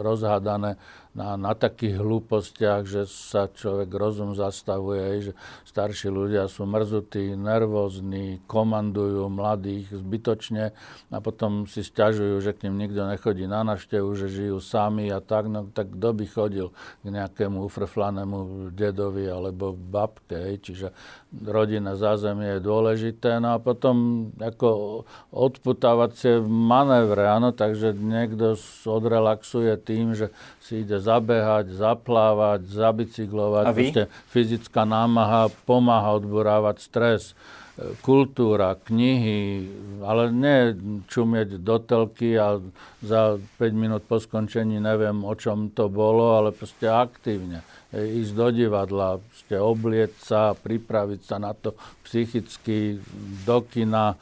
rozhádané 0.00 0.80
na, 1.12 1.36
na 1.36 1.52
takých 1.52 2.00
hlúpostiach, 2.00 2.88
že 2.88 3.04
sa 3.04 3.44
človek 3.52 3.92
rozum 3.92 4.32
zastavuje, 4.32 5.30
že 5.30 5.32
starší 5.68 6.08
ľudia 6.08 6.48
sú 6.48 6.64
mrzutí, 6.64 7.36
nervózni, 7.36 8.40
komandujú 8.48 9.28
mladých 9.28 9.92
zbytočne 9.92 10.72
a 11.12 11.16
potom 11.20 11.68
si 11.68 11.84
stiažujú, 11.84 12.40
že 12.40 12.56
k 12.56 12.68
ním 12.68 12.88
nikto 12.88 13.04
nechodí 13.04 13.44
na 13.44 13.60
návštevu, 13.60 14.08
že 14.16 14.32
žijú 14.32 14.56
sami 14.64 15.12
a 15.12 15.20
tak, 15.20 15.52
no 15.52 15.68
tak 15.68 15.92
kto 15.92 16.08
by 16.16 16.24
chodil 16.24 16.68
k 17.04 17.06
nejakému 17.12 17.60
ufrflanému 17.68 18.72
dedovi 18.72 19.28
alebo 19.28 19.76
babke, 19.76 20.56
čiže 20.64 20.96
rodinné 21.40 21.96
zázemie 21.96 22.58
je 22.58 22.60
dôležité. 22.60 23.40
No 23.40 23.56
a 23.56 23.58
potom 23.58 24.28
ako 24.36 25.02
odputávacie 25.32 26.44
manévre, 26.44 27.24
áno, 27.24 27.56
takže 27.56 27.96
niekto 27.96 28.60
odrelaxuje 28.84 29.80
tým, 29.80 30.12
že 30.12 30.28
si 30.60 30.84
ide 30.84 31.00
zabehať, 31.00 31.72
zaplávať, 31.72 32.68
zabicyklovať. 32.68 33.64
A 33.64 33.72
vy? 33.72 33.80
Proste 33.88 34.02
fyzická 34.28 34.84
námaha 34.84 35.48
pomáha 35.64 36.20
odburávať 36.20 36.76
stres 36.84 37.32
kultúra, 38.04 38.76
knihy, 38.76 39.64
ale 40.04 40.28
nie 40.28 40.76
čumieť 41.08 41.56
do 41.56 41.80
telky 41.80 42.36
a 42.36 42.60
za 43.00 43.40
5 43.40 43.72
minút 43.72 44.04
po 44.04 44.20
skončení 44.20 44.76
neviem, 44.76 45.24
o 45.24 45.32
čom 45.32 45.72
to 45.72 45.88
bolo, 45.88 46.36
ale 46.36 46.52
proste 46.52 46.84
aktívne. 46.84 47.64
Ísť 47.92 48.32
do 48.32 48.48
divadla, 48.48 49.20
proste 49.20 49.56
oblieť 49.60 50.12
sa, 50.24 50.56
pripraviť 50.56 51.20
sa 51.28 51.36
na 51.36 51.52
to 51.52 51.76
psychicky, 52.08 52.96
do 53.44 53.60
kina, 53.68 54.16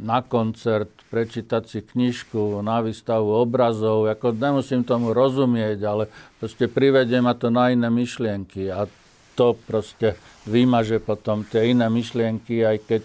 na 0.00 0.24
koncert, 0.24 0.88
prečítať 1.12 1.62
si 1.68 1.80
knižku, 1.84 2.64
na 2.64 2.80
výstavu 2.80 3.28
obrazov. 3.44 4.08
Ako 4.08 4.32
nemusím 4.32 4.88
tomu 4.88 5.12
rozumieť, 5.12 5.78
ale 5.84 6.08
proste 6.40 6.64
privedie 6.64 7.20
ma 7.20 7.36
to 7.36 7.52
na 7.52 7.68
iné 7.68 7.92
myšlienky. 7.92 8.72
A 8.72 8.88
to 9.36 9.52
proste 9.68 10.16
vymaže 10.48 10.96
potom 11.02 11.44
tie 11.44 11.76
iné 11.76 11.92
myšlienky, 11.92 12.64
aj 12.64 12.78
keď 12.88 13.02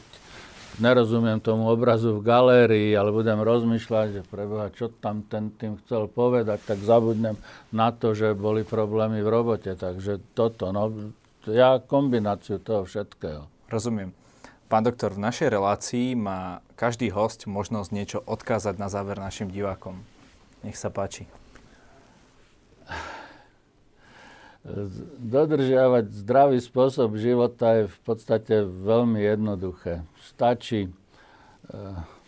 nerozumiem 0.79 1.39
tomu 1.39 1.69
obrazu 1.71 2.17
v 2.19 2.25
galérii, 2.25 2.91
ale 2.95 3.13
budem 3.13 3.39
rozmýšľať, 3.39 4.07
že 4.11 4.21
preboha, 4.27 4.71
čo 4.73 4.91
tam 4.91 5.23
ten 5.25 5.51
tým 5.55 5.79
chcel 5.83 6.07
povedať, 6.11 6.61
tak 6.63 6.79
zabudnem 6.83 7.39
na 7.71 7.91
to, 7.95 8.11
že 8.11 8.35
boli 8.35 8.67
problémy 8.67 9.23
v 9.23 9.29
robote. 9.31 9.71
Takže 9.73 10.19
toto, 10.35 10.69
no, 10.75 11.11
ja 11.47 11.79
kombináciu 11.79 12.59
toho 12.59 12.83
všetkého. 12.83 13.45
Rozumiem. 13.69 14.11
Pán 14.65 14.81
doktor, 14.81 15.13
v 15.13 15.21
našej 15.21 15.53
relácii 15.53 16.17
má 16.17 16.65
každý 16.73 17.13
host 17.13 17.45
možnosť 17.45 17.89
niečo 17.93 18.19
odkázať 18.25 18.81
na 18.81 18.89
záver 18.89 19.21
našim 19.21 19.53
divákom. 19.53 20.01
Nech 20.65 20.75
sa 20.75 20.89
páči. 20.89 21.29
Dodržiavať 25.21 26.25
zdravý 26.25 26.57
spôsob 26.57 27.21
života 27.21 27.85
je 27.85 27.85
v 27.85 27.99
podstate 28.01 28.65
veľmi 28.65 29.21
jednoduché. 29.21 30.01
Stačí 30.25 30.89
e, 30.89 30.91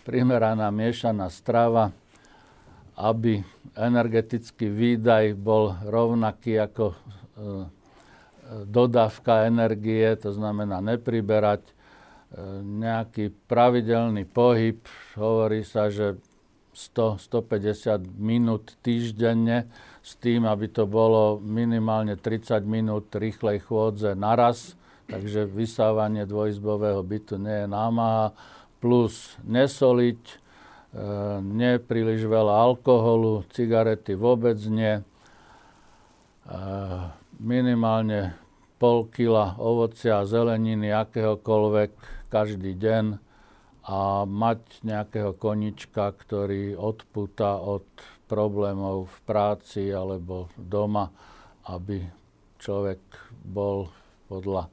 primeraná 0.05 0.69
miešaná 0.69 1.33
strava, 1.33 1.89
aby 2.93 3.41
energetický 3.73 4.69
výdaj 4.69 5.33
bol 5.33 5.81
rovnaký 5.81 6.61
ako 6.61 6.93
e, 6.93 6.97
dodávka 8.69 9.49
energie, 9.49 10.05
to 10.21 10.29
znamená 10.29 10.77
nepriberať, 10.77 11.65
e, 11.65 11.73
nejaký 12.61 13.33
pravidelný 13.49 14.29
pohyb, 14.29 14.77
hovorí 15.17 15.65
sa, 15.65 15.89
že 15.89 16.21
100-150 16.77 18.05
minút 18.21 18.77
týždenne, 18.85 19.65
s 20.07 20.15
tým, 20.23 20.47
aby 20.47 20.71
to 20.71 20.87
bolo 20.87 21.35
minimálne 21.43 22.15
30 22.15 22.63
minút 22.63 23.11
rýchlej 23.11 23.59
chôdze 23.67 24.15
naraz, 24.15 24.79
takže 25.11 25.43
vysávanie 25.43 26.23
dvojizbového 26.23 27.03
bytu 27.03 27.35
nie 27.35 27.63
je 27.63 27.67
námaha, 27.67 28.31
plus 28.79 29.35
nesoliť, 29.43 30.21
e, 30.23 30.35
nie 31.43 31.75
príliš 31.83 32.23
veľa 32.23 32.55
alkoholu, 32.71 33.43
cigarety 33.51 34.15
vôbec 34.15 34.55
nie, 34.71 34.95
e, 34.95 35.03
minimálne 37.35 38.31
pol 38.79 39.11
kila 39.11 39.59
ovocia 39.59 40.23
a 40.23 40.29
zeleniny 40.29 40.87
akéhokoľvek 40.87 41.91
každý 42.31 42.79
deň 42.79 43.19
a 43.91 44.23
mať 44.23 44.87
nejakého 44.87 45.35
konička, 45.35 46.15
ktorý 46.15 46.79
odpúta 46.79 47.59
od 47.59 47.83
problémov 48.28 49.07
v 49.07 49.17
práci 49.23 49.89
alebo 49.89 50.51
doma, 50.59 51.09
aby 51.67 52.03
človek 52.59 52.99
bol 53.43 53.88
podľa 54.28 54.67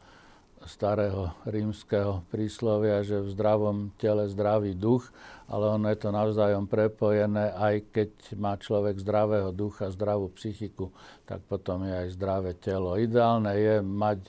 starého 0.65 1.37
rímskeho 1.45 2.25
príslovia, 2.33 3.05
že 3.05 3.21
v 3.21 3.33
zdravom 3.37 3.93
tele 4.01 4.25
zdravý 4.33 4.73
duch, 4.73 5.05
ale 5.45 5.77
ono 5.77 5.93
je 5.93 5.99
to 6.01 6.09
navzájom 6.09 6.65
prepojené, 6.65 7.53
aj 7.53 7.75
keď 7.93 8.11
má 8.41 8.57
človek 8.57 8.97
zdravého 8.97 9.53
ducha, 9.53 9.93
zdravú 9.93 10.33
psychiku, 10.41 10.89
tak 11.29 11.45
potom 11.45 11.85
je 11.85 11.93
aj 11.93 12.09
zdravé 12.17 12.57
telo. 12.57 12.97
Ideálne 12.97 13.53
je 13.55 13.77
mať 13.85 14.21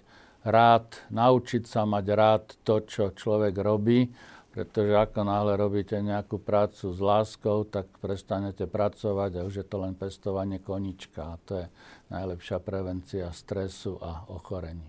rád, 0.43 0.99
naučiť 1.09 1.63
sa 1.65 1.87
mať 1.87 2.05
rád 2.13 2.45
to, 2.67 2.83
čo 2.83 3.15
človek 3.15 3.55
robí, 3.55 4.11
pretože 4.55 4.95
ako 4.95 5.27
náhle 5.27 5.59
robíte 5.59 5.99
nejakú 5.99 6.39
prácu 6.39 6.95
s 6.95 6.99
láskou, 7.03 7.67
tak 7.67 7.91
prestanete 7.99 8.63
pracovať 8.63 9.43
a 9.43 9.45
už 9.45 9.59
je 9.59 9.65
to 9.67 9.83
len 9.83 9.91
pestovanie 9.91 10.63
konička. 10.63 11.35
A 11.35 11.39
to 11.43 11.51
je 11.59 11.65
najlepšia 12.07 12.63
prevencia 12.63 13.27
stresu 13.35 13.99
a 13.99 14.23
ochorení. 14.31 14.87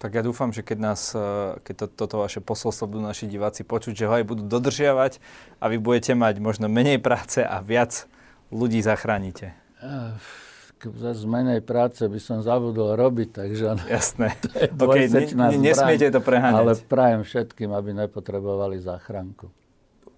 Tak 0.00 0.16
ja 0.16 0.24
dúfam, 0.24 0.48
že 0.48 0.64
keď, 0.64 0.78
nás, 0.80 1.12
e, 1.12 1.60
keď 1.60 1.74
to, 1.84 1.86
toto 1.92 2.24
vaše 2.24 2.40
posolstvo 2.40 2.88
budú 2.88 3.04
naši 3.04 3.28
diváci 3.28 3.68
počuť, 3.68 3.92
že 3.92 4.08
ho 4.08 4.16
aj 4.16 4.24
budú 4.24 4.42
dodržiavať 4.48 5.20
a 5.60 5.68
vy 5.68 5.76
budete 5.76 6.16
mať 6.16 6.40
možno 6.40 6.66
menej 6.66 6.98
práce 7.04 7.44
a 7.44 7.60
viac 7.60 8.08
ľudí 8.48 8.80
zachránite. 8.80 9.52
Uh 9.84 10.43
z 10.92 11.24
menej 11.24 11.64
práce 11.64 12.04
by 12.04 12.20
som 12.20 12.44
zabudol 12.44 12.98
robiť, 12.98 13.28
takže 13.44 13.64
Jasné. 13.88 14.36
to 14.44 14.48
je 14.52 14.68
okay, 14.74 15.06
ne, 15.08 15.56
nesmiete 15.56 16.10
to 16.10 16.20
preháňať. 16.20 16.60
Ale 16.60 16.72
prajem 16.84 17.22
všetkým, 17.24 17.70
aby 17.72 17.94
nepotrebovali 17.94 18.76
záchranku. 18.82 19.48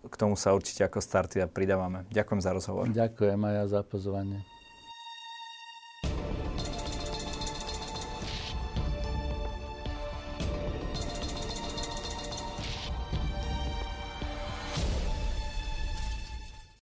K 0.07 0.15
tomu 0.15 0.39
sa 0.39 0.55
určite 0.55 0.87
ako 0.87 1.03
starty 1.03 1.43
pridávame. 1.51 2.07
Ďakujem 2.15 2.41
za 2.41 2.51
rozhovor. 2.55 2.85
Ďakujem 2.91 3.41
aj 3.43 3.55
ja 3.55 3.65
za 3.67 3.81
pozvanie. 3.83 4.56